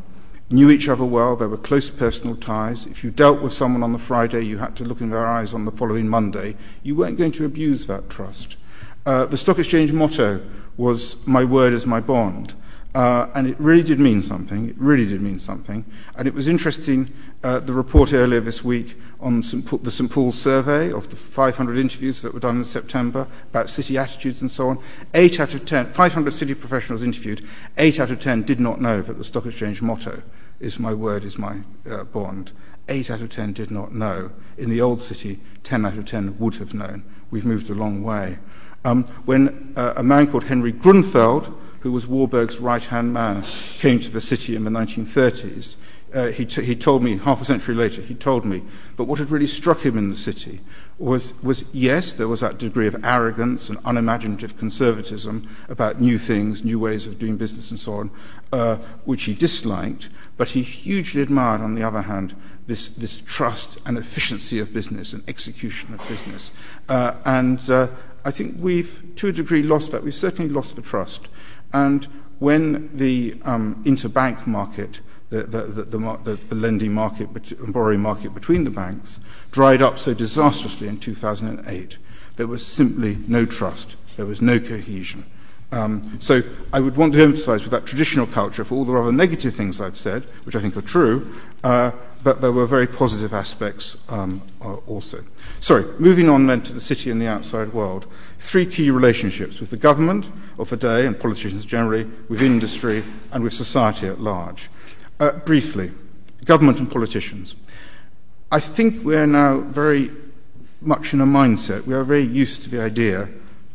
knew 0.50 0.70
each 0.70 0.88
other 0.88 1.04
well, 1.04 1.36
there 1.36 1.48
were 1.48 1.56
close 1.56 1.90
personal 1.90 2.36
ties. 2.36 2.86
If 2.86 3.02
you 3.02 3.10
dealt 3.10 3.40
with 3.40 3.52
someone 3.52 3.82
on 3.82 3.92
the 3.92 3.98
Friday, 3.98 4.42
you 4.42 4.58
had 4.58 4.76
to 4.76 4.84
look 4.84 5.00
in 5.00 5.10
their 5.10 5.26
eyes 5.26 5.54
on 5.54 5.64
the 5.64 5.70
following 5.70 6.08
Monday. 6.08 6.56
You 6.82 6.94
weren't 6.94 7.18
going 7.18 7.32
to 7.32 7.44
abuse 7.44 7.86
that 7.86 8.10
trust. 8.10 8.56
Uh, 9.06 9.26
the 9.26 9.36
stock 9.36 9.58
exchange 9.58 9.92
motto 9.92 10.40
was, 10.76 11.26
My 11.26 11.44
word 11.44 11.72
is 11.72 11.86
my 11.86 12.00
bond. 12.00 12.54
Uh, 12.94 13.28
and 13.34 13.48
it 13.48 13.58
really 13.58 13.82
did 13.82 13.98
mean 13.98 14.22
something. 14.22 14.68
It 14.68 14.76
really 14.78 15.06
did 15.06 15.20
mean 15.20 15.40
something. 15.40 15.84
And 16.16 16.28
it 16.28 16.34
was 16.34 16.46
interesting, 16.46 17.12
uh, 17.42 17.58
the 17.58 17.72
report 17.72 18.12
earlier 18.12 18.40
this 18.40 18.62
week 18.62 18.96
on 19.24 19.40
the 19.40 19.90
St. 19.90 20.10
Paul's 20.10 20.38
survey 20.38 20.92
of 20.92 21.08
the 21.08 21.16
500 21.16 21.78
interviews 21.78 22.20
that 22.20 22.34
were 22.34 22.40
done 22.40 22.58
in 22.58 22.64
September 22.64 23.26
about 23.50 23.70
city 23.70 23.96
attitudes 23.96 24.42
and 24.42 24.50
so 24.50 24.68
on. 24.68 24.78
Eight 25.14 25.40
out 25.40 25.54
of 25.54 25.64
10, 25.64 25.86
500 25.86 26.30
city 26.30 26.54
professionals 26.54 27.02
interviewed, 27.02 27.42
eight 27.78 27.98
out 27.98 28.10
of 28.10 28.20
10 28.20 28.42
did 28.42 28.60
not 28.60 28.82
know 28.82 29.00
that 29.00 29.14
the 29.14 29.24
stock 29.24 29.46
exchange 29.46 29.80
motto 29.80 30.22
is 30.60 30.78
my 30.78 30.92
word, 30.92 31.24
is 31.24 31.38
my 31.38 31.60
uh, 31.90 32.04
bond. 32.04 32.52
Eight 32.88 33.10
out 33.10 33.22
of 33.22 33.30
10 33.30 33.54
did 33.54 33.70
not 33.70 33.94
know. 33.94 34.30
In 34.58 34.68
the 34.68 34.82
old 34.82 35.00
city, 35.00 35.40
10 35.62 35.86
out 35.86 35.96
of 35.96 36.04
10 36.04 36.38
would 36.38 36.56
have 36.56 36.74
known. 36.74 37.02
We've 37.30 37.46
moved 37.46 37.70
a 37.70 37.74
long 37.74 38.02
way. 38.02 38.38
Um, 38.84 39.04
when 39.24 39.72
uh, 39.74 39.94
a 39.96 40.02
man 40.02 40.26
called 40.26 40.44
Henry 40.44 40.72
Grunfeld, 40.72 41.52
who 41.80 41.92
was 41.92 42.06
Warburg's 42.06 42.58
right 42.58 42.84
hand 42.84 43.14
man, 43.14 43.42
came 43.42 44.00
to 44.00 44.10
the 44.10 44.20
city 44.20 44.54
in 44.54 44.64
the 44.64 44.70
1930s, 44.70 45.76
uh, 45.76 45.76
he, 45.76 45.76
t- 45.76 45.93
he 46.14 46.76
told 46.76 47.02
me, 47.02 47.16
half 47.16 47.40
a 47.40 47.44
century 47.44 47.74
later, 47.74 48.00
he 48.00 48.14
told 48.14 48.44
me, 48.44 48.62
but 48.96 49.04
what 49.04 49.18
had 49.18 49.30
really 49.30 49.48
struck 49.48 49.80
him 49.84 49.98
in 49.98 50.10
the 50.10 50.16
city 50.16 50.60
was, 50.96 51.34
was 51.42 51.64
yes, 51.74 52.12
there 52.12 52.28
was 52.28 52.40
that 52.40 52.56
degree 52.56 52.86
of 52.86 53.04
arrogance 53.04 53.68
and 53.68 53.78
unimaginative 53.84 54.56
conservatism 54.56 55.42
about 55.68 56.00
new 56.00 56.16
things, 56.16 56.64
new 56.64 56.78
ways 56.78 57.06
of 57.06 57.18
doing 57.18 57.36
business 57.36 57.70
and 57.70 57.80
so 57.80 57.94
on, 57.94 58.10
uh, 58.52 58.76
which 59.04 59.24
he 59.24 59.34
disliked, 59.34 60.08
but 60.36 60.50
he 60.50 60.62
hugely 60.62 61.20
admired, 61.20 61.60
on 61.60 61.74
the 61.74 61.82
other 61.82 62.02
hand, 62.02 62.36
this, 62.68 62.94
this 62.94 63.20
trust 63.20 63.78
and 63.84 63.98
efficiency 63.98 64.60
of 64.60 64.72
business 64.72 65.12
and 65.12 65.28
execution 65.28 65.92
of 65.94 66.08
business. 66.08 66.52
Uh, 66.88 67.14
and 67.24 67.68
uh, 67.70 67.88
I 68.24 68.30
think 68.30 68.56
we've, 68.60 69.02
to 69.16 69.28
a 69.28 69.32
degree, 69.32 69.62
lost 69.62 69.90
that. 69.90 70.04
We've 70.04 70.14
certainly 70.14 70.50
lost 70.50 70.76
the 70.76 70.82
trust. 70.82 71.26
And 71.72 72.04
when 72.38 72.96
the 72.96 73.36
um, 73.42 73.82
interbank 73.84 74.46
market, 74.46 75.00
the, 75.42 76.54
lending 76.54 76.92
market 76.92 77.28
and 77.52 77.72
borrowing 77.72 78.00
market 78.00 78.34
between 78.34 78.64
the 78.64 78.70
banks 78.70 79.20
dried 79.50 79.82
up 79.82 79.98
so 79.98 80.14
disastrously 80.14 80.88
in 80.88 80.98
2008, 80.98 81.98
there 82.36 82.46
was 82.46 82.66
simply 82.66 83.18
no 83.28 83.46
trust. 83.46 83.96
There 84.16 84.26
was 84.26 84.40
no 84.40 84.58
cohesion. 84.58 85.26
Um, 85.72 86.20
so 86.20 86.42
I 86.72 86.80
would 86.80 86.96
want 86.96 87.14
to 87.14 87.22
emphasize 87.22 87.62
with 87.62 87.72
that 87.72 87.84
traditional 87.84 88.26
culture, 88.26 88.64
for 88.64 88.76
all 88.76 88.84
the 88.84 88.92
rather 88.92 89.10
negative 89.10 89.54
things 89.54 89.80
I've 89.80 89.96
said, 89.96 90.22
which 90.44 90.54
I 90.54 90.60
think 90.60 90.76
are 90.76 90.82
true, 90.82 91.34
uh, 91.64 91.90
but 92.22 92.40
there 92.40 92.52
were 92.52 92.66
very 92.66 92.86
positive 92.86 93.34
aspects 93.34 94.02
um, 94.08 94.42
uh, 94.62 94.74
also. 94.86 95.24
Sorry, 95.60 95.84
moving 95.98 96.28
on 96.28 96.46
then 96.46 96.62
to 96.62 96.72
the 96.72 96.80
city 96.80 97.10
and 97.10 97.20
the 97.20 97.26
outside 97.26 97.72
world. 97.72 98.06
Three 98.38 98.66
key 98.66 98.90
relationships 98.90 99.60
with 99.60 99.70
the 99.70 99.76
government 99.76 100.30
of 100.58 100.70
the 100.70 100.76
day 100.76 101.06
and 101.06 101.18
politicians 101.18 101.66
generally, 101.66 102.04
with 102.28 102.40
industry, 102.40 103.02
and 103.32 103.42
with 103.42 103.52
society 103.52 104.06
at 104.06 104.20
large. 104.20 104.70
Uh, 105.20 105.32
briefly, 105.40 105.92
government 106.44 106.80
and 106.80 106.90
politicians. 106.90 107.54
I 108.50 108.60
think 108.60 109.04
we're 109.04 109.26
now 109.26 109.60
very 109.60 110.10
much 110.84 111.12
in 111.12 111.20
a 111.20 111.26
mindset, 111.26 111.86
we 111.86 111.94
are 111.94 112.04
very 112.04 112.22
used 112.22 112.62
to 112.64 112.70
the 112.70 112.82
idea 112.82 113.28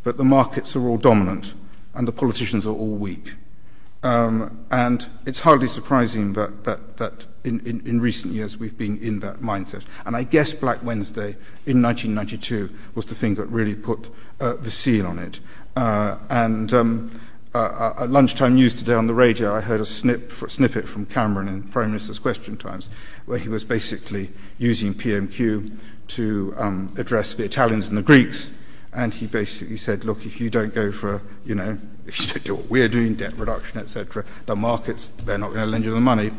that 0.04 0.18
the 0.18 0.24
markets 0.24 0.76
are 0.76 0.88
all 0.88 0.98
dominant 0.98 1.54
and 1.94 2.08
the 2.08 2.12
politicians 2.12 2.66
are 2.66 2.74
all 2.74 2.96
weak. 2.96 3.36
Um, 4.02 4.66
and 4.72 5.06
it's 5.26 5.42
hardly 5.42 5.68
surprising 5.68 6.34
that, 6.34 6.64
that, 6.64 6.98
that 6.98 7.28
in, 7.44 7.60
in, 7.62 7.86
in, 7.86 8.00
recent 8.00 8.34
years 8.34 8.58
we've 8.58 8.78
been 8.78 8.98
in 9.00 9.20
that 9.20 9.40
mindset. 9.40 9.84
And 10.06 10.16
I 10.16 10.24
guess 10.24 10.54
Black 10.54 10.82
Wednesday 10.84 11.36
in 11.66 11.82
1992 11.82 12.74
was 12.96 13.06
the 13.08 13.16
thing 13.16 13.36
that 13.36 13.48
really 13.48 13.76
put 13.76 14.10
uh, 14.40 14.54
the 14.54 14.72
seal 14.72 15.06
on 15.06 15.20
it. 15.20 15.42
Uh, 15.76 16.18
and 16.30 16.74
um, 16.74 17.22
at 17.54 18.10
lunchtime 18.10 18.56
news 18.56 18.74
today 18.74 18.94
on 18.94 19.08
the 19.08 19.14
radio, 19.14 19.56
I 19.56 19.62
heard 19.62 19.82
a 19.82 19.86
snip, 19.86 20.32
snippet 20.32 20.88
from 20.88 21.06
Cameron 21.06 21.48
in 21.48 21.64
Prime 21.64 21.88
Minister's 21.88 22.20
Question 22.20 22.58
Times, 22.58 22.90
where 23.26 23.40
he 23.40 23.50
was 23.50 23.64
basically 23.64 24.30
using 24.58 24.94
PMQ 24.94 25.80
to 26.10 26.54
um, 26.58 26.94
address 26.98 27.34
the 27.34 27.46
Italians 27.46 27.88
and 27.88 27.98
the 27.98 28.02
Greeks 28.02 28.52
and 28.94 29.14
he 29.14 29.28
basically 29.28 29.78
said, 29.78 30.04
look, 30.04 30.26
if 30.26 30.42
you 30.42 30.50
don't 30.50 30.74
go 30.74 30.92
for, 30.92 31.22
you 31.46 31.56
know, 31.56 31.78
if 32.08 32.20
you 32.20 32.28
don't 32.28 32.44
do 32.44 32.56
what 32.56 32.70
we're 32.70 32.88
doing, 32.88 33.16
debt 33.16 33.34
reduction, 33.34 33.80
etc., 33.80 34.26
the 34.46 34.56
markets, 34.56 35.08
they're 35.08 35.38
not 35.38 35.50
going 35.50 35.62
to 35.62 35.68
lend 35.68 35.86
you 35.86 35.94
the 35.94 36.02
money. 36.02 36.32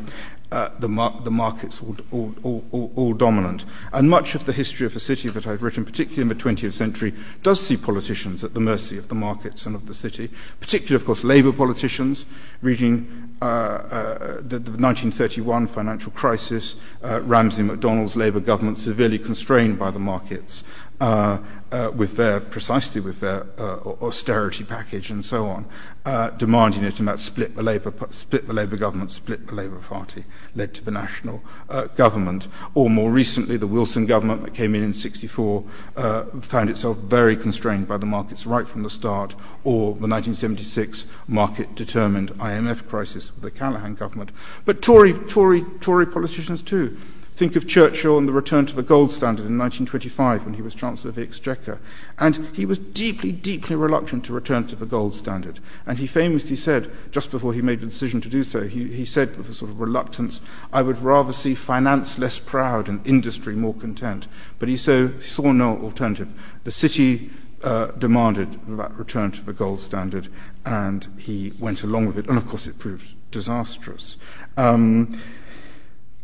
Uh, 0.52 0.70
the, 0.78 0.88
mar- 0.88 1.20
the 1.22 1.30
markets 1.30 1.82
all, 1.82 1.96
all, 2.10 2.64
all, 2.72 2.92
all, 2.96 3.14
dominant. 3.14 3.64
And 3.92 4.10
much 4.10 4.34
of 4.34 4.46
the 4.46 4.52
history 4.52 4.86
of 4.86 4.94
the 4.94 5.00
city 5.00 5.28
that 5.28 5.46
I've 5.46 5.62
written, 5.62 5.84
particularly 5.84 6.22
in 6.22 6.28
the 6.28 6.34
20th 6.34 6.72
century, 6.72 7.14
does 7.42 7.60
see 7.60 7.76
politicians 7.76 8.42
at 8.42 8.54
the 8.54 8.60
mercy 8.60 8.98
of 8.98 9.08
the 9.08 9.14
markets 9.14 9.66
and 9.66 9.76
of 9.76 9.86
the 9.86 9.94
city, 9.94 10.28
particularly, 10.58 10.96
of 10.96 11.06
course, 11.06 11.22
Labour 11.22 11.52
politicians, 11.52 12.26
reading 12.62 13.30
uh, 13.42 13.44
uh, 13.44 14.18
the, 14.36 14.58
the, 14.58 14.72
1931 14.72 15.66
financial 15.66 16.12
crisis, 16.12 16.76
uh, 17.02 17.20
Ramsay 17.22 17.62
MacDonald's 17.62 18.16
Labour 18.16 18.40
government 18.40 18.76
severely 18.76 19.18
constrained 19.18 19.78
by 19.78 19.90
the 19.90 19.98
markets, 19.98 20.64
with 21.00 22.16
their 22.16 22.40
precisely 22.40 23.00
with 23.00 23.20
their 23.20 23.46
uh, 23.58 23.78
austerity 24.02 24.64
package 24.64 25.10
and 25.10 25.24
so 25.24 25.46
on, 25.46 25.66
uh, 26.04 26.30
demanding 26.30 26.82
it, 26.82 26.98
and 26.98 27.08
that 27.08 27.20
split 27.20 27.54
the 27.56 27.62
Labour 27.62 27.92
split 28.10 28.46
the 28.46 28.52
Labour 28.52 28.76
government, 28.76 29.10
split 29.10 29.46
the 29.46 29.54
Labour 29.54 29.78
Party, 29.78 30.24
led 30.54 30.74
to 30.74 30.84
the 30.84 30.90
national 30.90 31.42
uh, 31.68 31.86
government. 31.88 32.48
Or 32.74 32.88
more 32.88 33.10
recently, 33.10 33.56
the 33.56 33.66
Wilson 33.66 34.06
government 34.06 34.42
that 34.44 34.54
came 34.54 34.74
in 34.74 34.82
in 34.82 34.92
'64 34.92 35.64
uh, 35.96 36.24
found 36.40 36.70
itself 36.70 36.98
very 36.98 37.36
constrained 37.36 37.86
by 37.86 37.98
the 37.98 38.06
markets 38.06 38.46
right 38.46 38.66
from 38.66 38.82
the 38.82 38.90
start. 38.90 39.34
Or 39.62 39.94
the 39.94 40.08
1976 40.08 41.06
market-determined 41.28 42.30
IMF 42.34 42.88
crisis 42.88 43.32
with 43.32 43.42
the 43.42 43.50
Callaghan 43.50 43.94
government. 43.94 44.32
But 44.64 44.82
Tory 44.82 45.12
Tory 45.12 45.64
Tory 45.80 46.06
politicians 46.06 46.62
too 46.62 46.96
Think 47.40 47.56
of 47.56 47.66
Churchill 47.66 48.18
and 48.18 48.28
the 48.28 48.34
return 48.34 48.66
to 48.66 48.76
the 48.76 48.82
gold 48.82 49.12
standard 49.12 49.46
in 49.46 49.56
1925 49.56 50.44
when 50.44 50.52
he 50.52 50.60
was 50.60 50.74
Chancellor 50.74 51.08
of 51.08 51.14
the 51.14 51.22
Exchequer. 51.22 51.80
And 52.18 52.36
he 52.54 52.66
was 52.66 52.76
deeply, 52.76 53.32
deeply 53.32 53.76
reluctant 53.76 54.26
to 54.26 54.34
return 54.34 54.66
to 54.66 54.76
the 54.76 54.84
gold 54.84 55.14
standard. 55.14 55.58
And 55.86 55.96
he 55.96 56.06
famously 56.06 56.54
said, 56.54 56.90
just 57.10 57.30
before 57.30 57.54
he 57.54 57.62
made 57.62 57.80
the 57.80 57.86
decision 57.86 58.20
to 58.20 58.28
do 58.28 58.44
so, 58.44 58.64
he, 58.64 58.92
he 58.92 59.06
said 59.06 59.38
with 59.38 59.48
a 59.48 59.54
sort 59.54 59.70
of 59.70 59.80
reluctance, 59.80 60.42
I 60.70 60.82
would 60.82 60.98
rather 60.98 61.32
see 61.32 61.54
finance 61.54 62.18
less 62.18 62.38
proud 62.38 62.90
and 62.90 63.06
industry 63.06 63.56
more 63.56 63.72
content. 63.72 64.28
But 64.58 64.68
he, 64.68 64.76
so, 64.76 65.18
saw 65.20 65.50
no 65.52 65.78
alternative. 65.78 66.34
The 66.64 66.70
city 66.70 67.30
uh, 67.64 67.86
demanded 67.92 68.52
that 68.76 68.92
return 68.98 69.30
to 69.30 69.42
the 69.42 69.54
gold 69.54 69.80
standard, 69.80 70.28
and 70.66 71.08
he 71.18 71.54
went 71.58 71.84
along 71.84 72.06
with 72.06 72.18
it. 72.18 72.28
And 72.28 72.36
of 72.36 72.46
course, 72.46 72.66
it 72.66 72.78
proved 72.78 73.14
disastrous. 73.30 74.18
Um, 74.58 75.18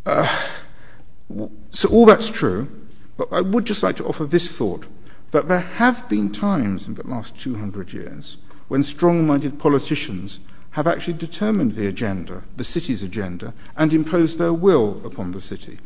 uh, 0.05 0.47
so 1.71 1.89
all 1.91 2.07
that's 2.07 2.31
true, 2.31 2.69
but 3.17 3.29
I 3.33 3.41
would 3.41 3.65
just 3.65 3.83
like 3.83 3.97
to 3.97 4.07
offer 4.07 4.25
this 4.25 4.57
thought 4.57 4.87
that 5.33 5.49
there 5.49 5.61
have 5.61 6.09
been 6.09 6.31
times 6.31 6.87
in 6.87 6.95
the 6.95 7.07
last 7.07 7.39
200 7.39 7.93
years 7.93 8.37
when 8.69 8.83
strong 8.83 9.27
minded 9.27 9.59
politicians 9.59 10.41
have 10.73 10.87
actually 10.87 11.15
determined 11.15 11.73
the 11.73 11.87
agenda, 11.87 12.45
the 12.57 12.65
city's 12.65 13.03
agenda, 13.03 13.55
and 13.77 13.93
imposed 13.93 14.39
their 14.39 14.53
will 14.53 15.01
upon 15.07 15.33
the 15.33 15.41
city. 15.41 15.79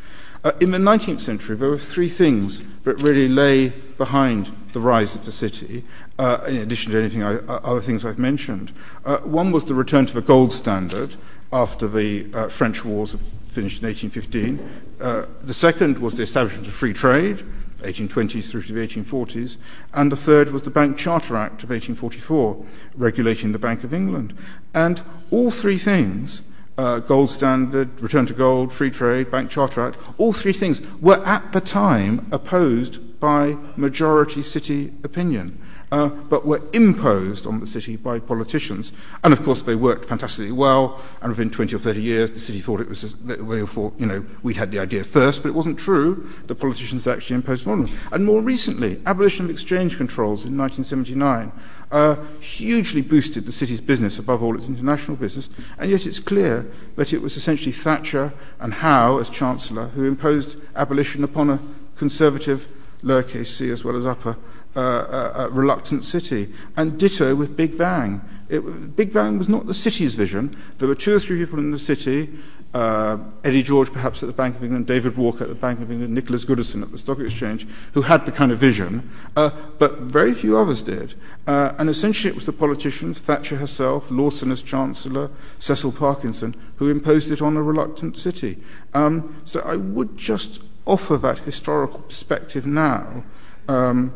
Uh, 0.43 0.53
in 0.61 0.73
the 0.73 0.79
19th 0.79 1.21
century, 1.21 1.55
there 1.55 1.69
were 1.69 1.79
three 1.79 2.09
things 2.09 2.63
that 2.83 2.95
really 2.97 3.29
lay 3.29 3.69
behind 3.99 4.51
the 4.73 4.81
rise 4.81 5.15
of 5.15 5.25
the 5.27 5.33
city, 5.33 5.85
uh, 6.19 6.41
in 6.49 6.57
addition 6.57 6.91
to 6.91 6.99
anything 6.99 7.23
I, 7.23 7.37
uh, 7.37 7.61
other 7.63 7.81
things 7.81 8.05
I've 8.05 8.19
mentioned. 8.19 8.73
Uh, 9.05 9.19
one 9.19 9.53
was 9.53 9.67
the 9.67 9.75
return 9.75 10.07
to 10.07 10.15
the 10.15 10.23
gold 10.23 10.51
standard 10.51 11.15
after 11.53 11.87
the 11.87 12.27
uh, 12.33 12.49
French 12.49 12.85
wars 12.85 13.15
of 13.15 13.23
finished 13.51 13.83
in 13.83 13.89
1815. 13.89 14.71
Uh, 15.01 15.27
the 15.43 15.55
second 15.55 15.99
was 15.99 16.15
the 16.15 16.23
establishment 16.23 16.67
of 16.67 16.73
free 16.73 16.93
trade, 16.93 17.43
1820s 17.79 18.51
through 18.51 18.63
to 18.63 18.73
the 18.73 18.87
1840s. 18.87 19.57
And 19.93 20.13
the 20.13 20.17
third 20.17 20.51
was 20.51 20.63
the 20.63 20.71
Bank 20.71 20.97
Charter 20.97 21.37
Act 21.37 21.63
of 21.65 21.71
1844, 21.71 22.65
regulating 22.95 23.53
the 23.53 23.59
Bank 23.59 23.85
of 23.85 23.93
England. 23.93 24.37
And 24.75 25.03
all 25.31 25.51
three 25.51 25.79
things 25.79 26.43
uh, 26.79 26.99
gold 26.99 27.29
standard, 27.29 28.01
return 28.01 28.25
to 28.25 28.33
gold, 28.33 28.73
free 28.73 28.91
trade, 28.91 29.31
Bank 29.31 29.51
Charter 29.51 29.83
Act, 29.83 29.99
all 30.17 30.33
three 30.33 30.53
things 30.53 30.81
were 31.01 31.23
at 31.27 31.53
the 31.53 31.61
time 31.61 32.27
opposed 32.33 33.21
by 33.21 33.57
majority 33.77 34.43
city 34.43 34.93
opinion 35.05 35.61
uh, 35.93 36.09
but 36.09 36.47
were 36.47 36.61
imposed 36.73 37.47
on 37.47 37.61
the 37.61 37.67
city 37.67 37.97
by 37.97 38.19
politicians. 38.19 38.93
And 39.25 39.33
of 39.33 39.43
course, 39.43 39.63
they 39.63 39.75
worked 39.75 40.05
fantastically 40.05 40.53
well. 40.53 41.01
And 41.21 41.31
within 41.31 41.51
20 41.51 41.75
or 41.75 41.79
30 41.79 42.01
years, 42.01 42.31
the 42.31 42.39
city 42.39 42.61
thought 42.61 42.81
it 42.81 42.89
was, 42.89 43.15
they 43.15 43.67
thought, 43.67 43.99
you 43.99 44.07
know, 44.07 44.25
we'd 44.43 44.57
had 44.57 44.71
the 44.71 44.79
idea 44.79 45.05
first, 45.05 45.43
but 45.43 45.49
it 45.49 45.55
wasn't 45.55 45.79
true. 45.79 46.29
The 46.47 46.55
politicians 46.55 47.05
had 47.05 47.17
actually 47.17 47.37
imposed 47.37 47.67
on 47.67 47.85
them. 47.85 47.99
And 48.13 48.25
more 48.25 48.41
recently, 48.41 49.01
abolition 49.07 49.47
of 49.47 49.51
exchange 49.51 49.97
controls 49.97 50.45
in 50.45 50.57
1979 50.57 51.53
uh, 51.91 52.17
hugely 52.41 53.03
boosted 53.03 53.47
the 53.47 53.53
city's 53.53 53.81
business, 53.81 54.19
above 54.19 54.43
all 54.43 54.55
its 54.55 54.67
international 54.67 55.17
business. 55.17 55.51
And 55.79 55.91
yet 55.91 56.07
it's 56.07 56.21
clear 56.21 56.71
that 56.97 57.13
it 57.13 57.21
was 57.21 57.37
essentially 57.37 57.73
Thatcher 57.73 58.33
and 58.61 58.75
Howe, 58.75 59.19
as 59.19 59.29
Chancellor, 59.29 59.89
who 59.89 60.05
imposed 60.05 60.61
abolition 60.77 61.25
upon 61.25 61.51
a 61.51 61.61
conservative, 61.97 62.69
lowercase 63.03 63.49
c 63.49 63.71
as 63.71 63.85
well 63.85 63.97
as 63.97 64.07
upper, 64.07 64.37
uh, 64.77 65.49
reluctant 65.51 66.05
city. 66.05 66.53
And 66.77 66.99
ditto 66.99 67.35
with 67.35 67.57
Big 67.57 67.77
Bang. 67.77 68.21
It, 68.49 68.97
Big 68.97 69.13
Bang 69.13 69.39
was 69.39 69.49
not 69.49 69.67
the 69.67 69.75
city's 69.75 70.15
vision. 70.15 70.57
There 70.79 70.89
were 70.89 70.95
two 70.95 71.15
or 71.15 71.21
three 71.21 71.39
people 71.39 71.59
in 71.59 71.71
the 71.71 71.79
city, 71.79 72.31
uh, 72.73 73.19
Eddie 73.43 73.65
George 73.65 73.93
perhaps 73.93 74.23
at 74.23 74.27
the 74.27 74.33
Bank 74.33 74.57
of 74.57 74.63
England, 74.63 74.87
David 74.87 75.17
Walker 75.17 75.43
at 75.43 75.49
the 75.49 75.57
Bank 75.57 75.81
of 75.81 75.91
England, 75.91 76.15
Nicholas 76.15 76.45
Goodison 76.45 76.83
at 76.83 76.93
the 76.93 76.99
Stock 76.99 77.19
Exchange, 77.19 77.67
who 77.95 78.03
had 78.03 78.27
the 78.27 78.33
kind 78.33 78.53
of 78.53 78.59
vision, 78.59 79.11
uh, 79.37 79.51
but 79.79 79.99
very 79.99 80.35
few 80.35 80.57
others 80.57 80.83
did. 80.83 81.15
Uh, 81.47 81.75
and 81.79 81.89
essentially 81.89 82.31
it 82.31 82.37
was 82.37 82.47
the 82.47 82.53
politicians, 82.53 83.19
Thatcher 83.19 83.57
herself, 83.57 84.11
Lawson 84.11 84.53
as 84.53 84.63
Chancellor, 84.63 85.31
Cecil 85.59 85.93
Parkinson, 85.93 86.55
who 86.77 86.89
imposed 86.89 87.33
it 87.33 87.43
on 87.43 87.57
a 87.57 87.63
reluctant 87.63 88.17
city. 88.17 88.59
Um, 88.95 89.43
so 89.45 89.61
I 89.65 89.75
would 89.75 90.17
just 90.17 90.63
offer 90.87 91.17
that 91.17 91.41
historical 91.41 92.01
perspective 92.01 92.67
now. 92.67 93.25
Um, 93.69 94.15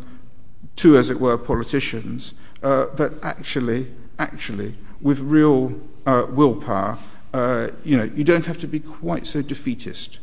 to, 0.77 0.97
as 0.97 1.11
it 1.11 1.20
were, 1.20 1.39
politicians 1.39 2.35
uh, 2.62 2.87
that 2.95 3.12
actually, 3.22 3.89
actually, 4.18 4.75
with 5.01 5.20
real 5.20 5.81
uh, 6.07 6.27
willpower, 6.31 6.99
uh, 7.33 7.68
you 7.85 7.97
know, 7.97 8.05
you 8.05 8.25
don't 8.25 8.47
have 8.47 8.59
to 8.59 8.66
be 8.66 8.81
quite 8.81 9.27
so 9.27 9.43
defeatist 9.43 10.20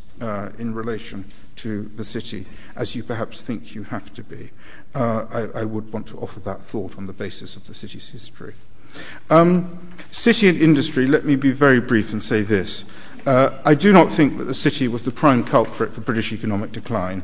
in 0.59 0.75
relation 0.75 1.25
to 1.55 1.89
the 1.95 2.03
city 2.03 2.45
as 2.75 2.95
you 2.95 3.03
perhaps 3.03 3.41
think 3.41 3.73
you 3.73 3.83
have 3.83 4.13
to 4.13 4.21
be. 4.21 4.51
I, 4.93 5.47
I, 5.55 5.63
would 5.65 5.91
want 5.91 6.05
to 6.07 6.17
offer 6.19 6.39
that 6.41 6.61
thought 6.61 6.95
on 6.95 7.07
the 7.07 7.13
basis 7.13 7.55
of 7.55 7.65
the 7.65 7.73
city's 7.73 8.09
history. 8.09 8.53
Um, 9.29 9.93
city 10.09 10.47
and 10.47 10.59
industry, 10.59 11.07
let 11.07 11.25
me 11.25 11.35
be 11.35 11.51
very 11.51 11.79
brief 11.79 12.11
and 12.11 12.21
say 12.21 12.41
this. 12.43 12.85
Uh, 13.25 13.59
I 13.65 13.75
do 13.75 13.93
not 13.93 14.11
think 14.11 14.37
that 14.37 14.45
the 14.45 14.53
city 14.53 14.87
was 14.87 15.03
the 15.03 15.11
prime 15.11 15.43
culprit 15.43 15.93
for 15.93 16.01
British 16.01 16.33
economic 16.33 16.71
decline 16.71 17.23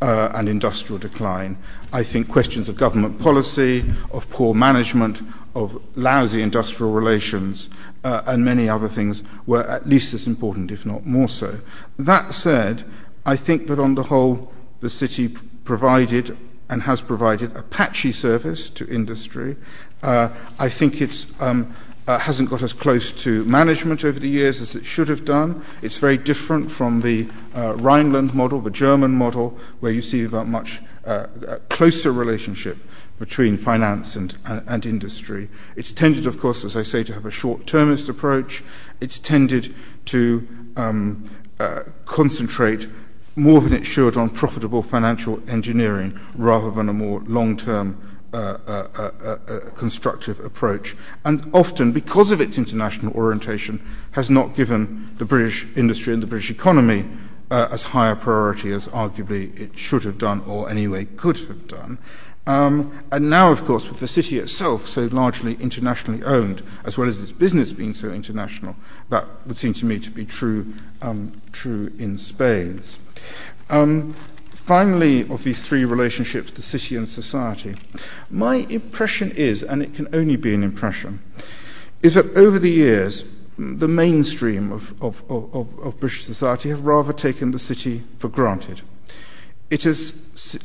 uh, 0.00 0.30
and 0.34 0.48
industrial 0.48 0.98
decline. 0.98 1.58
I 1.92 2.02
think 2.02 2.28
questions 2.28 2.68
of 2.68 2.76
government 2.76 3.18
policy, 3.18 3.84
of 4.12 4.28
poor 4.30 4.54
management, 4.54 5.22
of 5.54 5.82
lousy 5.96 6.42
industrial 6.42 6.92
relations, 6.92 7.68
uh, 8.04 8.22
and 8.26 8.44
many 8.44 8.68
other 8.68 8.88
things 8.88 9.22
were 9.46 9.64
at 9.64 9.88
least 9.88 10.14
as 10.14 10.26
important, 10.26 10.70
if 10.70 10.86
not 10.86 11.04
more 11.04 11.28
so. 11.28 11.58
That 11.98 12.32
said, 12.32 12.84
I 13.26 13.36
think 13.36 13.66
that 13.66 13.78
on 13.78 13.94
the 13.94 14.04
whole, 14.04 14.52
the 14.80 14.90
city 14.90 15.28
provided 15.64 16.36
and 16.70 16.82
has 16.82 17.02
provided 17.02 17.56
a 17.56 17.62
patchy 17.62 18.12
service 18.12 18.70
to 18.70 18.86
industry. 18.88 19.56
Uh, 20.02 20.28
I 20.58 20.68
think 20.68 21.00
it 21.00 21.26
um, 21.40 21.74
uh, 22.06 22.18
hasn't 22.18 22.48
got 22.48 22.62
as 22.62 22.72
close 22.72 23.12
to 23.12 23.44
management 23.44 24.04
over 24.04 24.18
the 24.18 24.28
years 24.28 24.60
as 24.60 24.74
it 24.74 24.84
should 24.84 25.08
have 25.08 25.24
done. 25.24 25.62
It's 25.82 25.98
very 25.98 26.16
different 26.16 26.70
from 26.70 27.00
the 27.00 27.28
Rhineland 27.76 28.34
model, 28.34 28.60
the 28.60 28.70
German 28.70 29.12
model, 29.12 29.58
where 29.80 29.92
you 29.92 30.02
see 30.02 30.24
a 30.24 30.44
much 30.44 30.80
uh, 31.04 31.26
closer 31.68 32.12
relationship 32.12 32.78
between 33.18 33.56
finance 33.56 34.14
and, 34.16 34.36
uh, 34.46 34.60
and 34.68 34.86
industry. 34.86 35.48
It's 35.76 35.92
tended, 35.92 36.26
of 36.26 36.38
course, 36.38 36.64
as 36.64 36.76
I 36.76 36.82
say, 36.82 37.02
to 37.04 37.14
have 37.14 37.26
a 37.26 37.30
short 37.30 37.66
termist 37.66 38.08
approach. 38.08 38.62
It's 39.00 39.18
tended 39.18 39.74
to 40.06 40.46
um, 40.76 41.28
uh, 41.58 41.82
concentrate 42.04 42.88
more 43.34 43.60
than 43.60 43.72
it 43.72 43.84
should 43.84 44.16
on 44.16 44.30
profitable 44.30 44.82
financial 44.82 45.40
engineering 45.48 46.18
rather 46.34 46.70
than 46.70 46.88
a 46.88 46.92
more 46.92 47.20
long 47.26 47.56
term 47.56 48.00
uh, 48.32 48.58
uh, 48.66 49.10
uh, 49.24 49.60
constructive 49.74 50.38
approach, 50.40 50.94
and 51.24 51.48
often, 51.54 51.92
because 51.92 52.30
of 52.30 52.42
its 52.42 52.58
international 52.58 53.10
orientation, 53.14 53.80
has 54.10 54.28
not 54.28 54.54
given 54.54 55.14
the 55.16 55.24
British 55.24 55.66
industry 55.76 56.12
and 56.12 56.22
the 56.22 56.26
British 56.26 56.50
economy 56.50 57.06
uh, 57.50 57.68
as 57.70 57.84
high 57.84 58.10
a 58.10 58.16
priority 58.16 58.72
as 58.72 58.88
arguably 58.88 59.58
it 59.58 59.78
should 59.78 60.04
have 60.04 60.18
done, 60.18 60.42
or 60.46 60.68
anyway 60.70 61.04
could 61.04 61.38
have 61.38 61.66
done. 61.66 61.98
Um, 62.46 63.04
and 63.12 63.28
now, 63.28 63.52
of 63.52 63.62
course, 63.64 63.86
with 63.88 64.00
the 64.00 64.08
city 64.08 64.38
itself 64.38 64.86
so 64.86 65.02
largely 65.12 65.56
internationally 65.60 66.22
owned, 66.24 66.62
as 66.84 66.96
well 66.96 67.06
as 67.06 67.22
its 67.22 67.30
business 67.30 67.72
being 67.72 67.92
so 67.92 68.10
international, 68.10 68.74
that 69.10 69.26
would 69.46 69.58
seem 69.58 69.74
to 69.74 69.84
me 69.84 69.98
to 69.98 70.10
be 70.10 70.24
true, 70.24 70.72
um, 71.02 71.42
true 71.52 71.92
in 71.98 72.16
spades. 72.16 73.00
Um, 73.68 74.14
finally, 74.50 75.28
of 75.28 75.44
these 75.44 75.66
three 75.66 75.84
relationships, 75.84 76.50
the 76.50 76.62
city 76.62 76.96
and 76.96 77.06
society, 77.06 77.74
my 78.30 78.66
impression 78.70 79.30
is, 79.32 79.62
and 79.62 79.82
it 79.82 79.92
can 79.92 80.08
only 80.14 80.36
be 80.36 80.54
an 80.54 80.62
impression, 80.62 81.20
is 82.02 82.14
that 82.14 82.34
over 82.34 82.58
the 82.58 82.72
years, 82.72 83.24
the 83.58 83.88
mainstream 83.88 84.70
of, 84.72 85.00
of, 85.02 85.24
of, 85.28 85.78
of, 85.80 85.98
British 85.98 86.24
society 86.24 86.68
have 86.68 86.84
rather 86.84 87.12
taken 87.12 87.50
the 87.50 87.58
city 87.58 88.04
for 88.18 88.28
granted. 88.28 88.82
It 89.68 89.84
is, 89.84 90.12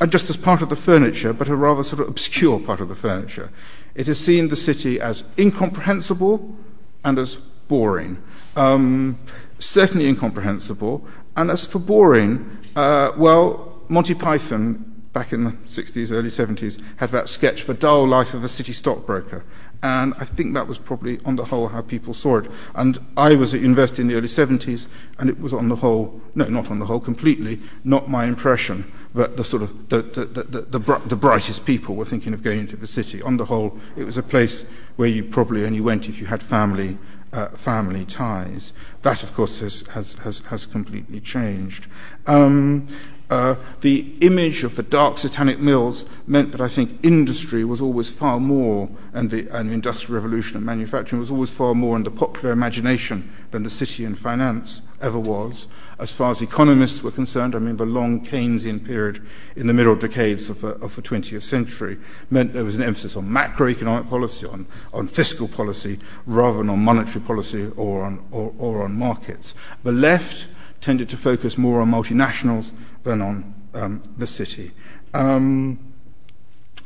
just 0.07 0.29
as 0.29 0.37
part 0.37 0.61
of 0.61 0.69
the 0.69 0.75
furniture, 0.75 1.33
but 1.33 1.49
a 1.49 1.55
rather 1.55 1.83
sort 1.83 2.01
of 2.01 2.07
obscure 2.07 2.59
part 2.59 2.79
of 2.79 2.89
the 2.89 2.95
furniture, 2.95 3.49
it 3.95 4.07
has 4.07 4.19
seen 4.19 4.49
the 4.49 4.55
city 4.55 5.01
as 5.01 5.23
incomprehensible 5.37 6.55
and 7.03 7.17
as 7.17 7.37
boring. 7.67 8.21
Um, 8.55 9.19
certainly 9.57 10.07
incomprehensible. 10.07 11.05
And 11.35 11.49
as 11.49 11.65
for 11.65 11.79
boring, 11.79 12.59
uh, 12.75 13.11
well, 13.17 13.81
Monty 13.89 14.13
Python 14.13 14.93
back 15.13 15.31
in 15.31 15.43
the 15.43 15.51
60s, 15.51 16.11
early 16.11 16.29
70s, 16.29 16.81
had 16.97 17.09
that 17.09 17.29
sketch, 17.29 17.65
The 17.65 17.73
Dull 17.73 18.07
Life 18.07 18.33
of 18.33 18.43
a 18.43 18.47
City 18.47 18.73
Stockbroker. 18.73 19.45
And 19.83 20.13
I 20.17 20.23
think 20.23 20.53
that 20.53 20.65
was 20.65 20.79
probably, 20.79 21.19
on 21.25 21.35
the 21.35 21.43
whole, 21.43 21.67
how 21.67 21.81
people 21.81 22.13
saw 22.13 22.37
it. 22.37 22.49
And 22.73 22.99
I 23.17 23.35
was 23.35 23.53
at 23.53 23.59
university 23.59 24.01
in 24.01 24.07
the 24.07 24.15
early 24.15 24.27
70s, 24.27 24.87
and 25.19 25.29
it 25.29 25.39
was 25.41 25.53
on 25.53 25.67
the 25.67 25.75
whole, 25.75 26.21
no, 26.35 26.45
not 26.45 26.71
on 26.71 26.79
the 26.79 26.85
whole, 26.85 27.01
completely, 27.01 27.59
not 27.83 28.09
my 28.09 28.23
impression 28.23 28.89
that 29.13 29.35
the 29.35 29.43
sort 29.43 29.61
of 29.61 29.89
the, 29.89 30.01
the, 30.01 30.25
the, 30.25 30.61
the, 30.79 30.99
the 31.05 31.15
brightest 31.17 31.65
people 31.65 31.95
were 31.95 32.05
thinking 32.05 32.33
of 32.33 32.41
going 32.41 32.61
into 32.61 32.77
the 32.77 32.87
city. 32.87 33.21
On 33.23 33.35
the 33.35 33.45
whole, 33.45 33.77
it 33.97 34.05
was 34.05 34.17
a 34.17 34.23
place 34.23 34.71
where 34.95 35.09
you 35.09 35.21
probably 35.21 35.65
only 35.65 35.81
went 35.81 36.07
if 36.07 36.19
you 36.19 36.27
had 36.27 36.41
family 36.41 36.97
uh, 37.33 37.49
family 37.49 38.05
ties. 38.05 38.73
That, 39.01 39.23
of 39.23 39.33
course, 39.33 39.59
has, 39.59 39.81
has, 39.87 40.13
has, 40.19 40.39
has 40.45 40.65
completely 40.65 41.19
changed. 41.19 41.87
Um, 42.27 42.87
uh, 43.33 43.55
the 43.81 44.13
image 44.21 44.63
of 44.63 44.75
the 44.75 44.83
dark 44.83 45.17
satanic 45.17 45.59
mills 45.59 46.05
meant 46.27 46.51
that 46.51 46.61
I 46.61 46.67
think 46.67 47.03
industry 47.03 47.65
was 47.65 47.81
always 47.81 48.11
far 48.11 48.39
more, 48.39 48.89
and 49.11 49.31
the, 49.31 49.47
and 49.49 49.69
the 49.69 49.73
industrial 49.73 50.21
revolution 50.21 50.57
and 50.57 50.65
manufacturing 50.65 51.19
was 51.19 51.31
always 51.31 51.49
far 51.49 51.73
more 51.73 51.95
in 51.95 52.03
the 52.03 52.11
popular 52.11 52.51
imagination 52.51 53.33
than 53.49 53.63
the 53.63 53.71
city 53.71 54.05
and 54.05 54.17
finance 54.17 54.83
ever 55.01 55.17
was. 55.17 55.67
As 55.97 56.13
far 56.13 56.29
as 56.29 56.43
economists 56.43 57.01
were 57.01 57.09
concerned, 57.09 57.55
I 57.55 57.59
mean, 57.59 57.77
the 57.77 57.87
long 57.87 58.23
Keynesian 58.23 58.85
period 58.85 59.25
in 59.55 59.65
the 59.65 59.73
middle 59.73 59.95
decades 59.95 60.47
of 60.47 60.61
the, 60.61 60.75
of 60.75 60.95
the 60.95 61.01
20th 61.01 61.41
century 61.41 61.97
meant 62.29 62.53
there 62.53 62.63
was 62.63 62.77
an 62.77 62.83
emphasis 62.83 63.15
on 63.15 63.27
macroeconomic 63.27 64.07
policy, 64.09 64.45
on, 64.45 64.67
on 64.93 65.07
fiscal 65.07 65.47
policy, 65.47 65.97
rather 66.27 66.59
than 66.59 66.69
on 66.69 66.79
monetary 66.79 67.25
policy 67.25 67.71
or 67.77 68.03
on, 68.03 68.23
or, 68.31 68.53
or 68.59 68.83
on 68.83 68.93
markets. 68.93 69.55
The 69.81 69.91
left 69.91 70.47
tended 70.81 71.09
to 71.09 71.17
focus 71.17 71.57
more 71.57 71.81
on 71.81 71.89
multinationals 71.89 72.73
than 73.03 73.21
on 73.21 73.53
um, 73.73 74.03
the 74.17 74.27
city. 74.27 74.71
Um, 75.13 75.79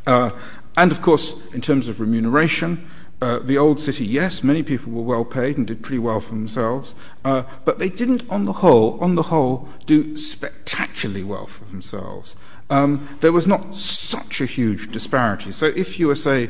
uh, 0.05 0.31
and 0.75 0.91
of 0.91 1.01
course, 1.01 1.51
in 1.53 1.61
terms 1.61 1.87
of 1.87 1.99
remuneration, 1.99 2.89
uh, 3.19 3.39
the 3.39 3.57
old 3.57 3.79
city, 3.79 4.05
yes, 4.05 4.43
many 4.43 4.61
people 4.61 4.91
were 4.91 5.01
well 5.01 5.25
paid 5.25 5.57
and 5.57 5.65
did 5.65 5.81
pretty 5.81 5.97
well 5.97 6.19
for 6.19 6.35
themselves, 6.35 6.93
uh, 7.25 7.43
but 7.65 7.79
they 7.79 7.89
didn't, 7.89 8.29
on 8.29 8.45
the 8.45 8.53
whole, 8.53 8.99
on 8.99 9.15
the 9.15 9.23
whole, 9.23 9.67
do 9.85 10.15
spectacularly 10.15 11.23
well 11.23 11.47
for 11.47 11.65
themselves. 11.65 12.35
Um, 12.69 13.17
there 13.21 13.31
was 13.31 13.47
not 13.47 13.75
such 13.75 14.39
a 14.39 14.45
huge 14.45 14.91
disparity. 14.91 15.51
So 15.51 15.65
if 15.67 15.99
you 15.99 16.07
were, 16.07 16.15
say, 16.15 16.49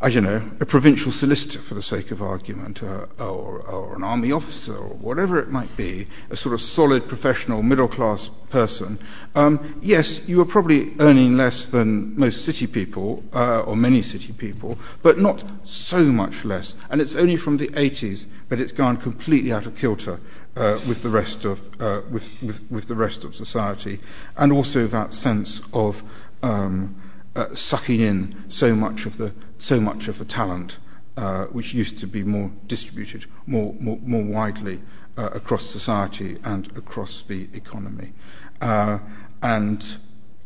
I 0.00 0.10
don't 0.10 0.22
know, 0.22 0.48
a 0.60 0.66
provincial 0.66 1.10
solicitor 1.10 1.58
for 1.58 1.74
the 1.74 1.82
sake 1.82 2.12
of 2.12 2.22
argument, 2.22 2.84
uh, 2.84 3.06
or, 3.18 3.68
or, 3.68 3.96
an 3.96 4.04
army 4.04 4.30
officer, 4.30 4.76
or 4.76 4.90
whatever 4.90 5.40
it 5.40 5.50
might 5.50 5.76
be, 5.76 6.06
a 6.30 6.36
sort 6.36 6.54
of 6.54 6.60
solid 6.60 7.08
professional 7.08 7.64
middle 7.64 7.88
class 7.88 8.28
person, 8.28 9.00
um, 9.34 9.76
yes, 9.82 10.28
you 10.28 10.36
were 10.36 10.44
probably 10.44 10.94
earning 11.00 11.36
less 11.36 11.64
than 11.64 12.16
most 12.16 12.44
city 12.44 12.68
people, 12.68 13.24
uh, 13.32 13.62
or 13.62 13.74
many 13.74 14.00
city 14.00 14.32
people, 14.32 14.78
but 15.02 15.18
not 15.18 15.42
so 15.64 16.04
much 16.04 16.44
less. 16.44 16.76
And 16.90 17.00
it's 17.00 17.16
only 17.16 17.36
from 17.36 17.56
the 17.56 17.66
80s 17.70 18.26
that 18.50 18.60
it's 18.60 18.72
gone 18.72 18.98
completely 18.98 19.52
out 19.52 19.66
of 19.66 19.76
kilter 19.76 20.20
uh, 20.56 20.78
with 20.86 21.02
the 21.02 21.10
rest 21.10 21.44
of 21.44 21.80
uh, 21.82 22.02
with, 22.08 22.30
with, 22.40 22.70
with 22.70 22.86
the 22.86 22.94
rest 22.94 23.24
of 23.24 23.34
society, 23.34 23.98
and 24.36 24.52
also 24.52 24.86
that 24.86 25.12
sense 25.12 25.60
of 25.72 26.04
um, 26.44 26.94
uh, 27.38 27.54
sucking 27.54 28.00
in 28.00 28.34
so 28.48 28.74
much 28.74 29.06
of 29.06 29.16
the 29.16 29.32
so 29.58 29.80
much 29.80 30.08
of 30.08 30.18
the 30.18 30.24
talent 30.24 30.78
uh, 31.16 31.44
which 31.46 31.72
used 31.72 31.98
to 31.98 32.06
be 32.06 32.24
more 32.24 32.50
distributed 32.66 33.26
more 33.46 33.74
more, 33.80 33.98
more 34.02 34.24
widely 34.24 34.80
uh, 35.16 35.30
across 35.32 35.64
society 35.64 36.36
and 36.44 36.76
across 36.76 37.22
the 37.22 37.48
economy, 37.52 38.12
uh, 38.60 38.98
and 39.42 39.98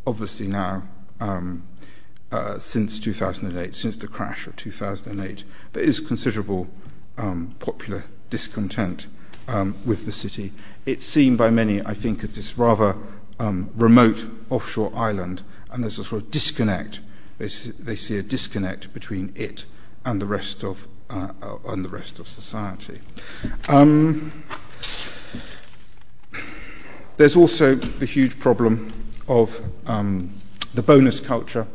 obviously 0.06 0.46
now. 0.46 0.82
Um, 1.20 1.64
uh, 2.32 2.58
since 2.58 2.98
2008, 2.98 3.74
since 3.76 3.94
the 3.94 4.08
crash 4.08 4.46
of 4.46 4.56
2008, 4.56 5.44
there 5.74 5.82
is 5.82 6.00
considerable 6.00 6.66
um, 7.18 7.54
popular 7.58 8.04
discontent 8.30 9.06
um, 9.46 9.76
with 9.84 10.06
the 10.06 10.12
city. 10.12 10.50
It's 10.86 11.04
seen 11.04 11.36
by 11.36 11.50
many, 11.50 11.84
I 11.84 11.92
think, 11.92 12.24
as 12.24 12.34
this 12.34 12.56
rather 12.56 12.96
um, 13.38 13.68
remote 13.76 14.26
offshore 14.48 14.90
island 14.94 15.42
and 15.72 15.82
there's 15.82 15.98
a 15.98 16.04
sort 16.04 16.22
of 16.22 16.30
disconnect. 16.30 17.00
They 17.38 17.48
see, 17.48 17.70
they 17.72 17.96
see 17.96 18.18
a 18.18 18.22
disconnect 18.22 18.92
between 18.92 19.32
it 19.34 19.64
and 20.04 20.20
the 20.20 20.26
rest 20.26 20.62
of 20.62 20.86
uh, 21.10 21.32
and 21.68 21.84
the 21.84 21.88
rest 21.88 22.18
of 22.18 22.28
society. 22.28 23.00
Um, 23.68 24.44
there's 27.16 27.36
also 27.36 27.74
the 27.74 28.06
huge 28.06 28.38
problem 28.38 28.92
of 29.28 29.60
um, 29.86 30.30
the 30.74 30.82
bonus 30.82 31.20
culture, 31.20 31.66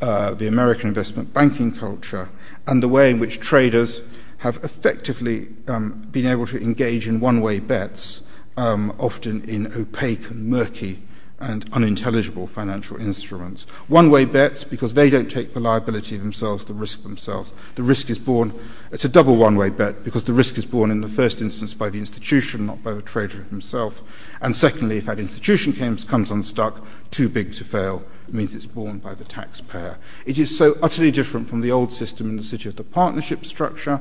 uh, 0.00 0.34
the 0.34 0.46
American 0.46 0.88
investment 0.88 1.34
banking 1.34 1.72
culture, 1.72 2.30
and 2.66 2.82
the 2.82 2.88
way 2.88 3.10
in 3.10 3.18
which 3.18 3.40
traders 3.40 4.02
have 4.38 4.56
effectively 4.64 5.48
um, 5.68 6.06
been 6.10 6.26
able 6.26 6.46
to 6.46 6.60
engage 6.60 7.06
in 7.06 7.20
one 7.20 7.40
way 7.40 7.60
bets, 7.60 8.26
um, 8.56 8.94
often 8.98 9.44
in 9.44 9.66
opaque 9.78 10.30
and 10.30 10.46
murky 10.46 11.02
and 11.42 11.68
unintelligible 11.72 12.46
financial 12.46 12.96
instruments. 13.00 13.68
One 13.88 14.10
way 14.10 14.24
bets, 14.24 14.64
because 14.64 14.94
they 14.94 15.10
don't 15.10 15.30
take 15.30 15.52
the 15.52 15.60
liability 15.60 16.16
themselves, 16.16 16.64
the 16.64 16.72
risk 16.72 17.02
themselves. 17.02 17.52
The 17.74 17.82
risk 17.82 18.08
is 18.08 18.18
borne, 18.18 18.52
it's 18.92 19.04
a 19.04 19.08
double 19.08 19.36
one 19.36 19.56
way 19.56 19.68
bet, 19.70 20.04
because 20.04 20.24
the 20.24 20.32
risk 20.32 20.56
is 20.56 20.64
borne 20.64 20.90
in 20.90 21.00
the 21.00 21.08
first 21.08 21.40
instance 21.40 21.74
by 21.74 21.90
the 21.90 21.98
institution, 21.98 22.66
not 22.66 22.82
by 22.82 22.94
the 22.94 23.02
trader 23.02 23.42
himself. 23.44 24.02
And 24.40 24.54
secondly, 24.54 24.98
if 24.98 25.06
that 25.06 25.18
institution 25.18 25.72
comes, 25.72 26.04
comes 26.04 26.30
unstuck, 26.30 26.84
too 27.10 27.28
big 27.28 27.54
to 27.54 27.64
fail, 27.64 28.04
means 28.28 28.54
it's 28.54 28.66
borne 28.66 28.98
by 28.98 29.14
the 29.14 29.24
taxpayer. 29.24 29.98
It 30.24 30.38
is 30.38 30.56
so 30.56 30.76
utterly 30.82 31.10
different 31.10 31.48
from 31.48 31.60
the 31.60 31.70
old 31.70 31.92
system 31.92 32.30
in 32.30 32.36
the 32.36 32.42
city 32.42 32.68
of 32.68 32.76
the 32.76 32.84
partnership 32.84 33.44
structure 33.44 34.00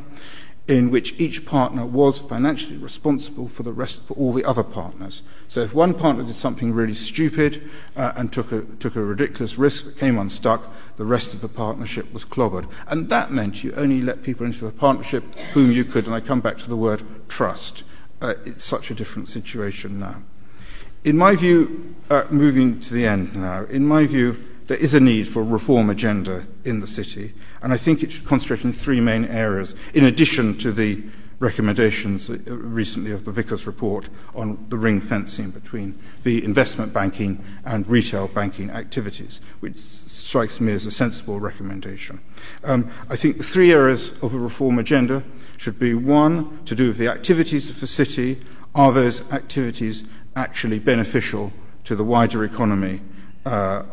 in 0.72 0.89
which 0.89 1.19
each 1.19 1.45
partner 1.45 1.86
was 1.86 2.17
financially 2.17 2.78
responsible 2.78 3.49
for 3.49 3.61
the 3.63 3.74
rest 3.74 4.01
for 4.03 4.13
all 4.13 4.32
the 4.32 4.45
other 4.45 4.63
partners. 4.63 5.22
So 5.49 5.59
if 5.59 5.74
one 5.74 5.93
partner 5.93 6.24
did 6.24 6.36
something 6.36 6.74
really 6.74 6.93
stupid 6.93 7.69
uh, 7.97 8.13
and 8.15 8.32
took 8.32 8.53
a 8.53 8.61
took 8.61 8.95
a 8.95 9.03
ridiculous 9.03 9.57
risk 9.57 9.86
that 9.86 9.97
came 9.97 10.17
unstuck, 10.17 10.72
the 10.95 11.03
rest 11.03 11.34
of 11.34 11.41
the 11.41 11.49
partnership 11.49 12.13
was 12.13 12.24
clobbered, 12.24 12.72
and 12.88 13.09
that 13.09 13.32
meant 13.32 13.65
you 13.65 13.74
only 13.74 14.01
let 14.01 14.24
people 14.24 14.45
into 14.45 14.63
the 14.63 14.72
partnership 14.72 15.24
whom 15.53 15.72
you 15.72 15.84
could. 15.84 16.05
And 16.05 16.15
I 16.15 16.22
come 16.22 16.39
back 16.39 16.57
to 16.59 16.69
the 16.69 16.78
word 16.78 17.03
trust. 17.28 17.84
Uh, 18.22 18.36
it's 18.45 18.63
such 18.63 18.91
a 18.91 18.93
different 18.93 19.28
situation 19.28 19.99
now. 19.99 20.24
In 21.03 21.17
my 21.17 21.36
view, 21.36 21.95
uh, 22.09 22.26
moving 22.30 22.80
to 22.80 22.93
the 22.93 23.05
end 23.05 23.36
now. 23.36 23.65
In 23.65 23.86
my 23.86 24.05
view 24.05 24.38
there 24.72 24.80
is 24.80 24.93
a 24.93 25.01
need 25.01 25.28
for 25.28 25.41
a 25.41 25.43
reform 25.43 25.89
agenda 25.89 26.47
in 26.63 26.80
the 26.80 26.88
city, 26.88 27.34
and 27.61 27.74
I 27.74 27.78
think 27.78 28.03
it 28.03 28.09
should 28.13 28.24
concentrate 28.24 28.63
in 28.63 28.72
three 28.72 29.01
main 29.01 29.26
areas, 29.26 29.76
in 29.93 30.05
addition 30.05 30.57
to 30.59 30.72
the 30.72 31.03
recommendations 31.39 32.30
uh, 32.30 32.38
recently 32.47 33.11
of 33.11 33.26
the 33.26 33.34
Vickers 33.34 33.67
report 33.67 34.07
on 34.34 34.65
the 34.69 34.78
ring 34.78 35.01
fencing 35.01 35.51
between 35.51 35.99
the 36.24 36.41
investment 36.45 36.93
banking 36.93 37.43
and 37.65 37.86
retail 37.86 38.30
banking 38.30 38.69
activities, 38.69 39.41
which 39.59 39.78
strikes 39.78 40.61
me 40.61 40.72
as 40.72 40.86
a 40.86 40.91
sensible 40.91 41.38
recommendation. 41.38 42.22
Um, 42.63 42.89
I 43.09 43.17
think 43.17 43.39
the 43.39 43.43
three 43.43 43.74
areas 43.74 44.17
of 44.24 44.34
a 44.34 44.39
reform 44.39 44.80
agenda 44.80 45.22
should 45.57 45.80
be 45.80 45.93
one, 45.95 46.63
to 46.63 46.76
do 46.76 46.88
with 46.88 46.97
the 46.97 47.09
activities 47.09 47.69
of 47.69 47.82
the 47.82 47.88
city. 47.88 48.39
Are 48.74 48.93
those 48.93 49.30
activities 49.34 50.07
actually 50.34 50.80
beneficial 50.80 51.51
to 51.84 51.93
the 51.93 52.05
wider 52.05 52.45
economy 52.45 53.01
or, 53.46 53.86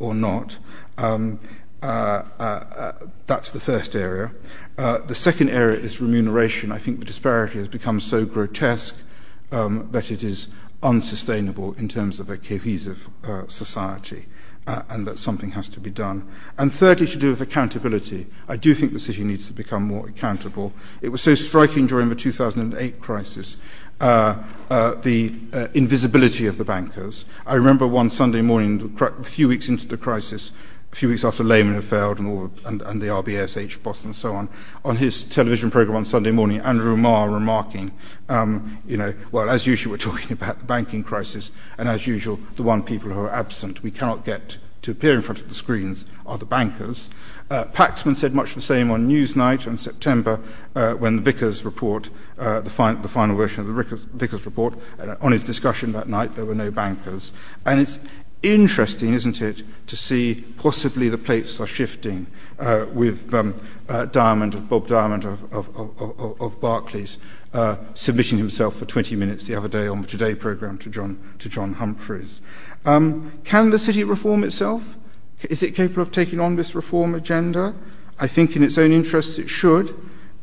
or, 0.00 0.14
not. 0.14 0.58
Um, 0.98 1.40
uh, 1.82 2.22
uh, 2.38 2.92
that's 3.26 3.50
the 3.50 3.60
first 3.60 3.96
area. 3.96 4.32
the 4.76 5.14
second 5.14 5.50
area 5.50 5.78
is 5.78 6.00
remuneration. 6.00 6.72
I 6.72 6.78
think 6.78 7.00
the 7.00 7.06
disparity 7.06 7.58
has 7.58 7.68
become 7.68 8.00
so 8.00 8.24
grotesque 8.24 9.04
um, 9.50 9.88
that 9.92 10.10
it 10.10 10.22
is 10.22 10.54
unsustainable 10.82 11.74
in 11.74 11.88
terms 11.88 12.20
of 12.20 12.30
a 12.30 12.36
cohesive 12.36 13.08
society. 13.48 14.26
Uh, 14.64 14.82
and 14.90 15.08
that 15.08 15.18
something 15.18 15.50
has 15.50 15.68
to 15.68 15.80
be 15.80 15.90
done. 15.90 16.24
And 16.56 16.72
thirdly, 16.72 17.08
to 17.08 17.18
do 17.18 17.30
with 17.30 17.40
accountability. 17.40 18.28
I 18.46 18.56
do 18.56 18.74
think 18.74 18.92
the 18.92 19.00
city 19.00 19.24
needs 19.24 19.48
to 19.48 19.52
become 19.52 19.82
more 19.82 20.06
accountable. 20.06 20.72
It 21.00 21.08
was 21.08 21.20
so 21.20 21.34
striking 21.34 21.88
during 21.88 22.10
the 22.10 22.14
2008 22.14 23.00
crisis 23.00 23.60
uh, 24.02 24.42
uh, 24.68 24.94
the 25.02 25.32
uh, 25.52 25.68
invisibility 25.74 26.46
of 26.46 26.56
the 26.56 26.64
bankers. 26.64 27.24
I 27.46 27.54
remember 27.54 27.86
one 27.86 28.10
Sunday 28.10 28.42
morning, 28.42 28.96
a 29.00 29.22
few 29.22 29.46
weeks 29.46 29.68
into 29.68 29.86
the 29.86 29.96
crisis, 29.96 30.50
a 30.92 30.94
few 30.94 31.08
weeks 31.08 31.24
after 31.24 31.42
Lehman 31.42 31.74
had 31.74 31.84
failed 31.84 32.18
and, 32.18 32.28
all 32.28 32.48
the, 32.48 32.68
and, 32.68 32.82
and 32.82 33.00
the 33.00 33.80
boss 33.82 34.04
and 34.04 34.14
so 34.14 34.34
on, 34.34 34.50
on 34.84 34.96
his 34.96 35.24
television 35.24 35.70
program 35.70 35.96
on 35.96 36.04
Sunday 36.04 36.30
morning, 36.30 36.60
Andrew 36.60 36.96
Marr 36.98 37.30
remarking, 37.30 37.92
um, 38.28 38.78
you 38.86 38.98
know, 38.98 39.14
well, 39.30 39.48
as 39.48 39.66
usual, 39.66 39.92
we're 39.92 39.98
talking 39.98 40.32
about 40.38 40.58
the 40.58 40.66
banking 40.66 41.02
crisis, 41.02 41.50
and 41.78 41.88
as 41.88 42.06
usual, 42.06 42.38
the 42.56 42.62
one 42.62 42.82
people 42.82 43.10
who 43.10 43.20
are 43.20 43.30
absent, 43.30 43.82
we 43.82 43.90
cannot 43.90 44.24
get 44.24 44.58
to 44.82 44.90
appear 44.90 45.14
in 45.14 45.22
front 45.22 45.40
of 45.40 45.48
the 45.48 45.54
screens 45.54 46.06
are 46.26 46.36
the 46.36 46.44
bankers. 46.44 47.08
Uh, 47.50 47.64
Paxman 47.66 48.16
said 48.16 48.34
much 48.34 48.54
the 48.54 48.60
same 48.60 48.90
on 48.90 49.08
Newsnight 49.08 49.66
in 49.66 49.76
September 49.76 50.40
uh, 50.74 50.94
when 50.94 51.16
the 51.16 51.22
Vickers 51.22 51.64
report, 51.64 52.10
uh, 52.38 52.60
the, 52.60 52.70
fin- 52.70 53.00
the, 53.02 53.08
final 53.08 53.36
version 53.36 53.60
of 53.60 53.66
the 53.66 53.74
Vickers, 53.74 54.04
Vickers 54.04 54.44
report, 54.44 54.74
on 55.20 55.32
his 55.32 55.44
discussion 55.44 55.92
that 55.92 56.08
night, 56.08 56.34
there 56.34 56.46
were 56.46 56.54
no 56.54 56.70
bankers. 56.70 57.32
And 57.64 57.80
it's 57.80 57.98
interesting, 58.42 59.14
isn't 59.14 59.40
it, 59.40 59.62
to 59.86 59.96
see 59.96 60.44
possibly 60.56 61.08
the 61.08 61.18
plates 61.18 61.60
are 61.60 61.66
shifting 61.66 62.26
uh, 62.58 62.86
with 62.92 63.32
um, 63.34 63.54
uh, 63.88 64.06
Diamond, 64.06 64.68
Bob 64.68 64.88
Diamond 64.88 65.24
of, 65.24 65.52
of, 65.52 65.76
of, 65.76 66.40
of 66.40 66.60
Barclays, 66.60 67.18
uh, 67.54 67.76
submitting 67.94 68.38
himself 68.38 68.76
for 68.76 68.84
20 68.84 69.16
minutes 69.16 69.44
the 69.44 69.54
other 69.54 69.68
day 69.68 69.86
on 69.86 70.00
the 70.00 70.06
Today 70.06 70.34
programme 70.34 70.78
to 70.78 70.90
John, 70.90 71.18
to 71.38 71.48
John 71.48 71.74
Humphrys. 71.74 72.40
Um, 72.84 73.40
can 73.44 73.70
the 73.70 73.78
city 73.78 74.04
reform 74.04 74.44
itself? 74.44 74.96
Is 75.50 75.62
it 75.62 75.74
capable 75.74 76.02
of 76.02 76.10
taking 76.10 76.40
on 76.40 76.56
this 76.56 76.74
reform 76.74 77.14
agenda? 77.14 77.74
I 78.18 78.26
think 78.26 78.56
in 78.56 78.62
its 78.62 78.78
own 78.78 78.92
interests 78.92 79.38
it 79.38 79.48
should. 79.48 79.94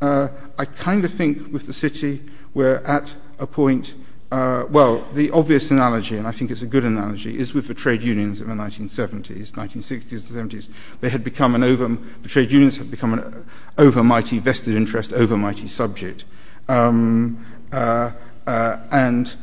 Uh, 0.01 0.29
I 0.57 0.65
kind 0.65 1.03
of 1.03 1.11
think 1.11 1.51
with 1.51 1.65
the 1.65 1.73
city 1.73 2.21
we're 2.53 2.77
at 2.85 3.15
a 3.39 3.47
point 3.47 3.95
well, 4.31 5.05
the 5.13 5.31
obvious 5.31 5.71
analogy, 5.71 6.17
and 6.17 6.27
I 6.27 6.31
think 6.31 6.51
it's 6.51 6.61
a 6.61 6.67
good 6.67 6.85
analogy, 6.85 7.37
is 7.37 7.53
with 7.53 7.67
the 7.67 7.73
trade 7.73 8.01
unions 8.01 8.41
in 8.41 8.49
the 8.49 8.55
1970s, 8.55 9.51
1960s 9.53 10.35
and 10.35 10.51
70s. 10.51 10.69
They 11.01 11.09
had 11.09 11.23
become 11.23 11.55
an 11.55 11.63
over, 11.63 11.87
the 12.21 12.29
trade 12.29 12.51
unions 12.51 12.77
had 12.77 12.91
become 12.91 13.13
an 13.13 13.45
overmighty 13.77 14.39
vested 14.39 14.75
interest, 14.75 15.11
overmighty 15.11 15.67
subject. 15.67 16.25
Um, 16.67 17.43
uh, 17.71 18.11
uh, 18.45 18.77
and 18.91 19.35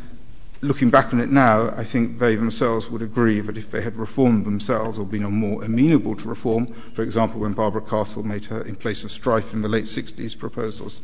looking 0.62 0.90
back 0.90 1.12
on 1.12 1.20
it 1.20 1.30
now, 1.30 1.70
I 1.76 1.84
think 1.84 2.18
they 2.18 2.34
themselves 2.34 2.90
would 2.90 3.02
agree 3.02 3.40
that 3.40 3.56
if 3.56 3.70
they 3.70 3.82
had 3.82 3.96
reformed 3.96 4.44
themselves 4.44 4.98
or 4.98 5.04
been 5.04 5.22
more 5.24 5.64
amenable 5.64 6.16
to 6.16 6.28
reform, 6.28 6.66
for 6.66 7.02
example, 7.02 7.40
when 7.40 7.52
Barbara 7.52 7.82
Castle 7.82 8.22
made 8.22 8.46
her 8.46 8.62
In 8.62 8.76
Place 8.76 9.04
of 9.04 9.12
Strife 9.12 9.52
in 9.52 9.62
the 9.62 9.68
late 9.68 9.84
60s 9.84 10.38
proposals, 10.38 11.00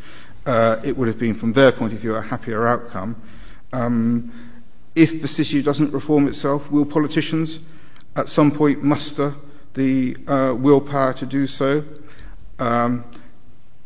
uh, 0.46 0.80
it 0.82 0.96
would 0.96 1.08
have 1.08 1.18
been, 1.18 1.34
from 1.34 1.52
their 1.52 1.70
point 1.70 1.92
of 1.92 1.98
view, 2.00 2.14
a 2.14 2.22
happier 2.22 2.66
outcome. 2.66 3.16
Um, 3.72 4.32
if 4.94 5.22
the 5.22 5.28
city 5.28 5.62
doesn't 5.62 5.92
reform 5.92 6.28
itself, 6.28 6.70
will 6.70 6.84
politicians 6.84 7.60
at 8.16 8.28
some 8.28 8.50
point 8.50 8.82
muster 8.82 9.34
the 9.74 10.16
uh, 10.26 10.54
willpower 10.56 11.14
to 11.14 11.26
do 11.26 11.46
so? 11.46 11.84
Um, 12.58 13.04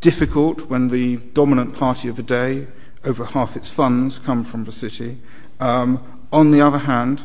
difficult 0.00 0.68
when 0.68 0.88
the 0.88 1.16
dominant 1.16 1.74
party 1.74 2.08
of 2.08 2.16
the 2.16 2.22
day, 2.22 2.66
over 3.04 3.24
half 3.24 3.56
its 3.56 3.70
funds, 3.70 4.18
come 4.18 4.44
from 4.44 4.64
the 4.64 4.72
city. 4.72 5.18
Um, 5.60 6.02
on 6.32 6.50
the 6.50 6.60
other 6.60 6.78
hand, 6.78 7.22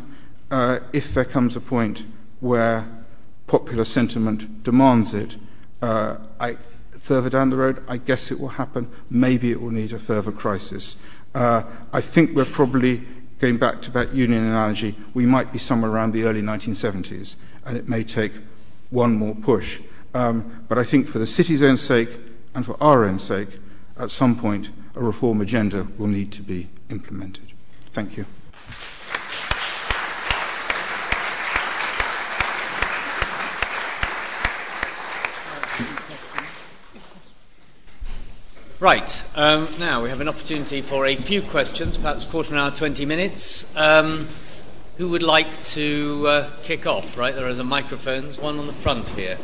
uh, 0.52 0.80
if 0.94 1.14
there 1.14 1.26
comes 1.26 1.56
a 1.56 1.62
point 1.62 2.04
where 2.40 2.88
popular 3.48 3.86
sentiment 3.86 4.64
demands 4.64 5.14
it, 5.14 5.38
uh, 5.82 6.18
I, 6.40 6.58
further 6.92 7.30
down 7.30 7.50
the 7.50 7.56
road, 7.56 7.84
I 7.88 7.98
guess 7.98 8.32
it 8.32 8.40
will 8.40 8.50
happen. 8.50 8.90
Maybe 9.10 9.52
it 9.52 9.62
will 9.62 9.72
need 9.72 9.92
a 9.92 10.00
further 10.00 10.32
crisis. 10.32 10.98
Uh, 11.34 11.64
I 11.94 12.02
think 12.02 12.36
we're 12.36 12.46
probably, 12.46 13.04
going 13.40 13.58
back 13.58 13.82
to 13.84 13.92
that 13.92 14.14
union 14.14 14.44
analogy, 14.44 14.96
we 15.14 15.26
might 15.26 15.52
be 15.52 15.60
somewhere 15.60 15.92
around 15.92 16.14
the 16.14 16.24
early 16.24 16.42
1970s, 16.42 17.36
and 17.66 17.78
it 17.78 17.88
may 17.88 18.04
take 18.04 18.34
one 18.90 19.16
more 19.16 19.36
push. 19.36 19.80
Um, 20.14 20.66
but 20.68 20.78
I 20.78 20.84
think 20.84 21.08
for 21.08 21.20
the 21.20 21.28
city's 21.28 21.64
own 21.64 21.78
sake 21.78 22.10
and 22.54 22.66
for 22.66 22.76
our 22.84 23.06
own 23.06 23.20
sake, 23.20 23.60
at 23.98 24.12
some 24.12 24.36
point, 24.36 24.72
a 24.96 25.02
reform 25.02 25.42
agenda 25.42 25.88
will 25.98 26.08
need 26.08 26.32
to 26.34 26.42
be 26.42 26.70
implemented. 26.90 27.54
Thank 27.92 28.18
you. 28.18 28.26
Right, 38.82 39.24
um, 39.36 39.70
now 39.78 40.02
we 40.02 40.10
have 40.10 40.22
an 40.22 40.28
opportunity 40.28 40.82
for 40.82 41.06
a 41.06 41.16
few 41.16 41.44
questions, 41.44 42.00
perhaps 42.00 42.26
quarter 42.26 42.48
of 42.48 42.54
an 42.54 42.58
hour, 42.58 42.72
20 42.72 43.06
minutes. 43.06 43.78
Um, 43.78 44.28
who 44.98 45.10
would 45.10 45.22
like 45.22 45.62
to 45.62 46.26
uh, 46.28 46.50
kick 46.64 46.88
off? 46.88 47.16
Right, 47.16 47.36
there 47.36 47.46
are 47.46 47.54
the 47.54 47.64
microphones, 47.64 48.40
one 48.40 48.58
on 48.58 48.66
the 48.66 48.74
front 48.74 49.10
here. 49.10 49.38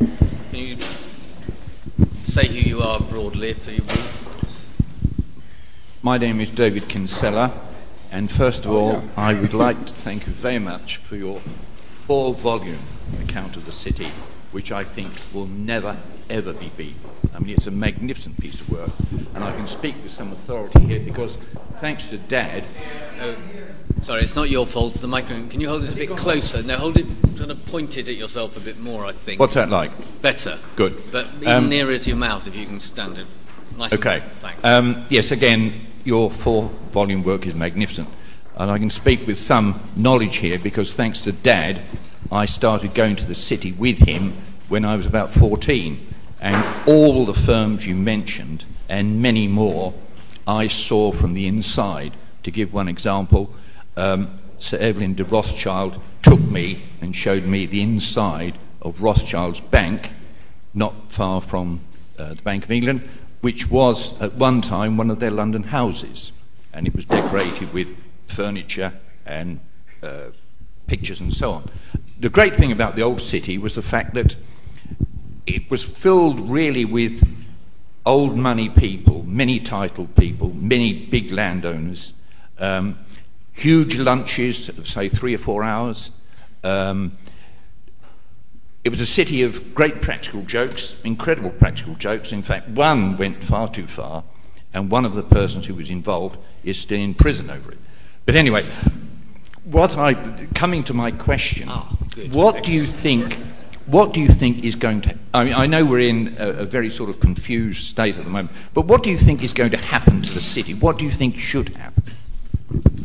Can 0.00 0.08
you 0.54 0.78
say 2.24 2.48
who 2.48 2.58
you 2.58 2.80
are 2.80 2.98
broadly, 2.98 3.50
if 3.50 3.68
you 3.68 3.84
will? 3.84 4.48
My 6.02 6.18
name 6.18 6.40
is 6.40 6.50
David 6.50 6.88
Kinsella, 6.88 7.52
and 8.10 8.28
first 8.28 8.64
of 8.64 8.72
all, 8.72 9.04
I 9.16 9.32
would 9.32 9.54
like 9.54 9.86
to 9.86 9.94
thank 9.94 10.26
you 10.26 10.32
very 10.32 10.58
much 10.58 10.96
for 10.96 11.14
your 11.14 11.40
four 12.04 12.34
volume 12.34 12.82
account 13.22 13.54
of 13.54 13.64
the 13.64 13.70
city 13.70 14.10
which 14.52 14.72
I 14.72 14.84
think 14.84 15.12
will 15.32 15.46
never, 15.46 15.96
ever 16.28 16.52
be 16.52 16.70
beaten. 16.76 17.00
I 17.34 17.38
mean, 17.38 17.54
it's 17.54 17.66
a 17.66 17.70
magnificent 17.70 18.38
piece 18.40 18.60
of 18.60 18.68
work, 18.70 18.90
and 19.34 19.44
I 19.44 19.52
can 19.52 19.66
speak 19.66 19.94
with 20.02 20.10
some 20.10 20.32
authority 20.32 20.80
here 20.80 21.00
because, 21.00 21.38
thanks 21.78 22.06
to 22.10 22.18
Dad. 22.18 22.64
Oh, 23.22 23.36
sorry, 24.00 24.22
it's 24.22 24.34
not 24.34 24.50
your 24.50 24.66
fault. 24.66 24.94
The 24.94 25.06
microphone. 25.06 25.48
Can 25.48 25.60
you 25.60 25.68
hold 25.68 25.84
it 25.84 25.92
a 25.92 25.96
bit 25.96 26.16
closer? 26.16 26.62
No, 26.62 26.76
hold 26.76 26.96
it 26.96 27.06
kind 27.36 27.50
of 27.50 27.64
pointed 27.66 28.08
at 28.08 28.16
yourself 28.16 28.56
a 28.56 28.60
bit 28.60 28.78
more. 28.78 29.04
I 29.04 29.12
think. 29.12 29.38
What's 29.38 29.54
that 29.54 29.70
like? 29.70 29.92
Better. 30.20 30.58
Good. 30.76 31.00
But 31.12 31.28
even 31.36 31.48
um, 31.48 31.68
nearer 31.68 31.96
to 31.96 32.08
your 32.08 32.18
mouth, 32.18 32.46
if 32.48 32.56
you 32.56 32.66
can 32.66 32.80
stand 32.80 33.18
it. 33.18 33.26
Nice 33.78 33.92
okay. 33.92 34.22
Um, 34.64 35.06
yes. 35.08 35.30
Again, 35.30 35.72
your 36.04 36.30
four-volume 36.30 37.22
work 37.22 37.46
is 37.46 37.54
magnificent, 37.54 38.08
and 38.56 38.70
I 38.70 38.78
can 38.78 38.90
speak 38.90 39.26
with 39.26 39.38
some 39.38 39.80
knowledge 39.96 40.36
here 40.36 40.58
because, 40.58 40.92
thanks 40.92 41.20
to 41.22 41.32
Dad, 41.32 41.82
I 42.32 42.46
started 42.46 42.94
going 42.94 43.16
to 43.16 43.26
the 43.26 43.34
city 43.34 43.72
with 43.72 43.98
him 43.98 44.32
when 44.68 44.84
I 44.84 44.94
was 44.94 45.04
about 45.04 45.32
14. 45.32 45.98
And 46.40 46.88
all 46.88 47.24
the 47.24 47.34
firms 47.34 47.86
you 47.86 47.94
mentioned, 47.96 48.64
and 48.88 49.20
many 49.20 49.48
more, 49.48 49.92
I 50.46 50.68
saw 50.68 51.10
from 51.10 51.34
the 51.34 51.46
inside. 51.46 52.14
To 52.44 52.50
give 52.50 52.72
one 52.72 52.86
example, 52.88 53.52
um, 53.96 54.38
Sir 54.60 54.78
Evelyn 54.78 55.14
de 55.14 55.24
Rothschild 55.24 56.00
took 56.22 56.40
me 56.40 56.82
and 57.00 57.14
showed 57.14 57.44
me 57.44 57.66
the 57.66 57.82
inside 57.82 58.58
of 58.80 59.02
Rothschild's 59.02 59.60
bank, 59.60 60.10
not 60.72 61.10
far 61.10 61.40
from 61.40 61.80
uh, 62.16 62.34
the 62.34 62.42
Bank 62.42 62.64
of 62.64 62.70
England, 62.70 63.02
which 63.40 63.68
was 63.68 64.18
at 64.20 64.34
one 64.34 64.60
time 64.60 64.96
one 64.96 65.10
of 65.10 65.18
their 65.18 65.30
London 65.32 65.64
houses. 65.64 66.30
And 66.72 66.86
it 66.86 66.94
was 66.94 67.04
decorated 67.04 67.74
with 67.74 67.96
furniture 68.28 68.92
and 69.26 69.58
uh, 70.02 70.28
pictures 70.86 71.20
and 71.20 71.34
so 71.34 71.52
on 71.52 71.70
the 72.20 72.28
great 72.28 72.54
thing 72.54 72.70
about 72.70 72.96
the 72.96 73.02
old 73.02 73.20
city 73.20 73.56
was 73.56 73.74
the 73.74 73.82
fact 73.82 74.12
that 74.14 74.36
it 75.46 75.70
was 75.70 75.82
filled 75.82 76.38
really 76.50 76.84
with 76.84 77.26
old 78.04 78.36
money 78.36 78.68
people, 78.68 79.22
many 79.24 79.58
titled 79.58 80.14
people, 80.16 80.52
many 80.54 81.06
big 81.06 81.32
landowners, 81.32 82.12
um, 82.58 82.98
huge 83.52 83.96
lunches 83.96 84.68
of, 84.68 84.86
say, 84.86 85.08
three 85.08 85.34
or 85.34 85.38
four 85.38 85.64
hours. 85.64 86.10
Um, 86.62 87.16
it 88.84 88.90
was 88.90 89.00
a 89.00 89.06
city 89.06 89.42
of 89.42 89.74
great 89.74 90.02
practical 90.02 90.42
jokes, 90.42 90.96
incredible 91.04 91.50
practical 91.50 91.94
jokes. 91.94 92.32
In 92.32 92.42
fact, 92.42 92.68
one 92.68 93.16
went 93.16 93.42
far 93.42 93.66
too 93.66 93.86
far, 93.86 94.24
and 94.74 94.90
one 94.90 95.06
of 95.06 95.14
the 95.14 95.22
persons 95.22 95.66
who 95.66 95.74
was 95.74 95.88
involved 95.88 96.38
is 96.64 96.78
still 96.78 97.00
in 97.00 97.14
prison 97.14 97.50
over 97.50 97.72
it. 97.72 97.78
But 98.26 98.36
anyway, 98.36 98.64
what 99.64 99.96
I 99.96 100.14
coming 100.54 100.84
to 100.84 100.94
my 100.94 101.10
question, 101.10 101.68
ah, 101.70 101.96
what 102.30 102.56
Excellent. 102.56 102.64
do 102.64 102.72
you 102.72 102.86
think? 102.86 103.38
What 103.86 104.12
do 104.12 104.20
you 104.20 104.28
think 104.28 104.64
is 104.64 104.74
going 104.74 105.00
to? 105.02 105.16
I 105.34 105.44
mean, 105.44 105.54
I 105.54 105.66
know 105.66 105.84
we're 105.84 106.08
in 106.08 106.36
a, 106.38 106.48
a, 106.50 106.64
very 106.64 106.90
sort 106.90 107.10
of 107.10 107.18
confused 107.18 107.84
state 107.84 108.16
at 108.16 108.24
the 108.24 108.30
moment, 108.30 108.50
but 108.72 108.86
what 108.86 109.02
do 109.02 109.10
you 109.10 109.18
think 109.18 109.42
is 109.42 109.52
going 109.52 109.70
to 109.72 109.76
happen 109.76 110.22
to 110.22 110.34
the 110.34 110.40
city? 110.40 110.74
What 110.74 110.98
do 110.98 111.04
you 111.04 111.10
think 111.10 111.36
should 111.36 111.70
happen? 111.70 112.04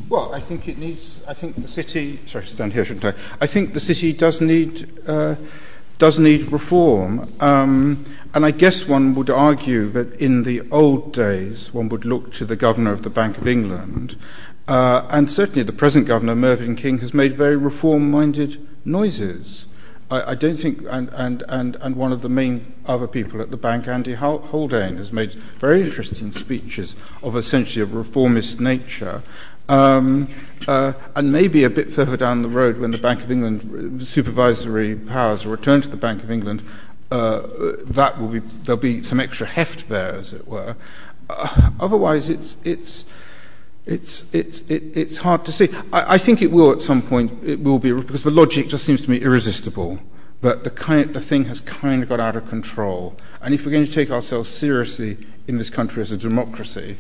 Well, 0.10 0.34
I 0.34 0.40
think 0.40 0.68
it 0.68 0.78
needs. 0.78 1.22
I 1.28 1.34
think 1.34 1.56
the 1.56 1.68
city. 1.68 2.20
Sorry, 2.28 2.46
stand 2.46 2.74
here, 2.74 2.86
shouldn't 2.86 3.06
I? 3.06 3.20
I 3.42 3.48
think 3.48 3.74
the 3.74 3.80
city 3.80 4.14
does 4.14 4.42
need. 4.42 4.90
Uh, 5.08 5.36
does 5.98 6.20
need 6.20 6.52
reform. 6.52 7.34
Um, 7.40 8.04
and 8.34 8.46
I 8.46 8.52
guess 8.52 8.86
one 8.86 9.16
would 9.16 9.30
argue 9.30 9.88
that 9.92 10.22
in 10.22 10.44
the 10.44 10.62
old 10.70 11.14
days, 11.14 11.74
one 11.74 11.88
would 11.88 12.04
look 12.04 12.34
to 12.34 12.44
the 12.44 12.58
governor 12.58 12.92
of 12.92 13.04
the 13.04 13.10
Bank 13.10 13.38
of 13.38 13.48
England 13.48 14.18
uh, 14.68 15.08
and 15.12 15.30
certainly 15.30 15.64
the 15.64 15.74
present 15.74 16.08
governor, 16.08 16.36
Mervyn 16.36 16.76
King, 16.76 17.00
has 17.00 17.14
made 17.14 17.34
very 17.34 17.56
reform 17.56 18.10
minded 18.10 18.66
noises. 18.86 19.68
I, 20.12 20.32
I, 20.32 20.36
don't 20.36 20.56
think, 20.56 20.84
and, 20.90 21.10
and, 21.14 21.44
and, 21.50 21.78
and 21.82 21.96
one 21.96 22.12
of 22.12 22.22
the 22.22 22.30
main 22.30 22.74
other 22.86 23.08
people 23.08 23.42
at 23.42 23.50
the 23.50 23.58
bank, 23.58 23.88
Andy 23.88 24.14
Haldane, 24.14 24.98
has 24.98 25.12
made 25.12 25.34
very 25.34 25.82
interesting 25.82 26.32
speeches 26.32 26.96
of 27.24 27.36
essentially 27.36 27.82
a 27.82 27.86
reformist 27.86 28.62
nature. 28.62 29.24
Um, 29.68 30.30
uh, 30.68 30.94
and 31.16 31.32
maybe 31.32 31.64
a 31.64 31.70
bit 31.72 31.90
further 31.90 32.18
down 32.18 32.44
the 32.44 32.48
road, 32.48 32.78
when 32.78 32.92
the 32.92 33.00
Bank 33.00 33.24
of 33.24 33.32
England 33.32 34.02
supervisory 34.08 34.96
powers 34.96 35.48
return 35.48 35.82
to 35.82 35.88
the 35.88 35.98
Bank 35.98 36.22
of 36.22 36.30
England, 36.30 36.62
uh, 37.12 37.48
that 37.86 38.20
will 38.20 38.28
be 38.28 38.40
there'll 38.40 38.82
be 38.82 39.02
some 39.02 39.20
extra 39.20 39.48
heft 39.48 39.90
there, 39.90 40.14
as 40.14 40.34
it 40.34 40.48
were. 40.48 40.76
Uh, 41.30 41.72
otherwise, 41.80 42.30
it's 42.30 42.58
it's 42.64 43.06
it's 43.86 44.34
it's 44.34 44.62
it, 44.70 44.84
it's 44.96 45.18
hard 45.18 45.46
to 45.46 45.52
see. 45.52 45.70
I, 45.94 46.16
I, 46.16 46.18
think 46.18 46.42
it 46.42 46.52
will 46.52 46.72
at 46.72 46.82
some 46.82 47.02
point. 47.02 47.32
It 47.44 47.62
will 47.62 47.80
be 47.80 47.92
because 47.94 48.24
the 48.24 48.32
logic 48.32 48.68
just 48.68 48.86
seems 48.86 49.02
to 49.04 49.12
me 49.12 49.18
irresistible. 49.18 50.00
That 50.42 50.64
the 50.64 50.70
kind 50.70 51.14
the 51.14 51.20
thing 51.20 51.46
has 51.46 51.60
kind 51.60 52.04
of 52.04 52.10
got 52.10 52.20
out 52.20 52.36
of 52.36 52.48
control, 52.50 53.16
and 53.42 53.54
if 53.54 53.66
we're 53.66 53.72
going 53.72 53.86
to 53.86 53.92
take 53.92 54.12
ourselves 54.12 54.50
seriously 54.50 55.18
in 55.48 55.58
this 55.58 55.70
country 55.70 56.02
as 56.02 56.12
a 56.12 56.18
democracy, 56.18 56.98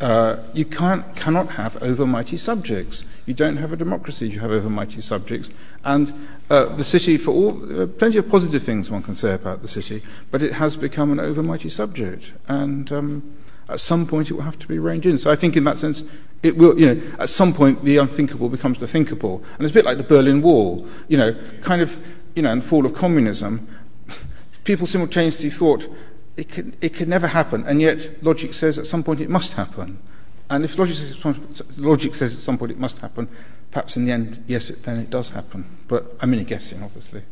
uh, 0.00 0.42
you 0.52 0.64
can't, 0.64 1.14
cannot 1.14 1.50
have 1.52 1.74
overmighty 1.76 2.38
subjects. 2.38 3.04
You 3.26 3.34
don't 3.34 3.56
have 3.56 3.72
a 3.72 3.76
democracy, 3.76 4.28
you 4.28 4.40
have 4.40 4.50
overmighty 4.50 5.02
subjects. 5.02 5.50
And 5.84 6.12
uh, 6.50 6.66
the 6.76 6.84
city, 6.84 7.16
for 7.16 7.30
all, 7.30 7.80
uh, 7.80 7.86
plenty 7.86 8.18
of 8.18 8.28
positive 8.28 8.62
things 8.62 8.90
one 8.90 9.02
can 9.02 9.14
say 9.14 9.34
about 9.34 9.62
the 9.62 9.68
city, 9.68 10.02
but 10.30 10.42
it 10.42 10.54
has 10.54 10.76
become 10.76 11.12
an 11.12 11.18
overmighty 11.18 11.70
subject. 11.70 12.32
And 12.48 12.90
um, 12.92 13.36
at 13.68 13.80
some 13.80 14.06
point 14.06 14.30
it 14.30 14.34
will 14.34 14.42
have 14.42 14.58
to 14.58 14.68
be 14.68 14.78
reined 14.78 15.06
in. 15.06 15.18
So 15.18 15.30
I 15.30 15.36
think 15.36 15.56
in 15.56 15.64
that 15.64 15.78
sense, 15.78 16.02
it 16.42 16.56
will, 16.56 16.78
you 16.78 16.94
know, 16.94 17.02
at 17.18 17.30
some 17.30 17.52
point 17.52 17.84
the 17.84 17.96
unthinkable 17.96 18.48
becomes 18.48 18.78
the 18.78 18.86
thinkable. 18.86 19.42
And 19.56 19.62
it's 19.62 19.70
a 19.70 19.74
bit 19.74 19.84
like 19.84 19.96
the 19.96 20.04
Berlin 20.04 20.42
Wall, 20.42 20.86
you 21.08 21.16
know, 21.16 21.34
kind 21.62 21.80
of, 21.80 22.04
you 22.34 22.42
know, 22.42 22.52
and 22.52 22.62
the 22.62 22.66
fall 22.66 22.84
of 22.84 22.94
communism. 22.94 23.68
People 24.64 24.86
simultaneously 24.86 25.50
thought, 25.50 25.88
it 26.36 26.48
can, 26.48 26.74
it 26.80 26.94
can 26.94 27.08
never 27.08 27.28
happen, 27.28 27.64
and 27.64 27.80
yet 27.80 28.22
logic 28.22 28.54
says 28.54 28.78
at 28.78 28.86
some 28.86 29.04
point 29.04 29.20
it 29.20 29.30
must 29.30 29.52
happen. 29.52 29.98
And 30.50 30.64
if 30.64 30.76
logic 30.78 30.96
says, 30.96 31.78
logic 31.78 32.14
says 32.14 32.34
at 32.34 32.40
some 32.40 32.58
point 32.58 32.72
it 32.72 32.78
must 32.78 32.98
happen, 32.98 33.28
perhaps 33.70 33.96
in 33.96 34.04
the 34.04 34.12
end, 34.12 34.44
yes, 34.46 34.68
it, 34.70 34.82
then 34.82 34.98
it 34.98 35.10
does 35.10 35.30
happen. 35.30 35.64
But 35.88 36.16
I'm 36.20 36.32
only 36.32 36.44
guessing, 36.44 36.82
obviously. 36.82 37.22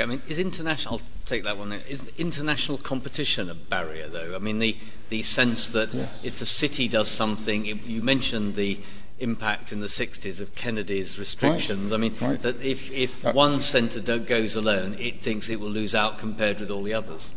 I 0.00 0.06
mean, 0.06 0.22
is 0.28 0.38
international? 0.38 0.94
I'll 0.94 1.02
take 1.26 1.44
that 1.44 1.56
one. 1.56 1.72
Is 1.72 2.10
international 2.18 2.78
competition 2.78 3.50
a 3.50 3.54
barrier, 3.54 4.08
though? 4.08 4.34
I 4.34 4.38
mean, 4.38 4.58
the 4.58 4.76
the 5.08 5.22
sense 5.22 5.72
that 5.72 5.94
yes. 5.94 6.24
if 6.24 6.38
the 6.38 6.46
city 6.46 6.88
does 6.88 7.08
something, 7.08 7.66
it, 7.66 7.82
you 7.84 8.02
mentioned 8.02 8.54
the 8.54 8.78
impact 9.20 9.72
in 9.72 9.80
the 9.80 9.86
60s 9.86 10.40
of 10.40 10.54
Kennedy's 10.54 11.18
restrictions. 11.18 11.90
Right. 11.90 11.96
I 11.96 12.00
mean, 12.00 12.14
right. 12.20 12.40
that 12.40 12.60
if 12.62 12.92
if 12.92 13.24
uh, 13.24 13.32
one 13.32 13.60
centre 13.60 14.18
goes 14.18 14.56
alone, 14.56 14.96
it 14.98 15.20
thinks 15.20 15.48
it 15.48 15.60
will 15.60 15.70
lose 15.70 15.94
out 15.94 16.18
compared 16.18 16.60
with 16.60 16.70
all 16.70 16.82
the 16.82 16.94
others. 16.94 17.34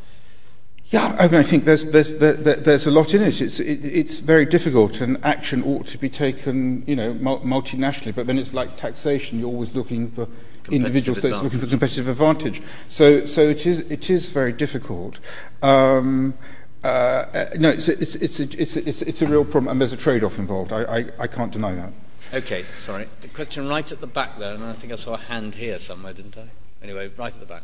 Yeah, 0.91 1.15
I, 1.17 1.29
mean, 1.29 1.39
I 1.39 1.43
think 1.43 1.63
there's, 1.63 1.89
there's, 1.89 2.17
there, 2.17 2.33
there's 2.33 2.85
a 2.85 2.91
lot 2.91 3.13
in 3.13 3.21
it. 3.21 3.39
It's, 3.39 3.61
it, 3.61 3.85
it's 3.85 4.19
very 4.19 4.45
difficult, 4.45 4.99
and 4.99 5.23
action 5.23 5.63
ought 5.63 5.87
to 5.87 5.97
be 5.97 6.09
taken, 6.09 6.83
you 6.85 6.97
know, 6.97 7.13
multinationally. 7.13 8.13
But 8.13 8.27
then 8.27 8.37
it's 8.37 8.53
like 8.53 8.75
taxation; 8.75 9.39
you're 9.39 9.47
always 9.47 9.73
looking 9.73 10.11
for 10.11 10.27
individual 10.69 11.15
states 11.15 11.37
advantage. 11.37 11.43
looking 11.43 11.59
for 11.59 11.67
competitive 11.67 12.07
advantage. 12.07 12.61
So, 12.87 13.25
so 13.25 13.41
it 13.41 13.65
is, 13.65 13.79
it 13.79 14.09
is 14.09 14.31
very 14.31 14.53
difficult. 14.53 15.19
Um, 15.61 16.35
uh, 16.83 17.45
no, 17.59 17.69
it's 17.69 17.87
a, 17.87 17.99
it's, 17.99 18.15
it's, 18.15 18.39
a, 18.39 18.43
it's, 18.43 18.75
a, 18.75 18.89
it's, 18.89 19.01
it's 19.01 19.21
a 19.21 19.27
real 19.27 19.45
problem, 19.45 19.71
and 19.71 19.79
there's 19.79 19.93
a 19.93 19.97
trade-off 19.97 20.39
involved. 20.39 20.73
I, 20.73 20.83
I, 20.83 21.05
I 21.19 21.27
can't 21.27 21.51
deny 21.51 21.75
that. 21.75 21.93
Okay, 22.33 22.63
sorry. 22.77 23.07
The 23.21 23.27
question 23.27 23.67
right 23.67 23.91
at 23.91 24.01
the 24.01 24.07
back 24.07 24.39
there, 24.39 24.55
and 24.55 24.63
I 24.63 24.73
think 24.73 24.91
I 24.91 24.95
saw 24.95 25.13
a 25.13 25.17
hand 25.17 25.55
here 25.55 25.77
somewhere, 25.79 26.13
didn't 26.13 26.37
I? 26.37 26.47
Anyway, 26.81 27.11
right 27.17 27.33
at 27.33 27.39
the 27.39 27.45
back. 27.45 27.63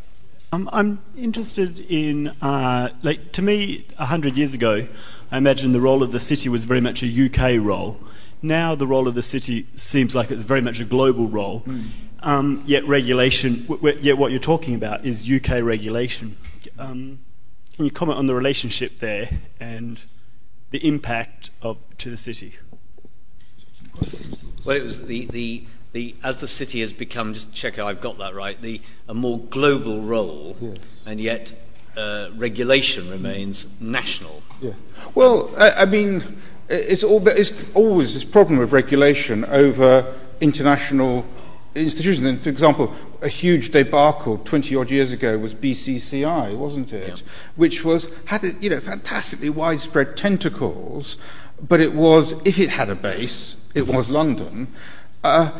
Um, 0.54 0.70
I'm 0.72 1.00
interested 1.18 1.80
in, 1.90 2.30
uh, 2.42 2.90
like, 3.02 3.32
to 3.34 3.42
me, 3.42 3.86
100 3.98 4.38
years 4.38 4.54
ago, 4.54 4.88
I 5.32 5.38
imagine 5.38 5.74
the 5.74 5.82
role 5.82 6.04
of 6.04 6.12
the 6.12 6.20
city 6.20 6.48
was 6.48 6.66
very 6.66 6.82
much 6.82 7.04
a 7.04 7.08
UK 7.08 7.62
role. 7.64 8.00
Now, 8.42 8.76
the 8.76 8.88
role 8.88 9.08
of 9.08 9.16
the 9.16 9.24
city 9.24 9.68
seems 9.76 10.16
like 10.16 10.32
it's 10.32 10.44
very 10.44 10.62
much 10.62 10.80
a 10.80 10.86
global 10.86 11.28
role. 11.28 11.62
Mm. 11.62 11.88
Um, 12.22 12.64
yet, 12.66 12.86
regulation, 12.86 13.66
w- 13.68 13.98
yet 14.02 14.18
what 14.18 14.32
you're 14.32 14.40
talking 14.40 14.76
about 14.76 15.06
is 15.06 15.30
UK 15.30 15.62
regulation. 15.64 16.36
Um, 16.80 17.20
can 17.76 17.86
you 17.86 17.92
comment 17.92 18.18
on 18.18 18.26
the 18.26 18.36
relationship 18.36 19.00
there 19.00 19.30
and 19.60 20.04
the 20.72 20.86
impact 20.86 21.52
of 21.62 21.78
to 22.00 22.10
the 22.10 22.18
city? 22.18 22.56
Well, 24.66 24.76
it 24.76 24.84
was 24.84 25.06
the, 25.06 25.26
the 25.28 25.64
the, 25.98 26.16
as 26.24 26.42
the 26.42 26.48
city 26.48 26.82
has 26.82 26.94
become, 26.94 27.34
just 27.34 27.54
check 27.54 27.80
I've 27.80 28.02
got 28.02 28.20
that 28.20 28.36
right, 28.36 28.62
the, 28.62 28.82
a 29.08 29.16
more 29.16 29.40
global 29.40 30.02
role, 30.02 30.56
yes. 30.62 30.78
and 31.08 31.20
yet 31.20 31.54
uh, 31.96 32.30
regulation 32.36 33.10
remains 33.10 33.66
mm. 33.66 33.82
national. 33.82 34.44
Yeah. 34.62 34.74
Well, 35.16 35.52
I, 35.58 35.72
I 35.72 35.86
mean, 35.86 36.40
it's, 36.70 37.04
all, 37.04 37.26
it's 37.28 37.74
always 37.74 38.14
this 38.14 38.24
problem 38.24 38.60
of 38.60 38.74
regulation 38.74 39.46
over 39.46 40.14
international 40.40 41.26
institutions. 41.78 42.26
And 42.26 42.42
for 42.42 42.50
example, 42.50 42.94
a 43.22 43.28
huge 43.28 43.72
debacle 43.72 44.38
20 44.40 44.76
odd 44.76 44.92
years 44.92 45.14
ago 45.14 45.38
was 45.38 45.54
BCCI, 45.54 46.56
wasn't 46.58 46.94
it? 46.94 47.08
Yeah. 47.08 47.32
Which 47.56 47.86
was, 47.86 48.12
had, 48.26 48.44
you 48.62 48.70
know, 48.70 48.80
fantastically 48.80 49.50
widespread 49.50 50.18
tentacles, 50.18 51.18
but 51.62 51.80
it 51.80 51.94
was, 51.94 52.34
if 52.46 52.60
it 52.60 52.70
had 52.70 52.90
a 52.90 52.96
base, 52.96 53.56
it 53.74 53.88
was 53.88 54.10
London. 54.10 54.74
Uh, 55.24 55.52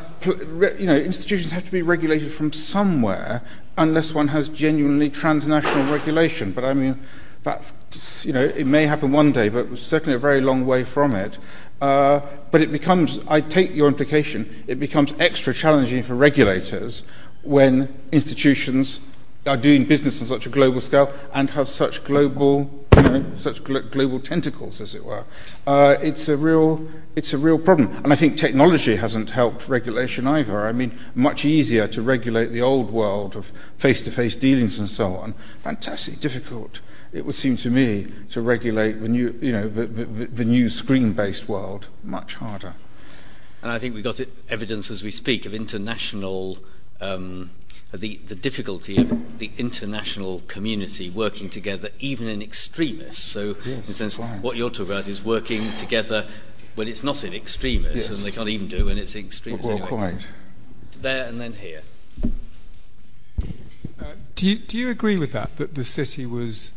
you 0.78 0.86
know, 0.86 0.96
institutions 0.96 1.52
have 1.52 1.66
to 1.66 1.72
be 1.72 1.82
regulated 1.82 2.32
from 2.32 2.54
somewhere 2.54 3.42
unless 3.78 4.14
one 4.14 4.30
has 4.30 4.50
genuinely 4.50 5.10
transnational 5.10 5.92
regulation. 5.92 6.52
But 6.52 6.64
I 6.64 6.74
mean, 6.74 7.00
that's, 7.44 8.26
you 8.26 8.34
know, 8.34 8.44
it 8.44 8.66
may 8.66 8.86
happen 8.86 9.12
one 9.12 9.32
day, 9.32 9.50
but 9.50 9.78
certainly 9.78 10.16
a 10.16 10.20
very 10.20 10.42
long 10.42 10.66
way 10.66 10.84
from 10.84 11.16
it. 11.16 11.38
Uh, 11.82 12.22
but 12.52 12.62
it 12.62 12.72
becomes, 12.72 13.20
I 13.28 13.42
take 13.42 13.76
your 13.76 13.88
implication, 13.88 14.64
it 14.68 14.80
becomes 14.80 15.14
extra 15.20 15.54
challenging 15.54 16.04
for 16.04 16.16
regulators 16.16 17.04
when 17.44 17.94
institutions 18.12 19.00
are 19.46 19.58
doing 19.58 19.86
business 19.86 20.22
on 20.22 20.28
such 20.28 20.46
a 20.46 20.50
global 20.50 20.82
scale 20.82 21.12
and 21.34 21.52
have 21.52 21.70
such 21.70 22.04
global, 22.04 22.86
you 22.96 23.02
know, 23.04 23.26
such 23.38 23.64
gl- 23.64 23.90
global 23.92 24.20
tentacles, 24.20 24.82
as 24.82 24.96
it 24.96 25.06
were. 25.06 25.24
Uh, 25.66 25.96
it's 26.02 26.28
a 26.28 26.36
real, 26.36 26.86
it's 27.16 27.34
a 27.34 27.38
real 27.38 27.58
problem, 27.58 27.96
and 28.04 28.12
I 28.12 28.16
think 28.16 28.38
technology 28.38 28.96
hasn't 28.96 29.30
helped 29.30 29.70
regulation 29.70 30.28
either. 30.28 30.68
I 30.68 30.72
mean, 30.72 30.98
much 31.16 31.46
easier 31.46 31.88
to 31.90 32.02
regulate 32.02 32.50
the 32.50 32.62
old 32.62 32.92
world 32.92 33.36
of 33.36 33.52
face-to-face 33.78 34.36
dealings 34.36 34.80
and 34.80 34.90
so 34.90 35.16
on. 35.16 35.34
Fantastic 35.62 36.20
difficult. 36.20 36.82
It 37.18 37.26
would 37.26 37.36
seem 37.36 37.58
to 37.58 37.72
me 37.72 38.08
to 38.30 38.42
regulate 38.42 39.02
the 39.02 39.10
new, 39.10 39.36
you 39.42 39.52
know, 39.52 39.68
the, 39.68 39.88
the, 39.88 40.26
the 40.28 40.46
new 40.46 40.70
screen-based 40.70 41.50
world 41.50 41.88
much 42.04 42.36
harder. 42.36 42.76
And 43.64 43.72
I 43.72 43.80
think 43.80 43.96
we've 43.96 44.04
got 44.04 44.20
evidence 44.50 44.92
as 44.92 45.04
we 45.04 45.10
speak 45.10 45.48
of 45.48 45.54
international. 45.54 46.60
Um, 47.02 47.50
the, 47.94 48.18
the 48.28 48.36
difficulty 48.36 48.98
of 48.98 49.40
the 49.40 49.50
international 49.58 50.44
community 50.48 51.10
working 51.10 51.50
together, 51.50 51.90
even 52.00 52.28
in 52.28 52.42
extremis. 52.42 53.18
So, 53.18 53.56
yes, 53.66 53.66
in 53.66 53.80
a 53.80 53.84
sense, 53.84 54.20
right. 54.20 54.42
what 54.42 54.58
you're 54.58 54.70
talking 54.70 54.92
about 54.92 55.08
is 55.08 55.24
working 55.24 55.72
together 55.78 56.28
when 56.76 56.88
it's 56.88 57.04
not 57.04 57.24
in 57.24 57.34
extremis, 57.34 57.96
yes. 57.96 58.10
and 58.10 58.20
they 58.20 58.32
can't 58.32 58.50
even 58.50 58.68
do 58.68 58.78
it 58.78 58.86
when 58.86 58.98
it's 58.98 59.16
in 59.16 59.26
extremis. 59.26 59.64
Well, 59.64 59.78
anyway. 59.78 59.88
quite. 59.88 60.28
There 61.02 61.28
and 61.28 61.40
then 61.40 61.54
here. 61.54 61.82
Uh, 64.00 64.14
do, 64.36 64.48
you, 64.48 64.56
do 64.58 64.78
you 64.78 64.90
agree 64.90 65.18
with 65.18 65.32
that, 65.32 65.56
that 65.56 65.76
the 65.76 65.86
city 65.86 66.26
was 66.26 66.74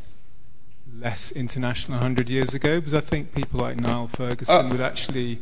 less 0.98 1.32
international 1.32 1.98
100 1.98 2.28
years 2.28 2.54
ago? 2.54 2.80
Because 2.80 2.94
I 2.94 3.00
think 3.00 3.34
people 3.34 3.60
like 3.60 3.78
Niall 3.78 4.08
Ferguson 4.08 4.66
uh, 4.66 4.68
would 4.70 4.80
actually 4.80 5.40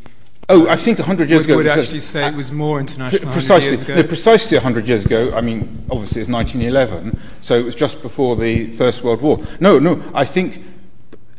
Oh, 0.50 0.66
I 0.66 0.76
think 0.76 0.98
100 0.98 1.28
years 1.28 1.40
would, 1.40 1.50
ago. 1.50 1.56
Would 1.58 1.66
actually 1.66 2.00
say 2.00 2.26
it 2.26 2.34
was 2.34 2.50
more 2.50 2.80
international. 2.80 3.30
precisely, 3.30 3.76
years 3.76 3.86
no, 3.86 4.02
precisely 4.02 4.56
100 4.56 4.88
years 4.88 5.04
ago. 5.04 5.30
I 5.34 5.42
mean, 5.42 5.84
obviously 5.90 6.22
it's 6.22 6.30
1911, 6.30 7.20
so 7.42 7.54
it 7.58 7.66
was 7.66 7.74
just 7.74 8.00
before 8.00 8.34
the 8.34 8.72
First 8.72 9.04
World 9.04 9.20
War. 9.20 9.44
No, 9.60 9.78
no. 9.78 10.02
I 10.14 10.24
think 10.24 10.64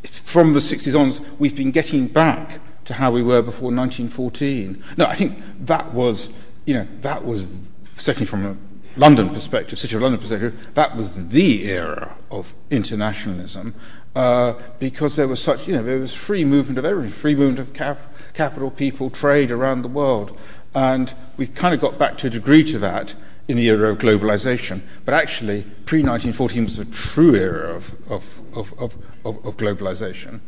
from 0.03 0.53
the 0.53 0.60
60s 0.60 0.97
onwards, 0.97 1.22
we've 1.39 1.55
been 1.55 1.72
getting 1.72 2.07
back 2.07 2.60
to 2.86 2.93
how 2.93 3.10
we 3.10 3.24
were 3.24 3.41
before 3.41 3.72
1914. 3.72 4.84
No, 4.97 5.05
I 5.05 5.16
think 5.16 5.41
that 5.62 5.91
was, 5.91 6.38
you 6.66 6.76
know, 6.76 6.88
that 7.01 7.26
was 7.26 7.47
certainly 7.95 8.28
from 8.28 8.45
a 8.45 8.55
London 8.95 9.30
perspective, 9.30 9.80
City 9.80 9.95
of 9.95 10.03
London 10.03 10.20
perspective, 10.20 10.55
that 10.76 10.95
was 10.95 11.30
the 11.30 11.66
era 11.68 12.16
of 12.30 12.53
internationalism 12.70 13.74
uh, 13.74 13.99
because 14.14 15.16
there 15.16 15.28
was 15.28 15.41
such, 15.41 15.68
you 15.68 15.76
know, 15.76 15.84
there 15.84 15.99
was 15.99 16.14
free 16.14 16.43
movement 16.43 16.78
of 16.78 16.86
everything, 16.86 17.12
free 17.12 17.36
movement 17.36 17.60
of 17.60 17.74
cap- 17.74 18.14
capital, 18.34 18.72
people, 18.72 19.10
trade 19.10 19.51
around 19.51 19.82
the 19.82 19.89
world. 19.89 20.38
And 20.74 21.14
we've 21.38 21.53
kind 21.53 21.74
of 21.74 21.82
got 21.82 21.97
back 21.97 22.18
to 22.20 22.28
a 22.28 22.30
degree 22.30 22.64
to 22.66 22.80
that 22.80 23.16
in 23.47 23.57
the 23.57 23.68
era 23.68 23.91
of 23.91 23.97
globalization. 23.97 24.82
But 25.05 25.16
actually, 25.16 25.64
pre 25.86 26.03
1914 26.03 26.64
was 26.64 26.80
a 26.80 26.86
true 26.86 27.36
era 27.36 27.76
of, 27.76 27.95
of, 28.10 28.39
of, 28.53 28.74
of, 28.80 28.95
of, 29.26 29.45
of 29.45 29.57
globalization. 29.57 30.39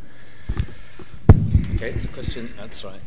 Okay, 1.74 1.90
it's 1.90 2.04
a 2.04 2.08
question. 2.08 2.52
That's 2.56 2.84
right. 2.84 3.00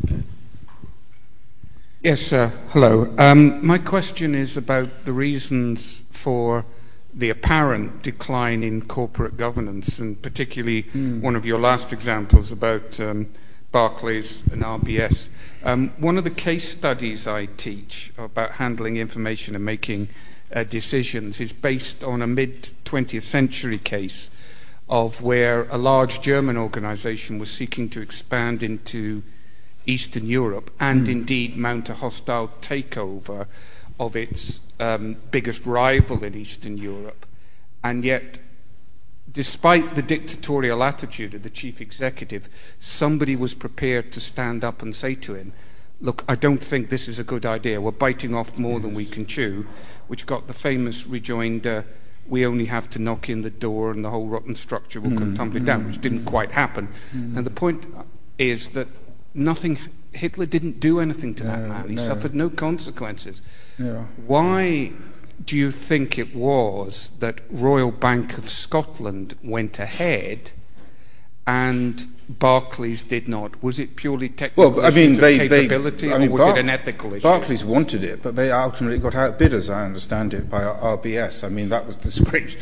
Yes, 2.01 2.33
uh, 2.33 2.51
hello. 2.69 3.13
Um, 3.17 3.65
my 3.65 3.77
question 3.77 4.35
is 4.35 4.57
about 4.57 5.05
the 5.05 5.13
reasons 5.13 6.03
for 6.11 6.65
the 7.15 7.29
apparent 7.29 8.03
decline 8.03 8.61
in 8.61 8.81
corporate 8.81 9.37
governance, 9.37 9.99
and 9.99 10.21
particularly 10.21 10.83
mm. 10.83 11.21
one 11.21 11.35
of 11.35 11.45
your 11.45 11.59
last 11.59 11.93
examples 11.93 12.51
about 12.51 12.99
um, 12.99 13.27
Barclays 13.71 14.45
and 14.51 14.61
RBS. 14.61 15.29
Um, 15.63 15.89
one 15.97 16.17
of 16.17 16.25
the 16.25 16.29
case 16.29 16.69
studies 16.69 17.27
I 17.27 17.45
teach 17.45 18.11
about 18.17 18.51
handling 18.51 18.97
information 18.97 19.55
and 19.55 19.63
making 19.63 20.09
uh, 20.53 20.63
decisions 20.63 21.39
is 21.39 21.53
based 21.53 22.03
on 22.03 22.21
a 22.21 22.27
mid 22.27 22.69
20th 22.83 23.23
century 23.23 23.77
case 23.77 24.29
of 24.87 25.21
where 25.21 25.63
a 25.69 25.77
large 25.77 26.21
German 26.21 26.57
organization 26.57 27.39
was 27.39 27.49
seeking 27.49 27.89
to 27.89 28.01
expand 28.01 28.61
into 28.61 29.23
Eastern 29.85 30.27
Europe 30.27 30.71
and 30.79 31.07
mm. 31.07 31.11
indeed 31.11 31.55
mount 31.55 31.89
a 31.89 31.95
hostile 31.95 32.51
takeover 32.61 33.47
of 33.99 34.15
its 34.15 34.59
um, 34.79 35.17
biggest 35.31 35.65
rival 35.65 36.23
in 36.23 36.35
Eastern 36.35 36.77
Europe. 36.77 37.25
And 37.83 38.03
yet, 38.03 38.39
despite 39.31 39.95
the 39.95 40.01
dictatorial 40.01 40.83
attitude 40.83 41.33
of 41.33 41.43
the 41.43 41.49
chief 41.49 41.81
executive, 41.81 42.49
somebody 42.79 43.35
was 43.35 43.53
prepared 43.53 44.11
to 44.13 44.19
stand 44.19 44.63
up 44.63 44.81
and 44.81 44.95
say 44.95 45.15
to 45.15 45.35
him, 45.35 45.53
Look, 46.01 46.25
I 46.27 46.35
don't 46.35 46.61
think 46.61 46.89
this 46.89 47.07
is 47.07 47.19
a 47.19 47.23
good 47.23 47.45
idea. 47.45 47.79
We're 47.79 47.91
biting 47.91 48.35
off 48.35 48.57
more 48.57 48.81
than 48.81 48.93
we 48.93 49.05
can 49.05 49.25
chew, 49.25 49.65
which 50.07 50.25
got 50.25 50.47
the 50.47 50.53
famous 50.53 51.07
rejoinder 51.07 51.85
we 52.27 52.45
only 52.45 52.65
have 52.65 52.89
to 52.91 52.99
knock 52.99 53.29
in 53.29 53.41
the 53.41 53.49
door 53.49 53.91
and 53.91 54.03
the 54.03 54.09
whole 54.09 54.27
rotten 54.27 54.55
structure 54.55 54.99
will 54.99 55.11
mm, 55.11 55.17
come 55.17 55.35
tumbling 55.35 55.63
mm, 55.63 55.67
down, 55.67 55.87
which 55.87 56.01
didn't 56.01 56.25
quite 56.25 56.51
happen. 56.51 56.87
Mm. 57.15 57.37
And 57.37 57.45
the 57.45 57.51
point 57.51 57.85
is 58.37 58.69
that 58.69 58.87
nothing, 59.33 59.79
Hitler 60.15 60.45
didn't 60.45 60.79
do 60.79 60.99
anything 60.99 61.35
to 61.35 61.43
no, 61.43 61.49
that 61.51 61.59
man. 61.59 61.89
He 61.89 61.95
no. 61.95 62.01
suffered 62.01 62.33
no 62.33 62.49
consequences. 62.49 63.41
Yeah. 63.77 64.05
Why 64.25 64.93
do 65.43 65.55
you 65.55 65.71
think 65.71 66.17
it 66.17 66.35
was 66.35 67.11
that 67.19 67.41
Royal 67.49 67.91
Bank 67.91 68.37
of 68.37 68.49
Scotland 68.49 69.35
went 69.43 69.79
ahead 69.79 70.51
and 71.45 72.05
Barclays 72.27 73.03
did 73.03 73.27
not? 73.27 73.61
Was 73.61 73.77
it 73.77 73.95
purely 73.95 74.29
technical 74.29 74.71
well, 74.71 74.85
I 74.85 74.89
mean, 74.89 75.13
they, 75.15 75.37
capability, 75.37 76.07
they, 76.07 76.13
I 76.13 76.17
mean, 76.17 76.29
or 76.29 76.37
was 76.37 76.41
Bar- 76.47 76.57
it 76.57 76.61
an 76.61 76.69
ethical 76.69 77.13
issue? 77.13 77.23
Barclays 77.23 77.63
wanted 77.63 78.03
it, 78.03 78.23
but 78.23 78.35
they 78.35 78.51
ultimately 78.51 78.97
got 78.97 79.13
outbid, 79.13 79.53
as 79.53 79.69
I 79.69 79.85
understand 79.85 80.33
it, 80.33 80.49
by 80.49 80.61
RBS. 80.61 81.43
I 81.43 81.49
mean, 81.49 81.69
that 81.69 81.85
was 81.85 81.97
the 81.97 82.25
great. 82.29 82.57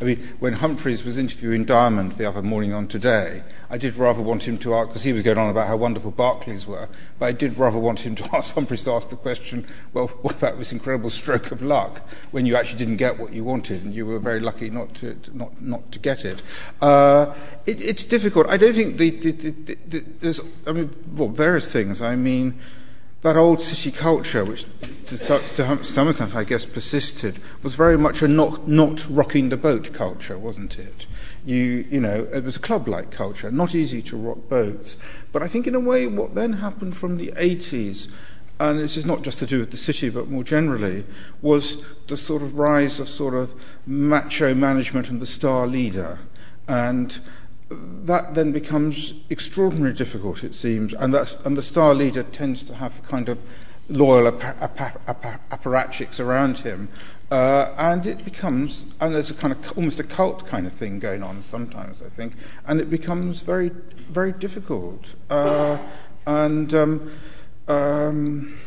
I 0.00 0.04
mean, 0.04 0.36
when 0.38 0.54
Humphrys 0.54 1.04
was 1.04 1.18
interviewing 1.18 1.64
Diamond 1.64 2.12
the 2.12 2.24
other 2.24 2.42
morning 2.42 2.72
on 2.72 2.88
Today, 2.88 3.42
I 3.72 3.78
did 3.78 3.96
rather 3.96 4.20
want 4.20 4.46
him 4.46 4.58
to 4.58 4.74
ask, 4.74 4.88
because 4.88 5.02
he 5.02 5.14
was 5.14 5.22
going 5.22 5.38
on 5.38 5.48
about 5.48 5.66
how 5.66 5.76
wonderful 5.76 6.10
Barclays 6.10 6.66
were, 6.66 6.90
but 7.18 7.24
I 7.24 7.32
did 7.32 7.56
rather 7.56 7.78
want 7.78 8.00
him 8.00 8.14
to 8.16 8.36
ask 8.36 8.54
Humphrys 8.54 8.84
to 8.84 8.90
ask 8.92 9.08
the 9.08 9.16
question, 9.16 9.66
well, 9.94 10.08
what 10.08 10.34
about 10.34 10.58
this 10.58 10.72
incredible 10.72 11.08
stroke 11.08 11.50
of 11.50 11.62
luck 11.62 12.06
when 12.32 12.44
you 12.44 12.54
actually 12.54 12.80
didn't 12.80 12.98
get 12.98 13.18
what 13.18 13.32
you 13.32 13.44
wanted 13.44 13.82
and 13.82 13.94
you 13.94 14.04
were 14.04 14.18
very 14.18 14.40
lucky 14.40 14.68
not 14.68 14.92
to, 14.96 15.16
not, 15.32 15.62
not 15.62 15.90
to 15.90 15.98
get 15.98 16.26
it? 16.26 16.42
Uh, 16.82 17.34
it 17.64 17.80
it's 17.80 18.04
difficult. 18.04 18.46
I 18.48 18.58
don't 18.58 18.74
think 18.74 18.98
the, 18.98 19.08
the, 19.08 19.30
the, 19.30 19.78
the, 19.88 20.04
there's, 20.20 20.40
I 20.66 20.72
mean, 20.72 20.90
well, 21.16 21.28
various 21.30 21.72
things. 21.72 22.02
I 22.02 22.14
mean, 22.14 22.60
that 23.22 23.36
old 23.36 23.62
city 23.62 23.90
culture, 23.90 24.44
which 24.44 24.66
to, 25.06 25.16
to 25.16 25.84
some 25.84 26.08
extent, 26.08 26.36
I 26.36 26.44
guess, 26.44 26.66
persisted, 26.66 27.38
was 27.62 27.74
very 27.74 27.96
much 27.96 28.20
a 28.20 28.28
not, 28.28 28.68
not 28.68 29.08
rocking 29.08 29.48
the 29.48 29.56
boat 29.56 29.94
culture, 29.94 30.36
wasn't 30.36 30.78
it? 30.78 31.06
You, 31.44 31.84
you 31.90 32.00
know, 32.00 32.28
it 32.32 32.44
was 32.44 32.56
a 32.56 32.60
club-like 32.60 33.10
culture, 33.10 33.50
not 33.50 33.74
easy 33.74 34.00
to 34.02 34.16
rock 34.16 34.48
boats. 34.48 34.96
But 35.32 35.42
I 35.42 35.48
think 35.48 35.66
in 35.66 35.74
a 35.74 35.80
way 35.80 36.06
what 36.06 36.34
then 36.34 36.54
happened 36.54 36.96
from 36.96 37.16
the 37.16 37.32
80s, 37.32 38.10
and 38.60 38.78
this 38.78 38.96
is 38.96 39.04
not 39.04 39.22
just 39.22 39.40
to 39.40 39.46
do 39.46 39.58
with 39.58 39.72
the 39.72 39.76
city, 39.76 40.08
but 40.08 40.28
more 40.28 40.44
generally, 40.44 41.04
was 41.40 41.84
the 42.06 42.16
sort 42.16 42.42
of 42.42 42.56
rise 42.56 43.00
of 43.00 43.08
sort 43.08 43.34
of 43.34 43.54
macho 43.86 44.54
management 44.54 45.10
and 45.10 45.20
the 45.20 45.26
star 45.26 45.66
leader. 45.66 46.20
And 46.68 47.18
that 47.70 48.34
then 48.34 48.52
becomes 48.52 49.14
extraordinarily 49.30 49.96
difficult, 49.96 50.44
it 50.44 50.54
seems, 50.54 50.92
and, 50.94 51.12
that's, 51.12 51.34
and 51.44 51.56
the 51.56 51.62
star 51.62 51.94
leader 51.94 52.22
tends 52.22 52.62
to 52.64 52.74
have 52.74 53.02
kind 53.04 53.28
of 53.28 53.42
loyal 53.88 54.30
apparatchiks 54.30 56.20
around 56.20 56.58
him 56.58 56.88
uh, 57.32 57.74
and 57.78 58.04
it 58.04 58.22
becomes, 58.26 58.94
and 59.00 59.14
there's 59.14 59.30
a 59.30 59.34
kind 59.34 59.54
of 59.54 59.78
almost 59.78 59.98
a 59.98 60.04
cult 60.04 60.46
kind 60.46 60.66
of 60.66 60.72
thing 60.72 60.98
going 60.98 61.22
on 61.22 61.42
sometimes, 61.42 62.02
I 62.02 62.10
think, 62.10 62.34
and 62.66 62.78
it 62.78 62.90
becomes 62.90 63.40
very, 63.40 63.70
very 64.10 64.32
difficult. 64.32 65.14
Uh, 65.30 65.78
and 66.26 66.74
um, 66.74 67.10
um, 67.68 68.60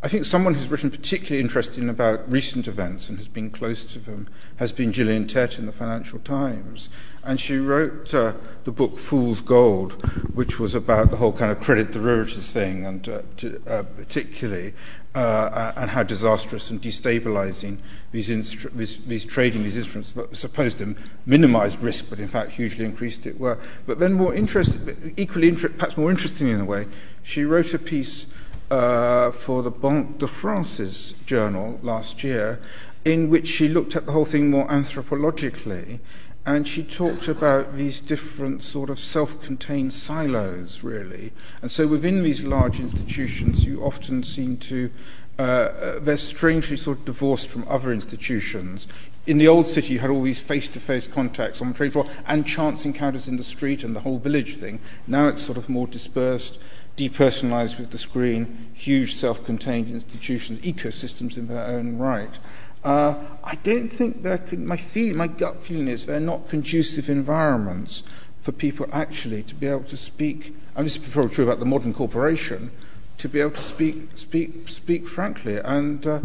I 0.00 0.06
think 0.06 0.26
someone 0.26 0.54
who's 0.54 0.70
written 0.70 0.92
particularly 0.92 1.40
interesting 1.40 1.88
about 1.88 2.30
recent 2.30 2.68
events 2.68 3.08
and 3.08 3.18
has 3.18 3.26
been 3.26 3.50
close 3.50 3.82
to 3.94 3.98
them 3.98 4.28
has 4.58 4.70
been 4.70 4.92
Gillian 4.92 5.26
Tett 5.26 5.58
in 5.58 5.66
the 5.66 5.72
Financial 5.72 6.20
Times. 6.20 6.88
And 7.24 7.40
she 7.40 7.56
wrote 7.56 8.14
uh, 8.14 8.34
the 8.62 8.70
book 8.70 8.96
Fool's 8.96 9.40
Gold, 9.40 9.94
which 10.34 10.60
was 10.60 10.76
about 10.76 11.10
the 11.10 11.16
whole 11.16 11.32
kind 11.32 11.50
of 11.50 11.58
credit 11.58 11.90
derivatives 11.90 12.52
thing, 12.52 12.86
and 12.86 13.08
uh, 13.08 13.22
to, 13.38 13.60
uh, 13.66 13.82
particularly 13.82 14.72
uh, 15.14 15.72
and 15.76 15.90
how 15.90 16.02
disastrous 16.02 16.70
and 16.70 16.80
destabilizing 16.80 17.78
these, 18.12 18.28
instru- 18.30 18.72
these, 18.72 18.98
these, 19.06 19.24
trading 19.24 19.62
these 19.62 19.76
instruments 19.76 20.14
were 20.14 20.28
supposed 20.32 20.78
to 20.78 20.94
minimize 21.26 21.76
risk, 21.78 22.10
but 22.10 22.18
in 22.18 22.28
fact 22.28 22.52
hugely 22.52 22.84
increased 22.84 23.26
it 23.26 23.38
were. 23.38 23.58
But 23.86 23.98
then 23.98 24.12
more 24.12 24.34
interesting, 24.34 25.14
equally 25.16 25.48
inter- 25.48 25.70
perhaps 25.70 25.96
more 25.96 26.10
interestingly 26.10 26.52
in 26.52 26.60
a 26.60 26.64
way, 26.64 26.86
she 27.22 27.44
wrote 27.44 27.74
a 27.74 27.78
piece 27.78 28.32
uh, 28.70 29.30
for 29.30 29.62
the 29.62 29.70
Banque 29.70 30.18
de 30.18 30.26
France's 30.26 31.12
journal 31.24 31.78
last 31.82 32.22
year, 32.22 32.60
in 33.04 33.30
which 33.30 33.48
she 33.48 33.68
looked 33.68 33.96
at 33.96 34.06
the 34.06 34.12
whole 34.12 34.26
thing 34.26 34.50
more 34.50 34.66
anthropologically, 34.68 36.00
and 36.48 36.66
she 36.66 36.82
talked 36.82 37.28
about 37.28 37.76
these 37.76 38.00
different 38.00 38.62
sort 38.62 38.88
of 38.88 38.98
self-contained 38.98 39.92
silos, 39.92 40.82
really. 40.82 41.30
And 41.60 41.70
so 41.70 41.86
within 41.86 42.22
these 42.22 42.42
large 42.42 42.80
institutions, 42.80 43.66
you 43.66 43.84
often 43.84 44.22
seem 44.22 44.56
to 44.56 44.90
uh, 45.38 45.42
uh 45.42 45.98
they're 46.00 46.16
strangely 46.16 46.78
sort 46.78 47.00
of 47.00 47.04
divorced 47.04 47.50
from 47.50 47.66
other 47.68 47.92
institutions. 47.92 48.88
In 49.26 49.36
the 49.36 49.46
old 49.46 49.66
city, 49.66 49.92
you 49.92 49.98
had 49.98 50.08
all 50.08 50.22
these 50.22 50.40
face-to-face 50.40 51.08
contacts 51.08 51.60
on 51.60 51.68
the 51.68 51.74
trade 51.74 51.92
floor 51.92 52.06
and 52.26 52.46
chance 52.46 52.86
encounters 52.86 53.28
in 53.28 53.36
the 53.36 53.42
street 53.42 53.84
and 53.84 53.94
the 53.94 54.00
whole 54.00 54.18
village 54.18 54.56
thing. 54.56 54.80
Now 55.06 55.28
it's 55.28 55.42
sort 55.42 55.58
of 55.58 55.68
more 55.68 55.86
dispersed 55.86 56.58
depersonalized 56.98 57.78
with 57.78 57.90
the 57.90 57.98
screen, 57.98 58.70
huge 58.74 59.14
self 59.14 59.44
contained 59.44 59.88
institutions, 59.88 60.58
ecosystems 60.60 61.38
in 61.38 61.46
their 61.46 61.64
own 61.64 61.96
right. 61.96 62.38
Uh, 62.84 63.14
I 63.44 63.56
don't 63.56 63.88
think 63.88 64.22
they're, 64.22 64.42
my, 64.52 64.76
feel, 64.76 65.16
my 65.16 65.26
gut 65.26 65.56
feeling 65.56 65.88
is 65.88 66.06
they're 66.06 66.20
not 66.20 66.48
conducive 66.48 67.08
environments 67.08 68.02
for 68.40 68.52
people 68.52 68.86
actually 68.92 69.42
to 69.44 69.54
be 69.54 69.66
able 69.66 69.84
to 69.84 69.96
speak, 69.96 70.54
and 70.76 70.86
this 70.86 70.96
is 70.96 71.08
probably 71.12 71.34
true 71.34 71.44
about 71.44 71.58
the 71.58 71.66
modern 71.66 71.92
corporation, 71.92 72.70
to 73.18 73.28
be 73.28 73.40
able 73.40 73.50
to 73.50 73.62
speak, 73.62 74.10
speak, 74.14 74.68
speak 74.68 75.08
frankly. 75.08 75.56
And 75.56 76.06
uh, 76.06 76.20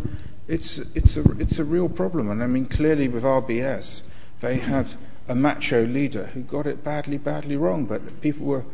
it's, 0.47 0.77
it's, 0.95 1.17
a, 1.17 1.23
it's 1.39 1.57
a 1.57 1.63
real 1.63 1.89
problem. 1.89 2.29
And 2.29 2.43
I 2.43 2.47
mean, 2.47 2.65
clearly 2.65 3.07
with 3.07 3.23
RBS, 3.23 4.07
they 4.41 4.57
had 4.57 4.93
a 5.27 5.35
macho 5.35 5.85
leader 5.85 6.25
who 6.27 6.41
got 6.41 6.67
it 6.67 6.83
badly, 6.83 7.17
badly 7.17 7.55
wrong, 7.55 7.85
but 7.85 8.21
people 8.21 8.45
were 8.45 8.65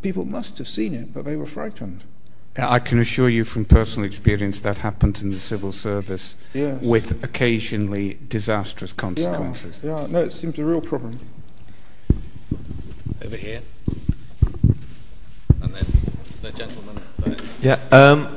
people 0.00 0.24
must 0.24 0.58
have 0.58 0.68
seen 0.68 0.94
it, 0.94 1.12
but 1.12 1.24
they 1.24 1.36
were 1.36 1.46
frightened. 1.46 2.04
I 2.56 2.80
can 2.80 2.98
assure 2.98 3.30
you 3.30 3.44
from 3.44 3.64
personal 3.64 4.04
experience 4.04 4.60
that 4.60 4.78
happens 4.78 5.22
in 5.22 5.30
the 5.30 5.40
civil 5.40 5.72
service 5.72 6.36
yes. 6.52 6.82
with 6.82 7.24
occasionally 7.24 8.18
disastrous 8.28 8.92
consequences. 8.92 9.80
Yeah, 9.82 10.02
yeah, 10.02 10.06
no, 10.08 10.24
it 10.24 10.32
seems 10.32 10.58
a 10.58 10.64
real 10.64 10.82
problem. 10.82 11.18
Over 13.24 13.36
here. 13.36 13.62
And 15.62 15.74
then 15.74 15.86
the 16.42 16.52
gentleman 16.52 17.00
there. 17.20 17.36
Yeah, 17.62 17.78
um, 17.90 18.36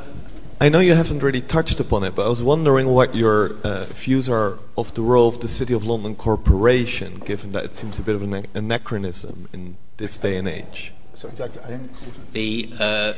I 0.61 0.69
know 0.69 0.79
you 0.79 0.93
haven't 0.93 1.21
really 1.21 1.41
touched 1.41 1.81
upon 1.81 2.05
it, 2.05 2.15
but 2.15 2.25
I 2.25 2.29
was 2.29 2.41
wondering 2.41 2.87
what 2.87 3.15
your 3.15 3.57
uh, 3.65 3.85
views 3.85 4.29
are 4.29 4.59
of 4.77 4.93
the 4.93 5.01
role 5.01 5.27
of 5.27 5.41
the 5.41 5.49
City 5.49 5.73
of 5.73 5.83
London 5.85 6.15
Corporation, 6.15 7.19
given 7.19 7.51
that 7.51 7.65
it 7.65 7.75
seems 7.75 7.99
a 7.99 8.01
bit 8.01 8.15
of 8.15 8.21
an 8.21 8.47
anachronism 8.53 9.49
in 9.51 9.75
this 9.97 10.17
day 10.17 10.37
and 10.37 10.47
age. 10.47 10.93
Sorry, 11.15 11.33
I 11.41 11.47
didn't 11.47 11.91
the 12.31 12.73
uh, 12.79 13.13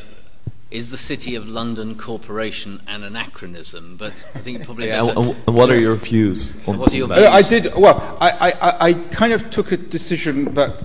is 0.69 0.91
the 0.91 0.97
City 0.97 1.35
of 1.35 1.47
London 1.47 1.95
Corporation 1.95 2.81
an 2.87 3.03
anachronism? 3.03 3.95
But 3.97 4.13
I 4.35 4.39
think 4.39 4.59
it 4.59 4.65
probably 4.65 4.87
yeah, 4.87 5.01
better. 5.01 5.19
And, 5.19 5.55
what 5.55 5.69
are 5.69 5.79
your 5.79 5.95
views? 5.95 6.67
On 6.67 6.77
what 6.77 6.93
are 6.93 6.97
your 6.97 7.07
views? 7.07 7.19
I 7.19 7.41
did 7.41 7.73
well. 7.75 8.17
I, 8.19 8.51
I, 8.51 8.89
I 8.89 8.93
kind 8.93 9.33
of 9.33 9.49
took 9.49 9.71
a 9.71 9.77
decision 9.77 10.53
that 10.55 10.83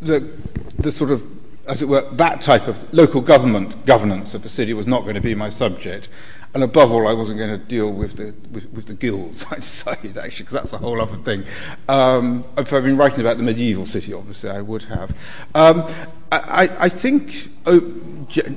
the 0.00 0.30
the 0.78 0.92
sort 0.92 1.10
of 1.10 1.22
as 1.66 1.82
it 1.82 1.88
were, 1.88 2.08
that 2.12 2.40
type 2.40 2.68
of 2.68 2.92
local 2.92 3.20
government 3.20 3.86
governance 3.86 4.34
of 4.34 4.42
the 4.42 4.48
city 4.48 4.72
was 4.72 4.86
not 4.86 5.02
going 5.02 5.14
to 5.14 5.20
be 5.20 5.34
my 5.34 5.48
subject. 5.48 6.08
And 6.54 6.64
above 6.64 6.90
all, 6.90 7.06
I 7.06 7.12
wasn't 7.12 7.38
going 7.38 7.50
to 7.50 7.62
deal 7.66 7.92
with 7.92 8.16
the, 8.16 8.34
with, 8.50 8.72
with 8.72 8.86
the 8.86 8.94
guilds, 8.94 9.44
I 9.50 9.56
decided, 9.56 10.16
actually, 10.16 10.44
because 10.44 10.54
that's 10.54 10.72
a 10.72 10.78
whole 10.78 11.00
other 11.02 11.16
thing. 11.18 11.44
Um, 11.86 12.46
if 12.56 12.72
I'd 12.72 12.82
been 12.82 12.96
writing 12.96 13.20
about 13.20 13.36
the 13.36 13.42
medieval 13.42 13.84
city, 13.84 14.14
obviously, 14.14 14.48
I 14.48 14.62
would 14.62 14.84
have. 14.84 15.14
Um, 15.54 15.86
I, 16.32 16.68
I, 16.80 16.88
think, 16.88 17.50
oh, 17.66 17.78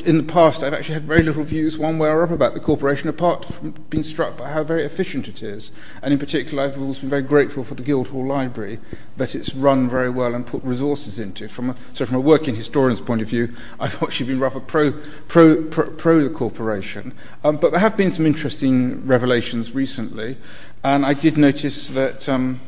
in 0.04 0.18
the 0.18 0.26
past, 0.28 0.64
I've 0.64 0.74
actually 0.74 0.96
had 0.96 1.04
very 1.04 1.22
little 1.22 1.44
views 1.44 1.78
one 1.78 2.00
way 2.00 2.10
or 2.10 2.24
other 2.24 2.34
about 2.34 2.56
the 2.56 2.60
corporation, 2.60 3.10
apart 3.10 3.46
from 3.46 3.72
being 3.90 4.02
struck 4.02 4.38
by 4.38 4.50
how 4.50 4.64
very 4.64 4.84
efficient 4.84 5.28
it 5.28 5.44
is. 5.44 5.72
And 6.02 6.12
in 6.12 6.20
particular, 6.20 6.64
I've 6.64 6.80
always 6.80 6.98
been 6.98 7.10
very 7.10 7.22
grateful 7.22 7.64
for 7.64 7.76
the 7.76 7.84
Guildhall 7.84 8.26
Library 8.26 8.80
that 9.18 9.36
it's 9.36 9.54
run 9.54 9.88
very 9.88 10.10
well 10.10 10.34
and 10.34 10.48
put 10.48 10.64
resources 10.64 11.20
into. 11.20 11.48
From 11.48 11.72
a, 11.72 11.76
so, 11.94 12.08
from 12.08 12.16
a 12.16 12.22
working 12.22 12.56
historian's 12.56 13.02
point 13.02 13.22
of 13.22 13.28
view, 13.28 13.54
I've 13.80 14.02
actually 14.02 14.28
been 14.28 14.40
rather 14.40 14.60
pro, 14.60 14.94
pro, 15.28 15.64
pro, 15.66 15.92
pro 15.92 16.24
the 16.24 16.30
corporation. 16.32 17.14
Um, 17.44 17.58
but 17.58 17.72
there 17.72 17.82
have 17.82 17.96
been 17.96 18.12
some 18.12 18.26
interesting 18.26 19.06
revelations 19.06 19.76
recently, 19.76 20.38
and 20.84 21.06
I 21.06 21.14
did 21.14 21.38
notice 21.38 21.90
that. 21.90 22.28
Um, 22.28 22.62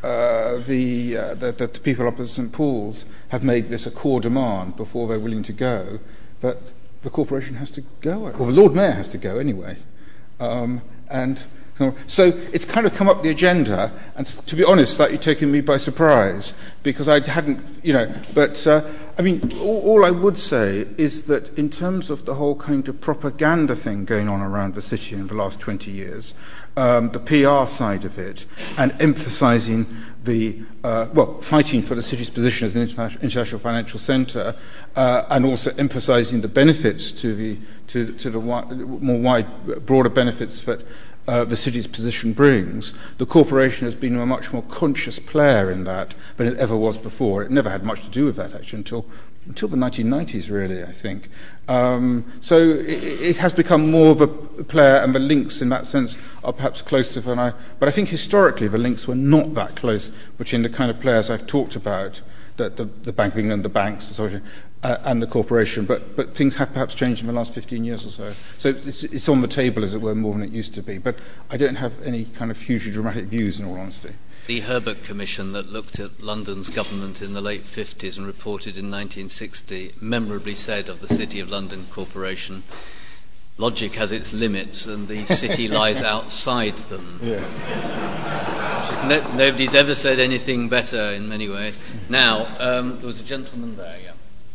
uh, 0.00 0.58
the, 0.58 1.16
uh, 1.16 1.34
the, 1.34 1.50
the 1.50 1.66
people 1.66 2.06
up 2.06 2.20
at 2.20 2.28
St 2.28 2.52
Paul's 2.52 3.04
have 3.28 3.44
made 3.44 3.66
this 3.66 3.86
a 3.86 3.90
core 3.90 4.20
demand 4.20 4.76
before 4.76 5.08
they're 5.08 5.18
willing 5.18 5.42
to 5.44 5.52
go, 5.52 6.00
but 6.40 6.72
the 7.02 7.10
corporation 7.10 7.56
has 7.56 7.70
to 7.72 7.82
go, 8.00 8.26
or 8.38 8.46
the 8.46 8.52
Lord 8.52 8.74
Mayor 8.74 8.92
has 8.92 9.08
to 9.08 9.18
go 9.18 9.38
anyway. 9.38 9.76
Um, 10.40 10.82
and 11.08 11.42
so 12.06 12.32
it's 12.52 12.64
kind 12.64 12.86
of 12.86 12.94
come 12.94 13.08
up 13.08 13.22
the 13.22 13.30
agenda, 13.30 13.92
and 14.16 14.26
to 14.26 14.56
be 14.56 14.64
honest, 14.64 14.96
slightly 14.96 15.18
taken 15.18 15.50
me 15.50 15.60
by 15.60 15.76
surprise 15.76 16.58
because 16.82 17.08
I 17.08 17.20
hadn't, 17.20 17.60
you 17.84 17.92
know. 17.92 18.12
But 18.34 18.66
uh, 18.66 18.84
I 19.16 19.22
mean, 19.22 19.52
all, 19.60 19.80
all, 19.82 20.04
I 20.04 20.10
would 20.10 20.38
say 20.38 20.88
is 20.96 21.26
that 21.26 21.56
in 21.56 21.70
terms 21.70 22.10
of 22.10 22.24
the 22.24 22.34
whole 22.34 22.56
kind 22.56 22.88
of 22.88 23.00
propaganda 23.00 23.76
thing 23.76 24.04
going 24.04 24.28
on 24.28 24.40
around 24.40 24.74
the 24.74 24.82
city 24.82 25.14
in 25.14 25.28
the 25.28 25.34
last 25.34 25.60
20 25.60 25.90
years, 25.90 26.34
um, 26.76 27.10
the 27.10 27.20
PR 27.20 27.68
side 27.68 28.04
of 28.04 28.18
it, 28.18 28.44
and 28.76 28.92
emphasizing 29.00 29.86
the, 30.24 30.60
uh, 30.84 31.08
well, 31.14 31.38
fighting 31.38 31.82
for 31.82 31.94
the 31.94 32.02
city's 32.02 32.30
position 32.30 32.66
as 32.66 32.76
an 32.76 32.82
international 32.82 33.60
financial 33.60 33.98
center, 33.98 34.54
uh, 34.96 35.24
and 35.30 35.44
also 35.44 35.72
emphasizing 35.78 36.40
the 36.40 36.48
benefits 36.48 37.12
to 37.12 37.34
the, 37.34 37.58
to, 37.86 38.12
to 38.14 38.30
the 38.30 38.38
more 38.40 39.18
wide, 39.18 39.86
broader 39.86 40.08
benefits 40.08 40.62
that 40.62 40.84
uh, 41.28 41.44
the 41.44 41.56
city's 41.56 41.86
position 41.86 42.32
brings, 42.32 42.94
the 43.18 43.26
corporation 43.26 43.84
has 43.84 43.94
been 43.94 44.16
a 44.16 44.24
much 44.24 44.50
more 44.52 44.62
conscious 44.62 45.18
player 45.18 45.70
in 45.70 45.84
that 45.84 46.14
than 46.38 46.46
it 46.46 46.56
ever 46.56 46.74
was 46.74 46.96
before. 46.96 47.42
It 47.42 47.50
never 47.50 47.68
had 47.68 47.84
much 47.84 48.02
to 48.04 48.10
do 48.10 48.24
with 48.24 48.36
that, 48.36 48.54
actually, 48.54 48.78
until, 48.78 49.06
until 49.48 49.68
the 49.68 49.76
1990s, 49.76 50.50
really, 50.50 50.84
I 50.84 50.92
think. 50.92 51.28
Um, 51.66 52.30
so 52.40 52.58
it, 52.58 53.02
it, 53.02 53.36
has 53.38 53.52
become 53.52 53.90
more 53.90 54.10
of 54.10 54.20
a 54.20 54.26
player, 54.28 54.96
and 54.96 55.14
the 55.14 55.18
links 55.18 55.60
in 55.62 55.70
that 55.70 55.86
sense 55.86 56.18
are 56.44 56.52
perhaps 56.52 56.82
closer 56.82 57.20
than 57.20 57.38
I. 57.38 57.54
But 57.78 57.88
I 57.88 57.92
think 57.92 58.10
historically 58.10 58.68
the 58.68 58.78
links 58.78 59.08
were 59.08 59.14
not 59.14 59.54
that 59.54 59.74
close 59.74 60.10
between 60.36 60.62
the 60.62 60.68
kind 60.68 60.90
of 60.90 61.00
players 61.00 61.30
I've 61.30 61.46
talked 61.46 61.76
about 61.76 62.20
the, 62.56 62.68
the, 62.68 62.84
the 62.84 63.12
Bank 63.12 63.34
of 63.34 63.38
England, 63.38 63.64
the 63.64 63.70
banks, 63.70 64.08
the 64.08 64.42
uh, 64.82 64.98
and 65.04 65.22
the 65.22 65.26
corporation. 65.26 65.86
But, 65.86 66.14
but 66.14 66.34
things 66.34 66.56
have 66.56 66.72
perhaps 66.72 66.94
changed 66.94 67.22
in 67.22 67.26
the 67.26 67.32
last 67.32 67.54
15 67.54 67.84
years 67.84 68.06
or 68.06 68.10
so. 68.10 68.32
So 68.58 68.68
it's, 68.68 69.04
it's 69.04 69.28
on 69.28 69.40
the 69.40 69.48
table, 69.48 69.82
as 69.82 69.94
it 69.94 70.00
were, 70.00 70.14
more 70.14 70.34
than 70.34 70.42
it 70.42 70.50
used 70.50 70.74
to 70.74 70.82
be. 70.82 70.98
But 70.98 71.16
I 71.50 71.56
don't 71.56 71.76
have 71.76 72.00
any 72.02 72.26
kind 72.26 72.50
of 72.50 72.60
hugely 72.60 72.92
dramatic 72.92 73.24
views, 73.26 73.58
in 73.58 73.66
all 73.66 73.76
honesty. 73.76 74.14
The 74.48 74.60
Herbert 74.60 75.04
Commission 75.04 75.52
that 75.52 75.70
looked 75.70 76.00
at 76.00 76.22
London's 76.22 76.70
government 76.70 77.20
in 77.20 77.34
the 77.34 77.42
late 77.42 77.64
50s 77.64 78.16
and 78.16 78.26
reported 78.26 78.78
in 78.78 78.90
1960 78.90 79.92
memorably 80.00 80.54
said 80.54 80.88
of 80.88 81.00
the 81.00 81.06
City 81.06 81.38
of 81.38 81.50
London 81.50 81.86
Corporation, 81.90 82.62
logic 83.58 83.96
has 83.96 84.10
its 84.10 84.32
limits 84.32 84.86
and 84.86 85.06
the 85.06 85.26
city 85.26 85.68
lies 85.78 86.00
outside 86.00 86.78
them. 86.78 87.20
Yes. 87.22 87.68
No, 89.06 89.36
nobody's 89.36 89.74
ever 89.74 89.94
said 89.94 90.18
anything 90.18 90.70
better 90.70 91.12
in 91.12 91.28
many 91.28 91.50
ways. 91.50 91.78
Now, 92.08 92.46
um, 92.58 93.00
there 93.00 93.06
was 93.06 93.20
a 93.20 93.24
gentleman 93.24 93.76
there, 93.76 93.98
yeah, 94.02 94.12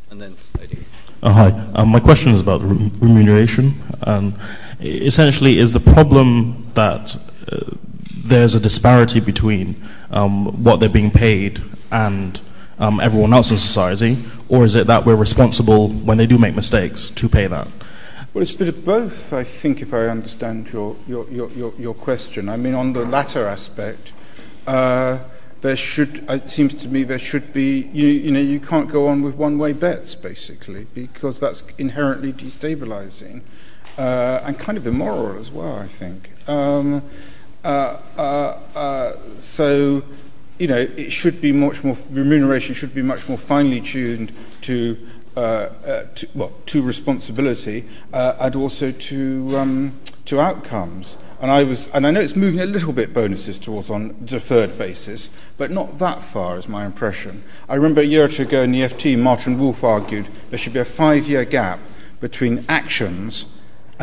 and 0.10 0.20
then 0.20 0.36
lady. 0.60 0.86
Uh, 1.22 1.34
hi. 1.34 1.50
Um, 1.76 1.90
my 1.90 2.00
question 2.00 2.32
is 2.32 2.42
about 2.42 2.62
remuneration. 2.62 3.80
Um, 4.08 4.40
essentially, 4.80 5.60
is 5.60 5.72
the 5.72 5.80
problem 5.80 6.72
that 6.74 7.16
uh, 7.52 7.76
there's 8.24 8.56
a 8.56 8.60
disparity 8.60 9.20
between 9.20 9.82
um, 10.12 10.64
what 10.64 10.80
they're 10.80 10.90
being 10.90 11.12
paid 11.12 11.62
and 11.92 12.42
um, 12.80 13.00
everyone 13.00 13.34
else 13.34 13.52
in 13.52 13.58
society, 13.58 14.18
or 14.50 14.66
is 14.66 14.76
it 14.76 14.88
that 14.88 15.06
we're 15.06 15.16
responsible 15.16 15.90
when 15.90 16.18
they 16.18 16.26
do 16.26 16.38
make 16.38 16.56
mistakes 16.56 17.10
to 17.10 17.30
pay 17.30 17.48
that? 17.48 17.68
Well, 18.34 18.42
it's 18.42 18.56
a 18.56 18.58
bit 18.58 18.68
of 18.70 18.84
both, 18.84 19.32
I 19.32 19.44
think, 19.44 19.82
if 19.82 19.94
I 19.94 20.08
understand 20.08 20.72
your, 20.74 20.96
your, 21.08 21.30
your, 21.30 21.74
your, 21.78 21.94
question. 21.94 22.50
I 22.50 22.58
mean, 22.58 22.74
on 22.74 22.94
the 22.94 23.06
latter 23.06 23.46
aspect, 23.46 24.12
uh, 24.66 25.20
there 25.62 25.76
should, 25.76 26.26
it 26.28 26.50
seems 26.50 26.74
to 26.76 26.88
me, 26.88 27.04
there 27.04 27.20
should 27.20 27.54
be, 27.54 27.90
you, 27.94 28.08
you 28.08 28.32
know, 28.32 28.40
you 28.40 28.60
can't 28.60 28.90
go 28.90 29.08
on 29.08 29.22
with 29.22 29.36
one 29.36 29.60
way 29.60 29.72
bets, 29.72 30.16
basically, 30.16 30.88
because 30.96 31.40
that's 31.40 31.64
inherently 31.78 32.34
destabilizing 32.34 33.44
uh, 34.00 34.42
and 34.44 34.58
kind 34.58 34.80
of 34.80 34.88
immoral 34.88 35.38
as 35.38 35.52
well, 35.52 35.76
I 35.76 35.88
think. 35.88 36.32
Um, 36.50 36.96
uh, 36.96 36.98
uh, 36.98 37.00
uh, 37.00 37.02
so, 39.40 40.04
you 40.60 40.68
know, 40.68 40.80
it 40.80 41.12
should 41.12 41.42
be 41.42 41.52
much 41.52 41.84
more, 41.84 41.98
remuneration 42.12 42.76
should 42.76 42.94
be 42.94 43.02
much 43.02 43.28
more 43.28 43.38
finely 43.38 43.82
tuned 43.82 44.32
to 44.62 44.98
uh, 45.36 45.70
uh, 45.86 46.06
well, 46.36 46.52
to 46.68 46.80
responsibility 46.84 47.84
uh, 48.14 48.36
and 48.40 48.56
also 48.56 48.94
um, 49.58 50.00
to 50.26 50.40
outcomes. 50.40 51.18
And 51.42 51.50
I 51.50 51.64
was, 51.64 51.88
and 51.88 52.06
I 52.06 52.12
know 52.12 52.20
it's 52.20 52.36
moving 52.36 52.60
a 52.60 52.68
little 52.68 52.94
bit 52.94 53.16
bonuses 53.16 53.58
towards 53.58 53.90
on 53.90 54.16
deferred 54.24 54.78
basis, 54.78 55.32
but 55.58 55.72
not 55.72 55.98
that 55.98 56.22
far, 56.22 56.58
is 56.58 56.68
my 56.68 56.86
impression. 56.86 57.44
I 57.68 57.74
remember 57.74 58.02
a 58.02 58.06
year 58.06 58.26
or 58.26 58.28
two 58.28 58.44
ago 58.44 58.62
in 58.62 58.74
the 58.74 58.82
FT, 58.82 59.18
Martin 59.18 59.58
Wolf 59.58 59.84
argued 59.84 60.30
there 60.52 60.60
should 60.60 60.74
be 60.74 60.80
a 60.80 60.86
five-year 60.86 61.46
gap 61.46 61.80
between 62.20 62.64
actions 62.70 63.46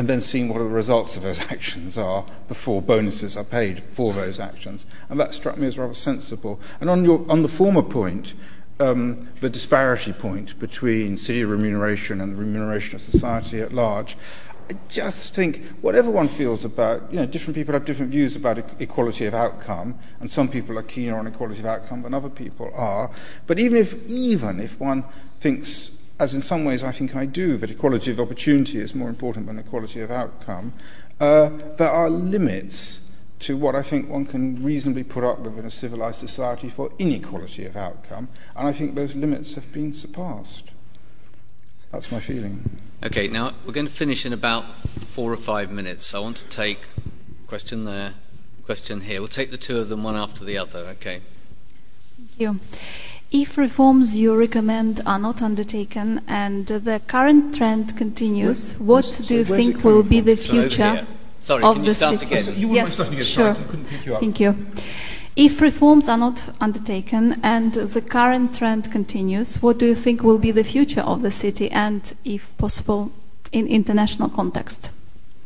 and 0.01 0.09
then 0.09 0.18
seeing 0.18 0.48
what 0.48 0.61
the 0.61 0.64
results 0.64 1.18
of 1.18 1.24
those 1.24 1.40
actions 1.53 1.98
are 1.98 2.24
before 2.48 2.80
bonuses 2.80 3.36
are 3.36 3.44
paid 3.44 3.82
for 3.90 4.14
those 4.14 4.40
actions. 4.40 4.86
And 5.11 5.20
that 5.20 5.34
struck 5.34 5.59
me 5.59 5.66
as 5.66 5.76
rather 5.76 5.92
sensible. 5.92 6.59
And 6.80 6.88
on, 6.88 7.05
your, 7.05 7.30
on 7.30 7.42
the 7.42 7.48
former 7.48 7.82
point, 7.82 8.32
um, 8.78 9.28
the 9.42 9.51
disparity 9.51 10.14
point 10.14 10.59
between 10.59 11.18
city 11.18 11.44
remuneration 11.44 12.22
and 12.22 12.32
the 12.32 12.36
remuneration 12.36 12.94
of 12.94 13.03
society 13.03 13.61
at 13.61 13.74
large, 13.74 14.16
I 14.70 14.74
just 14.88 15.34
think 15.34 15.66
whatever 15.82 16.11
one 16.11 16.28
feels 16.28 16.64
about, 16.64 17.12
you 17.12 17.20
know, 17.20 17.26
different 17.26 17.55
people 17.55 17.74
have 17.74 17.84
different 17.84 18.11
views 18.11 18.34
about 18.34 18.57
equality 18.80 19.26
of 19.26 19.34
outcome, 19.34 19.98
and 20.18 20.30
some 20.30 20.48
people 20.48 20.78
are 20.78 20.82
keener 20.82 21.18
on 21.18 21.26
equality 21.26 21.61
of 21.61 21.66
outcome 21.66 22.01
than 22.01 22.14
other 22.14 22.30
people 22.30 22.72
are. 22.74 23.11
But 23.46 23.61
even 23.61 23.76
if, 23.76 24.03
even 24.07 24.61
if 24.61 24.80
one 24.80 25.05
thinks, 25.40 25.99
as 26.21 26.35
in 26.35 26.43
some 26.43 26.64
ways 26.64 26.85
I 26.85 26.93
think 26.93 27.16
I 27.16 27.25
do, 27.25 27.57
that 27.57 27.71
equality 27.71 28.11
of 28.12 28.21
opportunity 28.21 28.79
is 28.79 28.95
more 28.95 29.09
important 29.09 29.47
than 29.47 29.59
equality 29.59 30.01
of 30.01 30.11
outcome, 30.11 30.75
uh, 31.18 31.51
there 31.79 31.89
are 31.89 32.11
limits 32.11 33.11
to 33.41 33.57
what 33.57 33.75
I 33.75 33.83
think 33.83 34.09
one 34.09 34.27
can 34.27 34.62
reasonably 34.62 35.03
put 35.03 35.25
up 35.25 35.41
with 35.41 35.59
in 35.59 35.64
a 35.64 35.71
civilized 35.71 36.21
society 36.21 36.68
for 36.68 36.93
inequality 36.99 37.64
of 37.64 37.75
outcome, 37.75 38.29
and 38.55 38.68
I 38.68 38.73
think 38.73 38.95
those 38.95 39.16
limits 39.16 39.55
have 39.55 39.73
been 39.73 39.95
surpassed. 39.95 40.71
That's 41.91 42.12
my 42.12 42.21
feeling. 42.21 42.79
Okay, 43.03 43.27
now 43.27 43.55
we're 43.64 43.73
going 43.73 43.87
to 43.87 43.93
finish 43.93 44.27
in 44.27 44.35
about 44.35 44.64
four 44.85 45.33
or 45.33 45.39
five 45.39 45.71
minutes. 45.71 46.14
I 46.14 46.18
want 46.18 46.37
to 46.37 46.49
take 46.49 46.81
question 47.47 47.87
there, 47.87 48.12
question 48.66 49.01
here. 49.01 49.21
We'll 49.21 49.29
take 49.29 49.51
the 49.51 49.57
two 49.57 49.79
of 49.79 49.89
them 49.89 50.05
one 50.05 50.16
after 50.16 50.45
the 50.45 50.59
other. 50.59 50.81
Okay. 50.81 51.23
Thank 52.16 52.39
you. 52.39 52.61
If 53.33 53.57
reforms 53.57 54.16
you 54.16 54.37
recommend 54.37 55.01
are 55.07 55.18
not 55.18 55.41
undertaken 55.41 56.20
and 56.26 56.66
the 56.66 57.01
current 57.07 57.55
trend 57.55 57.97
continues, 57.97 58.77
what 58.81 59.23
do 59.24 59.36
you 59.36 59.44
think 59.44 59.85
will 59.85 60.02
be 60.02 60.19
the 60.19 60.35
future 60.35 61.07
Sorry, 61.39 61.62
of 61.62 61.77
can 61.77 61.82
the 61.82 61.89
you 61.89 61.94
start 61.94 62.19
city? 62.19 62.35
again? 62.35 62.44
You 62.59 62.69
wouldn't 62.69 62.89
yes, 62.89 62.94
starting 62.94 63.15
again, 63.15 63.24
sure. 63.24 63.51
I 63.51 63.55
couldn't 63.55 63.85
pick 63.85 64.05
you 64.05 64.15
up. 64.15 64.20
Thank 64.20 64.40
you. 64.40 64.66
If 65.36 65.61
reforms 65.61 66.09
are 66.09 66.19
not 66.19 66.51
undertaken 66.61 67.39
and 67.44 67.73
the 67.73 68.02
current 68.02 68.52
trend 68.52 68.90
continues, 68.90 69.62
what 69.62 69.78
do 69.78 69.86
you 69.86 69.94
think 69.94 70.24
will 70.24 70.39
be 70.40 70.51
the 70.51 70.65
future 70.65 71.02
of 71.02 71.23
the 71.23 71.31
city 71.31 71.70
and, 71.70 72.12
if 72.24 72.57
possible, 72.59 73.12
in 73.52 73.69
international 73.69 74.28
context? 74.28 74.90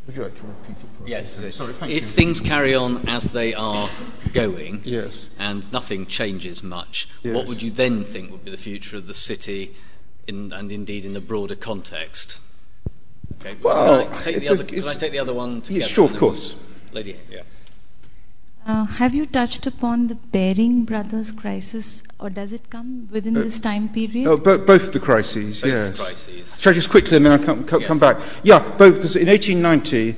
Would 0.07 0.15
you 0.15 0.23
like 0.23 0.35
to 0.37 0.43
repeat 0.47 0.71
it 0.71 0.77
for 0.79 0.83
us? 0.85 0.94
Yes. 1.05 1.35
Sorry, 1.55 1.73
thank 1.73 1.91
if 1.91 2.03
you. 2.03 2.09
things 2.09 2.39
carry 2.39 2.73
on 2.75 3.07
as 3.07 3.25
they 3.31 3.53
are 3.53 3.89
going 4.33 4.81
Yes. 4.83 5.27
and 5.39 5.71
nothing 5.71 6.05
changes 6.07 6.63
much, 6.63 7.07
Yes. 7.23 7.35
what 7.35 7.47
would 7.47 7.61
you 7.61 7.71
then 7.71 8.03
think 8.03 8.31
would 8.31 8.43
be 8.45 8.51
the 8.51 8.57
future 8.57 8.97
of 8.97 9.07
the 9.07 9.13
city 9.13 9.75
in, 10.27 10.51
and 10.53 10.71
indeed 10.71 11.05
in 11.05 11.13
the 11.13 11.21
broader 11.21 11.55
context? 11.55 12.39
Okay. 13.39 13.55
Well, 13.61 14.05
can 14.05 14.13
I 14.13 14.21
take, 14.21 14.37
it's 14.37 14.47
the 14.47 14.53
a- 14.53 14.55
other, 14.55 14.63
can 14.63 14.87
I 14.87 14.93
take 14.93 15.11
the 15.11 15.19
other 15.19 15.33
one 15.33 15.61
together? 15.61 15.79
Yes, 15.81 15.89
sure, 15.89 16.05
of 16.05 16.11
and 16.11 16.19
then 16.19 16.27
we'll- 16.27 16.31
course. 16.31 16.55
Lady, 16.93 17.17
yeah. 17.31 17.41
Uh, 18.67 18.85
have 18.85 19.13
you 19.13 19.27
touched 19.27 19.67
upon 19.67 20.07
the 20.07 20.15
Baring 20.15 20.85
Brothers 20.85 21.31
crisis, 21.31 22.01
or 22.19 22.31
does 22.31 22.51
it 22.51 22.71
come 22.71 23.07
within 23.11 23.37
Uh, 23.37 23.41
this 23.43 23.59
time 23.59 23.89
period? 23.89 24.25
Oh, 24.25 24.37
bo- 24.37 24.57
both 24.57 24.91
the 24.91 24.99
crises, 24.99 25.61
Both 25.61 25.71
yes. 25.71 25.99
crises. 25.99 26.57
Shall 26.59 26.71
I 26.71 26.73
just 26.73 26.89
quickly, 26.89 27.17
and 27.17 27.25
then 27.25 27.33
I'll 27.33 27.45
come, 27.45 27.63
come, 27.65 27.81
Yes. 27.81 27.87
come 27.87 27.99
back? 27.99 28.17
Yeah, 28.43 28.59
both, 28.77 28.95
because 28.95 29.15
in 29.15 29.29
1890, 29.29 30.15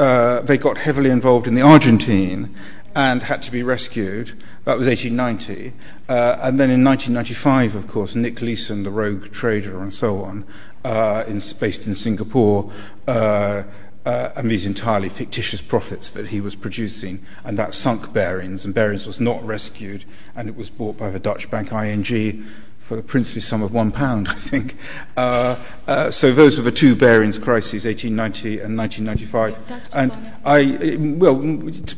uh, 0.00 0.40
they 0.40 0.56
got 0.56 0.78
heavily 0.78 1.10
involved 1.10 1.46
in 1.46 1.54
the 1.54 1.62
Argentine, 1.62 2.54
and 2.94 3.22
had 3.24 3.42
to 3.42 3.52
be 3.52 3.62
rescued. 3.62 4.32
That 4.64 4.78
was 4.78 4.86
1890. 4.86 5.72
Uh, 6.08 6.38
and 6.42 6.58
then 6.58 6.70
in 6.70 6.82
1995, 6.82 7.76
of 7.76 7.86
course, 7.86 8.14
Nick 8.14 8.40
Leeson, 8.40 8.82
the 8.82 8.90
rogue 8.90 9.30
trader 9.30 9.78
and 9.78 9.92
so 9.92 10.22
on, 10.22 10.44
uh, 10.84 11.24
in, 11.28 11.40
based 11.60 11.86
in 11.86 11.94
Singapore, 11.94 12.72
uh, 13.06 13.62
uh, 14.06 14.30
and 14.34 14.50
these 14.50 14.64
entirely 14.64 15.10
fictitious 15.10 15.60
profits 15.60 16.08
that 16.08 16.28
he 16.28 16.40
was 16.40 16.56
producing, 16.56 17.24
and 17.44 17.58
that 17.58 17.74
sunk 17.74 18.12
Barings, 18.12 18.64
and 18.64 18.74
Barings 18.74 19.06
was 19.06 19.20
not 19.20 19.44
rescued, 19.46 20.04
and 20.34 20.48
it 20.48 20.56
was 20.56 20.70
bought 20.70 20.96
by 20.96 21.10
the 21.10 21.20
Dutch 21.20 21.50
bank 21.50 21.72
ING 21.72 22.48
for 22.90 22.96
the 22.96 23.02
princely 23.02 23.40
sum 23.40 23.62
of 23.62 23.72
one 23.72 23.92
pound, 23.92 24.26
I 24.26 24.34
think. 24.34 24.74
Uh, 25.16 25.54
uh, 25.86 26.10
so 26.10 26.32
those 26.32 26.56
were 26.56 26.64
the 26.64 26.72
two 26.72 26.96
Barings 26.96 27.38
crises, 27.38 27.84
1890 27.84 28.58
and 28.58 28.76
1995. 28.76 29.92
And 29.94 30.12
I, 30.44 30.96
well, 31.20 31.40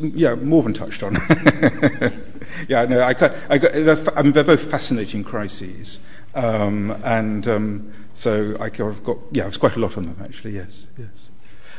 yeah, 0.03 0.35
more 0.35 0.63
than 0.63 0.75
touched 0.75 1.03
on. 1.03 1.15
yeah, 2.69 2.85
no, 2.85 3.01
I, 3.01 3.15
I 3.49 3.57
got, 3.57 4.19
I 4.19 4.23
mean, 4.23 4.33
they're 4.33 4.45
both 4.45 4.71
fascinating 4.71 5.25
crises. 5.25 6.01
Um, 6.35 6.91
and 7.03 7.49
um, 7.49 7.91
so 8.13 8.55
I 8.61 8.65
have 8.69 9.03
got, 9.03 9.17
yeah, 9.31 9.47
it's 9.47 9.57
quite 9.57 9.77
a 9.77 9.81
lot 9.81 9.97
on 9.97 10.05
them, 10.05 10.19
actually, 10.23 10.51
yes, 10.51 10.89
yes. 10.99 11.31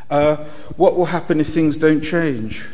Uh, 0.10 0.38
what 0.76 0.98
will 0.98 1.06
happen 1.06 1.40
if 1.40 1.50
things 1.50 1.78
don't 1.78 2.02
change? 2.02 2.66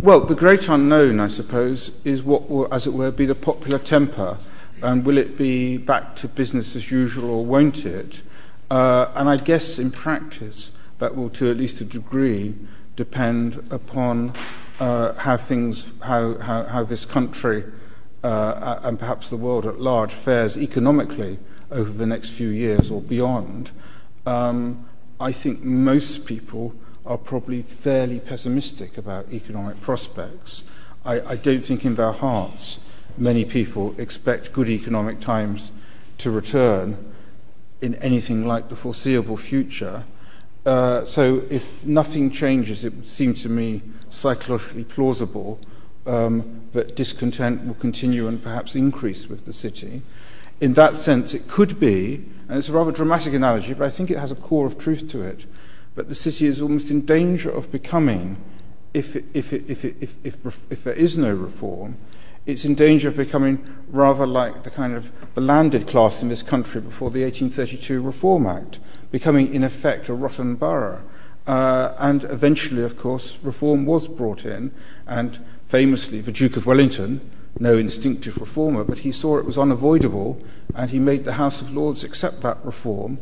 Well, 0.00 0.20
the 0.20 0.34
great 0.34 0.68
unknown, 0.68 1.18
I 1.18 1.28
suppose, 1.28 2.04
is 2.04 2.22
what 2.22 2.50
will, 2.50 2.70
as 2.70 2.86
it 2.86 2.92
were, 2.92 3.10
be 3.10 3.24
the 3.24 3.34
popular 3.34 3.78
temper. 3.78 4.36
And 4.82 5.04
will 5.04 5.18
it 5.18 5.36
be 5.36 5.78
back 5.78 6.16
to 6.16 6.28
business 6.28 6.76
as 6.76 6.90
usual 6.90 7.30
or 7.30 7.44
won't 7.44 7.86
it? 7.86 8.22
Uh, 8.70 9.10
and 9.14 9.28
I 9.28 9.36
guess 9.36 9.78
in 9.78 9.90
practice, 9.90 10.76
that 10.98 11.16
will, 11.16 11.30
to 11.30 11.50
at 11.50 11.56
least 11.56 11.80
a 11.80 11.84
degree, 11.84 12.54
depend 12.94 13.66
upon 13.70 14.34
uh, 14.80 15.14
how 15.14 15.36
things, 15.36 15.92
how, 16.02 16.38
how, 16.38 16.64
how 16.64 16.84
this 16.84 17.04
country 17.04 17.64
uh, 18.22 18.80
and 18.82 18.98
perhaps 18.98 19.30
the 19.30 19.36
world 19.36 19.66
at 19.66 19.80
large 19.80 20.12
fares 20.12 20.58
economically 20.58 21.38
over 21.70 21.90
the 21.90 22.06
next 22.06 22.30
few 22.30 22.48
years 22.48 22.90
or 22.90 23.00
beyond. 23.00 23.70
Um, 24.24 24.86
I 25.20 25.32
think 25.32 25.62
most 25.62 26.26
people 26.26 26.74
are 27.04 27.18
probably 27.18 27.62
fairly 27.62 28.18
pessimistic 28.18 28.98
about 28.98 29.32
economic 29.32 29.80
prospects. 29.80 30.68
I, 31.04 31.20
I 31.20 31.36
don't 31.36 31.64
think 31.64 31.84
in 31.84 31.94
their 31.94 32.12
hearts 32.12 32.86
many 33.18 33.44
people 33.44 33.94
expect 33.98 34.52
good 34.52 34.68
economic 34.68 35.20
times 35.20 35.72
to 36.18 36.30
return 36.30 36.96
in 37.80 37.94
anything 37.96 38.46
like 38.46 38.68
the 38.68 38.76
foreseeable 38.76 39.36
future. 39.36 40.04
Uh, 40.64 41.04
so, 41.04 41.42
if 41.50 41.84
nothing 41.84 42.30
changes, 42.30 42.84
it 42.84 42.94
would 42.94 43.06
seem 43.06 43.34
to 43.34 43.48
me 43.48 43.82
psychologically 44.10 44.84
plausible 44.84 45.60
um, 46.06 46.62
that 46.72 46.96
discontent 46.96 47.66
will 47.66 47.74
continue 47.74 48.26
and 48.26 48.42
perhaps 48.42 48.74
increase 48.74 49.28
with 49.28 49.44
the 49.44 49.52
city. 49.52 50.02
In 50.60 50.72
that 50.74 50.96
sense, 50.96 51.34
it 51.34 51.48
could 51.48 51.78
be 51.78 52.24
and 52.48 52.58
it's 52.58 52.68
a 52.68 52.72
rather 52.72 52.92
dramatic 52.92 53.34
analogy, 53.34 53.74
but 53.74 53.84
I 53.84 53.90
think 53.90 54.10
it 54.10 54.18
has 54.18 54.30
a 54.30 54.36
core 54.36 54.66
of 54.66 54.78
truth 54.78 55.08
to 55.08 55.22
it, 55.22 55.46
that 55.96 56.08
the 56.08 56.14
city 56.14 56.46
is 56.46 56.62
almost 56.62 56.90
in 56.90 57.04
danger 57.04 57.50
of 57.50 57.72
becoming, 57.72 58.36
if, 58.94 59.16
if, 59.34 59.52
if, 59.52 59.84
if, 59.84 60.16
if, 60.24 60.46
if 60.70 60.84
there 60.84 60.94
is 60.94 61.18
no 61.18 61.34
reform, 61.34 61.96
it's 62.46 62.64
in 62.64 62.74
danger 62.74 63.08
of 63.08 63.16
becoming 63.16 63.64
rather 63.88 64.26
like 64.26 64.62
the 64.62 64.70
kind 64.70 64.94
of 64.94 65.12
the 65.34 65.40
landed 65.40 65.86
class 65.86 66.22
in 66.22 66.28
this 66.28 66.42
country 66.42 66.80
before 66.80 67.10
the 67.10 67.22
1832 67.24 68.00
Reform 68.00 68.46
Act, 68.46 68.78
becoming 69.10 69.52
in 69.52 69.64
effect 69.64 70.08
a 70.08 70.14
rotten 70.14 70.54
borough. 70.54 71.02
Uh, 71.46 71.94
and 71.98 72.24
eventually, 72.24 72.82
of 72.82 72.96
course, 72.96 73.38
reform 73.42 73.86
was 73.86 74.08
brought 74.08 74.44
in, 74.44 74.72
and 75.06 75.38
famously, 75.66 76.20
the 76.20 76.32
Duke 76.32 76.56
of 76.56 76.66
Wellington, 76.66 77.20
no 77.58 77.76
instinctive 77.76 78.38
reformer, 78.38 78.84
but 78.84 78.98
he 78.98 79.12
saw 79.12 79.38
it 79.38 79.44
was 79.44 79.58
unavoidable 79.58 80.42
and 80.74 80.90
he 80.90 80.98
made 80.98 81.24
the 81.24 81.34
House 81.34 81.62
of 81.62 81.72
Lords 81.74 82.04
accept 82.04 82.42
that 82.42 82.58
reform. 82.64 83.18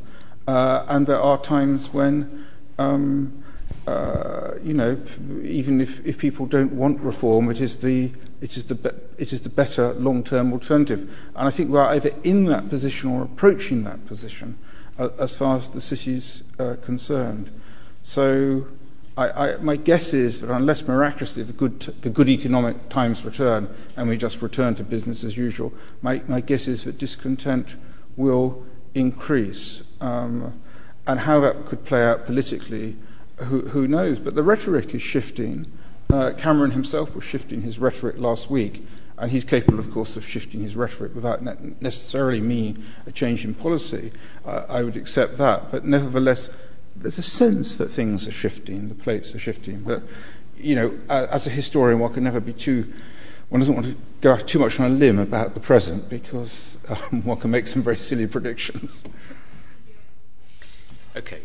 Uh, 0.47 0.85
and 0.89 1.07
there 1.07 1.21
are 1.21 1.39
times 1.41 1.93
when, 1.93 2.47
um, 2.79 3.44
uh, 3.87 4.55
you 4.63 4.73
know, 4.73 4.99
even 5.43 5.81
if, 5.81 6.05
if 6.07 6.19
people 6.19 6.47
don't 6.47 6.73
want 6.73 7.01
reform, 7.01 7.51
it 7.51 7.61
is 7.61 7.79
the, 7.79 8.11
it 8.41 8.57
is 8.57 8.65
the, 8.65 8.75
be- 8.75 8.91
it 9.19 9.33
is 9.33 9.43
the 9.43 9.49
better 9.49 9.93
long 9.95 10.25
term 10.25 10.53
alternative. 10.53 11.01
And 11.37 11.47
I 11.47 11.51
think 11.51 11.71
we 11.71 11.79
are 11.79 11.91
either 11.91 12.11
in 12.23 12.45
that 12.47 12.69
position 12.71 13.11
or 13.11 13.23
approaching 13.23 13.85
that 13.85 14.07
position 14.07 14.57
uh, 14.99 15.11
as 15.19 15.37
far 15.37 15.57
as 15.57 15.69
the 15.69 15.81
city 15.81 16.15
is 16.15 16.45
uh, 16.59 16.77
concerned. 16.83 17.51
So 18.03 18.67
I, 19.17 19.29
I, 19.29 19.57
my 19.59 19.77
guess 19.77 20.15
is 20.15 20.41
that 20.41 20.51
unless 20.51 20.87
miraculously 20.89 21.43
the 21.43 21.53
good, 21.53 21.81
the 21.81 22.11
good 22.11 22.29
economic 22.29 22.89
times 22.89 23.25
return 23.25 23.69
and 23.97 24.09
we 24.09 24.17
just 24.17 24.43
return 24.43 24.75
to 24.77 24.85
business 24.85 25.25
as 25.25 25.37
usual, 25.37 25.73
my, 26.03 26.23
my 26.27 26.41
guess 26.41 26.69
is 26.69 26.85
that 26.85 26.99
discontent 26.99 27.77
will 28.17 28.65
increase. 28.95 29.85
Um, 30.01 30.61
and 31.07 31.21
how 31.21 31.41
that 31.41 31.67
could 31.67 31.85
play 31.85 32.03
out 32.03 32.25
politically, 32.25 32.97
who, 33.39 33.63
who 33.69 33.89
knows? 33.89 34.21
But 34.21 34.35
the 34.35 34.43
rhetoric 34.43 34.95
is 34.95 35.03
shifting. 35.03 35.71
Uh, 36.11 36.33
Cameron 36.37 36.73
himself 36.73 37.15
was 37.15 37.25
shifting 37.25 37.63
his 37.63 37.79
rhetoric 37.79 38.19
last 38.19 38.51
week, 38.51 38.87
and 39.19 39.31
he's 39.31 39.45
capable, 39.45 39.79
of 39.79 39.91
course, 39.91 40.17
of 40.17 40.25
shifting 40.25 40.61
his 40.61 40.77
rhetoric 40.77 41.15
without 41.15 41.43
ne- 41.43 41.75
necessarily 41.81 42.41
meaning 42.41 42.83
a 43.07 43.13
change 43.13 43.45
in 43.45 43.55
policy. 43.55 44.13
Uh, 44.45 44.65
I 44.69 44.83
would 44.83 44.97
accept 44.97 45.39
that. 45.39 45.71
But 45.71 45.85
nevertheless, 45.85 46.57
there's 46.97 47.19
a 47.19 47.23
sense 47.23 47.75
that 47.75 47.91
things 47.91 48.29
are 48.29 48.33
shifting, 48.33 48.89
the 48.89 48.95
plates 48.95 49.35
are 49.35 49.39
shifting. 49.39 49.81
But, 49.81 50.03
you 50.57 50.77
know, 50.77 50.99
as 51.09 51.47
a 51.47 51.51
historian, 51.51 51.99
one 51.99 52.13
can 52.13 52.25
never 52.25 52.41
be 52.41 52.53
too, 52.53 52.93
one 53.49 53.61
doesn't 53.61 53.75
want 53.75 53.87
to 53.87 53.97
go 54.21 54.37
too 54.37 54.59
much 54.59 54.79
on 54.79 54.91
a 54.91 54.95
limb 54.95 55.19
about 55.19 55.55
the 55.55 55.61
present 55.61 56.09
because 56.09 56.79
um, 56.89 57.23
one 57.25 57.39
can 57.39 57.51
make 57.51 57.67
some 57.67 57.83
very 57.83 57.97
silly 57.97 58.27
predictions. 58.27 59.03
Okay. 61.17 61.41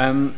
Um, 0.00 0.36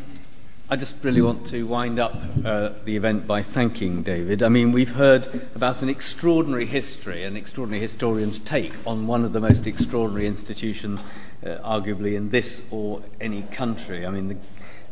I 0.70 0.76
just 0.76 0.94
really 1.02 1.20
want 1.20 1.46
to 1.48 1.66
wind 1.66 1.98
up 1.98 2.14
uh, 2.46 2.70
the 2.86 2.96
event 2.96 3.26
by 3.26 3.42
thanking 3.42 4.02
David. 4.02 4.42
I 4.42 4.48
mean, 4.48 4.72
we've 4.72 4.92
heard 4.92 5.26
about 5.54 5.82
an 5.82 5.90
extraordinary 5.90 6.64
history, 6.64 7.24
an 7.24 7.36
extraordinary 7.36 7.82
historian's 7.82 8.38
take 8.38 8.72
on 8.86 9.06
one 9.06 9.22
of 9.22 9.34
the 9.34 9.40
most 9.40 9.66
extraordinary 9.66 10.26
institutions, 10.26 11.04
uh, 11.44 11.58
arguably 11.58 12.14
in 12.14 12.30
this 12.30 12.62
or 12.70 13.02
any 13.20 13.42
country. 13.42 14.06
I 14.06 14.10
mean, 14.10 14.28
the, 14.28 14.36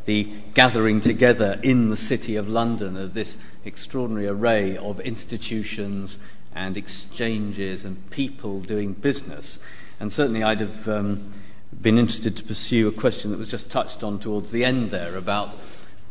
the 0.04 0.24
gathering 0.52 1.00
together 1.00 1.58
in 1.62 1.88
the 1.88 1.96
city 1.96 2.36
of 2.36 2.46
London 2.46 2.94
of 2.98 3.14
this 3.14 3.38
extraordinary 3.64 4.26
array 4.26 4.76
of 4.76 5.00
institutions 5.00 6.18
and 6.54 6.76
exchanges 6.76 7.86
and 7.86 8.10
people 8.10 8.60
doing 8.60 8.92
business. 8.92 9.60
And 9.98 10.12
certainly, 10.12 10.42
I'd 10.42 10.60
have. 10.60 10.86
Um, 10.86 11.32
been 11.80 11.98
interested 11.98 12.36
to 12.36 12.42
pursue 12.42 12.88
a 12.88 12.92
question 12.92 13.30
that 13.30 13.38
was 13.38 13.50
just 13.50 13.70
touched 13.70 14.02
on 14.02 14.18
towards 14.18 14.50
the 14.50 14.64
end 14.64 14.90
there 14.90 15.16
about 15.16 15.56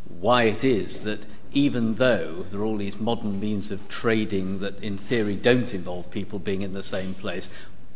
why 0.08 0.44
it 0.44 0.64
is 0.64 1.04
that 1.04 1.26
even 1.52 1.96
though 1.96 2.44
there 2.44 2.62
are 2.62 2.64
all 2.64 2.78
these 2.78 3.00
modern 3.00 3.40
means 3.40 3.72
of 3.72 3.88
trading 3.88 4.60
that 4.60 4.82
in 4.84 4.98
theory 4.98 5.36
don't 5.36 5.74
involve 5.74 6.10
people 6.12 6.40
being 6.40 6.62
in 6.62 6.74
the 6.74 6.84
same 6.84 7.14
place, 7.16 7.50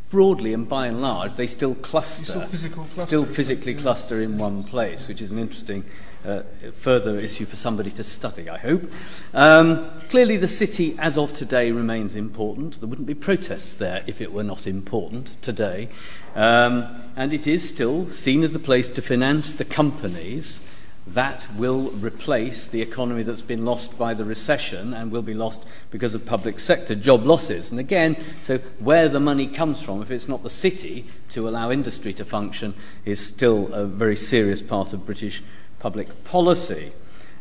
broadly 0.10 0.54
and 0.54 0.68
by 0.68 0.88
and 0.88 1.02
large 1.02 1.36
they 1.36 1.48
still 1.48 1.76
cluster, 1.76 2.48
still, 2.48 2.88
still 2.98 3.26
physically 3.26 3.74
cluster 3.74 4.22
in 4.22 4.38
one 4.38 4.64
place, 4.64 5.08
which 5.08 5.22
is 5.22 5.32
an 5.32 5.40
interesting 5.40 5.86
uh, 6.26 6.42
further 6.74 7.20
issue 7.20 7.46
for 7.46 7.56
somebody 7.56 7.92
to 7.92 8.04
study, 8.04 8.50
I 8.50 8.58
hope. 8.58 8.92
Um, 9.34 9.90
clearly, 10.10 10.38
the 10.38 10.48
city 10.48 10.96
as 11.00 11.18
of 11.18 11.34
today 11.34 11.72
remains 11.72 12.16
important. 12.16 12.80
There 12.80 12.90
wouldn't 12.90 13.08
be 13.08 13.16
protests 13.16 13.74
there 13.74 14.04
if 14.08 14.22
it 14.22 14.32
were 14.32 14.44
not 14.44 14.68
important 14.68 15.42
today. 15.42 15.90
Um, 16.36 16.88
and 17.16 17.34
it 17.34 17.48
is 17.48 17.68
still 17.68 18.10
seen 18.10 18.44
as 18.44 18.54
the 18.54 18.60
place 18.60 18.88
to 18.90 19.02
finance 19.02 19.54
the 19.54 19.66
companies 19.66 20.68
that 21.08 21.48
will 21.58 21.90
replace 21.92 22.68
the 22.68 22.82
economy 22.82 23.24
that's 23.24 23.42
been 23.42 23.66
lost 23.66 23.98
by 23.98 24.14
the 24.14 24.24
recession 24.24 24.94
and 24.94 25.12
will 25.12 25.24
be 25.24 25.34
lost 25.34 25.66
because 25.90 26.14
of 26.14 26.26
public 26.26 26.60
sector 26.60 26.94
job 26.94 27.26
losses. 27.26 27.72
And 27.72 27.80
again, 27.80 28.16
so 28.40 28.60
where 28.80 29.10
the 29.10 29.20
money 29.20 29.48
comes 29.48 29.82
from, 29.82 30.02
if 30.02 30.12
it's 30.12 30.28
not 30.28 30.44
the 30.44 30.50
city 30.50 31.06
to 31.30 31.50
allow 31.50 31.72
industry 31.72 32.14
to 32.14 32.26
function, 32.26 32.76
is 33.04 33.20
still 33.20 33.74
a 33.74 33.86
very 33.86 34.16
serious 34.16 34.62
part 34.62 34.94
of 34.94 35.06
British 35.06 35.42
public 35.82 36.24
policy. 36.24 36.94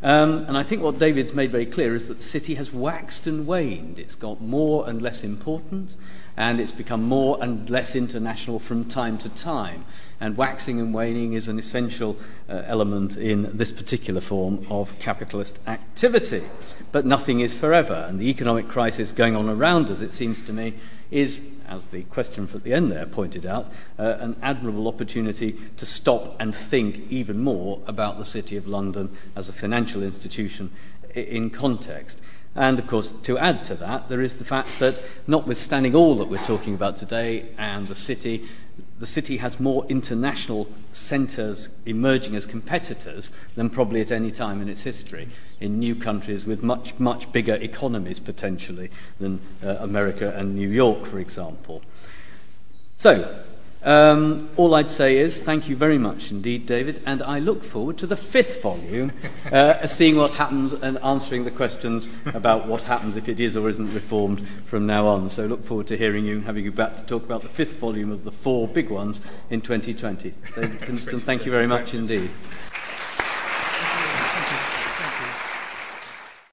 Um, 0.03 0.39
and 0.49 0.57
I 0.57 0.63
think 0.63 0.83
what 0.83 0.99
David's 0.99 1.35
made 1.35 1.51
very 1.51 1.67
clear 1.67 1.95
is 1.95 2.09
that 2.09 2.17
the 2.19 2.25
city 2.25 2.55
has 2.55 2.73
waxed 2.73 3.27
and 3.27 3.47
waned. 3.47 3.99
It's 3.99 4.15
got 4.15 4.41
more 4.41 4.89
and 4.89 5.03
less 5.03 5.23
important, 5.23 5.95
and 6.37 6.59
it's 6.59 6.73
become 6.73 7.03
more 7.03 7.37
and 7.43 7.69
less 7.69 7.95
international 7.95 8.59
from 8.59 8.87
time 8.87 9.19
to 9.19 9.29
time. 9.29 9.85
and 10.21 10.37
waxing 10.37 10.79
and 10.79 10.93
waning 10.93 11.33
is 11.33 11.49
an 11.49 11.59
essential 11.59 12.17
uh, 12.49 12.63
element 12.67 13.17
in 13.17 13.57
this 13.57 13.73
particular 13.73 14.21
form 14.21 14.65
of 14.69 14.97
capitalist 14.99 15.59
activity. 15.67 16.43
But 16.93 17.07
nothing 17.07 17.41
is 17.41 17.55
forever, 17.55 18.07
and 18.09 18.19
the 18.19 18.29
economic 18.29 18.69
crisis 18.69 19.13
going 19.13 19.35
on 19.35 19.49
around 19.49 19.91
us, 19.91 20.03
it 20.03 20.13
seems 20.13 20.43
to 20.43 20.53
me, 20.53 20.75
is, 21.11 21.49
as 21.69 21.87
the 21.87 22.03
question 22.05 22.49
at 22.55 22.63
the 22.63 22.73
end 22.73 22.91
there 22.93 23.07
pointed 23.07 23.47
out, 23.47 23.67
uh, 23.99 24.17
an 24.21 24.37
admirable 24.43 24.89
opportunity 24.89 25.57
to 25.77 25.87
stop 25.87 26.37
and 26.41 26.55
think 26.55 27.11
even 27.11 27.39
more 27.39 27.81
about 27.87 28.19
the 28.19 28.25
City 28.25 28.57
of 28.57 28.67
London 28.67 29.17
as 29.35 29.49
a 29.49 29.53
financial 29.53 30.03
institution 30.03 30.71
in 31.15 31.51
context. 31.51 32.21
And 32.55 32.79
of 32.79 32.87
course, 32.87 33.13
to 33.23 33.39
add 33.39 33.63
to 33.65 33.75
that, 33.77 34.09
there 34.09 34.21
is 34.21 34.39
the 34.39 34.45
fact 34.45 34.79
that 34.81 35.01
notwithstanding 35.27 35.95
all 35.95 36.17
that 36.17 36.29
we're 36.29 36.39
talking 36.39 36.75
about 36.75 36.97
today 36.97 37.47
and 37.57 37.87
the 37.87 37.95
city 37.95 38.49
the 39.01 39.07
city 39.07 39.39
has 39.39 39.59
more 39.59 39.87
international 39.89 40.69
centres 40.93 41.71
emerging 41.87 42.37
as 42.37 42.45
competitors 42.45 43.33
than 43.57 43.71
probably 43.71 44.03
at 44.03 44.13
any 44.13 44.31
time 44.31 44.61
in 44.61 44.69
its 44.69 44.83
history 44.83 45.29
in 45.59 45.79
new 45.79 45.95
countries 45.95 46.45
with 46.45 46.63
much, 46.63 46.99
much 46.99 47.33
bigger 47.33 47.55
economies 47.55 48.21
potentially 48.21 48.91
than 49.19 49.41
uh, 49.65 49.77
America 49.81 50.35
and 50.37 50.55
New 50.55 50.69
York, 50.69 51.07
for 51.07 51.19
example. 51.19 51.83
So, 52.99 53.43
um, 53.83 54.51
all 54.57 54.75
I'd 54.75 54.91
say 54.91 55.19
is 55.19 55.39
thank 55.39 55.69
you 55.69 55.77
very 55.77 55.99
much 55.99 56.31
indeed, 56.31 56.67
David, 56.67 57.03
and 57.07 57.23
I 57.23 57.39
look 57.39 57.65
forward 57.65 57.97
to 57.99 58.07
the 58.07 58.17
fifth 58.17 58.63
volume, 58.63 59.13
uh, 59.51 59.87
seeing 59.87 60.17
what 60.17 60.33
happens 60.33 60.73
and 60.73 60.99
answering 60.99 61.45
the 61.45 61.51
questions 61.51 62.09
about 62.27 62.67
what 62.67 62.83
happens 62.83 63.17
if 63.17 63.29
it 63.29 63.41
is 63.41 63.57
or 63.57 63.69
isn't 63.69 63.93
reformed 63.95 64.47
from 64.65 64.87
now 64.87 65.07
on. 65.07 65.29
So 65.31 65.47
look 65.47 65.65
forward 65.65 65.87
to 65.89 65.97
hearing 65.97 66.25
you 66.25 66.35
and 66.37 66.45
having 66.45 66.65
you 66.65 66.73
back 66.73 66.97
to 66.97 67.07
talk 67.07 67.25
about 67.25 67.43
the 67.43 67.49
fifth 67.49 67.79
volume 67.79 68.11
of 68.13 68.25
the 68.25 68.33
four 68.33 68.69
big 68.69 68.91
ones 68.91 69.21
in 69.49 69.61
2020. 69.61 70.35
David 70.55 70.81
thank 71.23 71.47
you 71.47 71.53
very 71.53 71.67
much 71.67 71.95
indeed. 71.95 72.31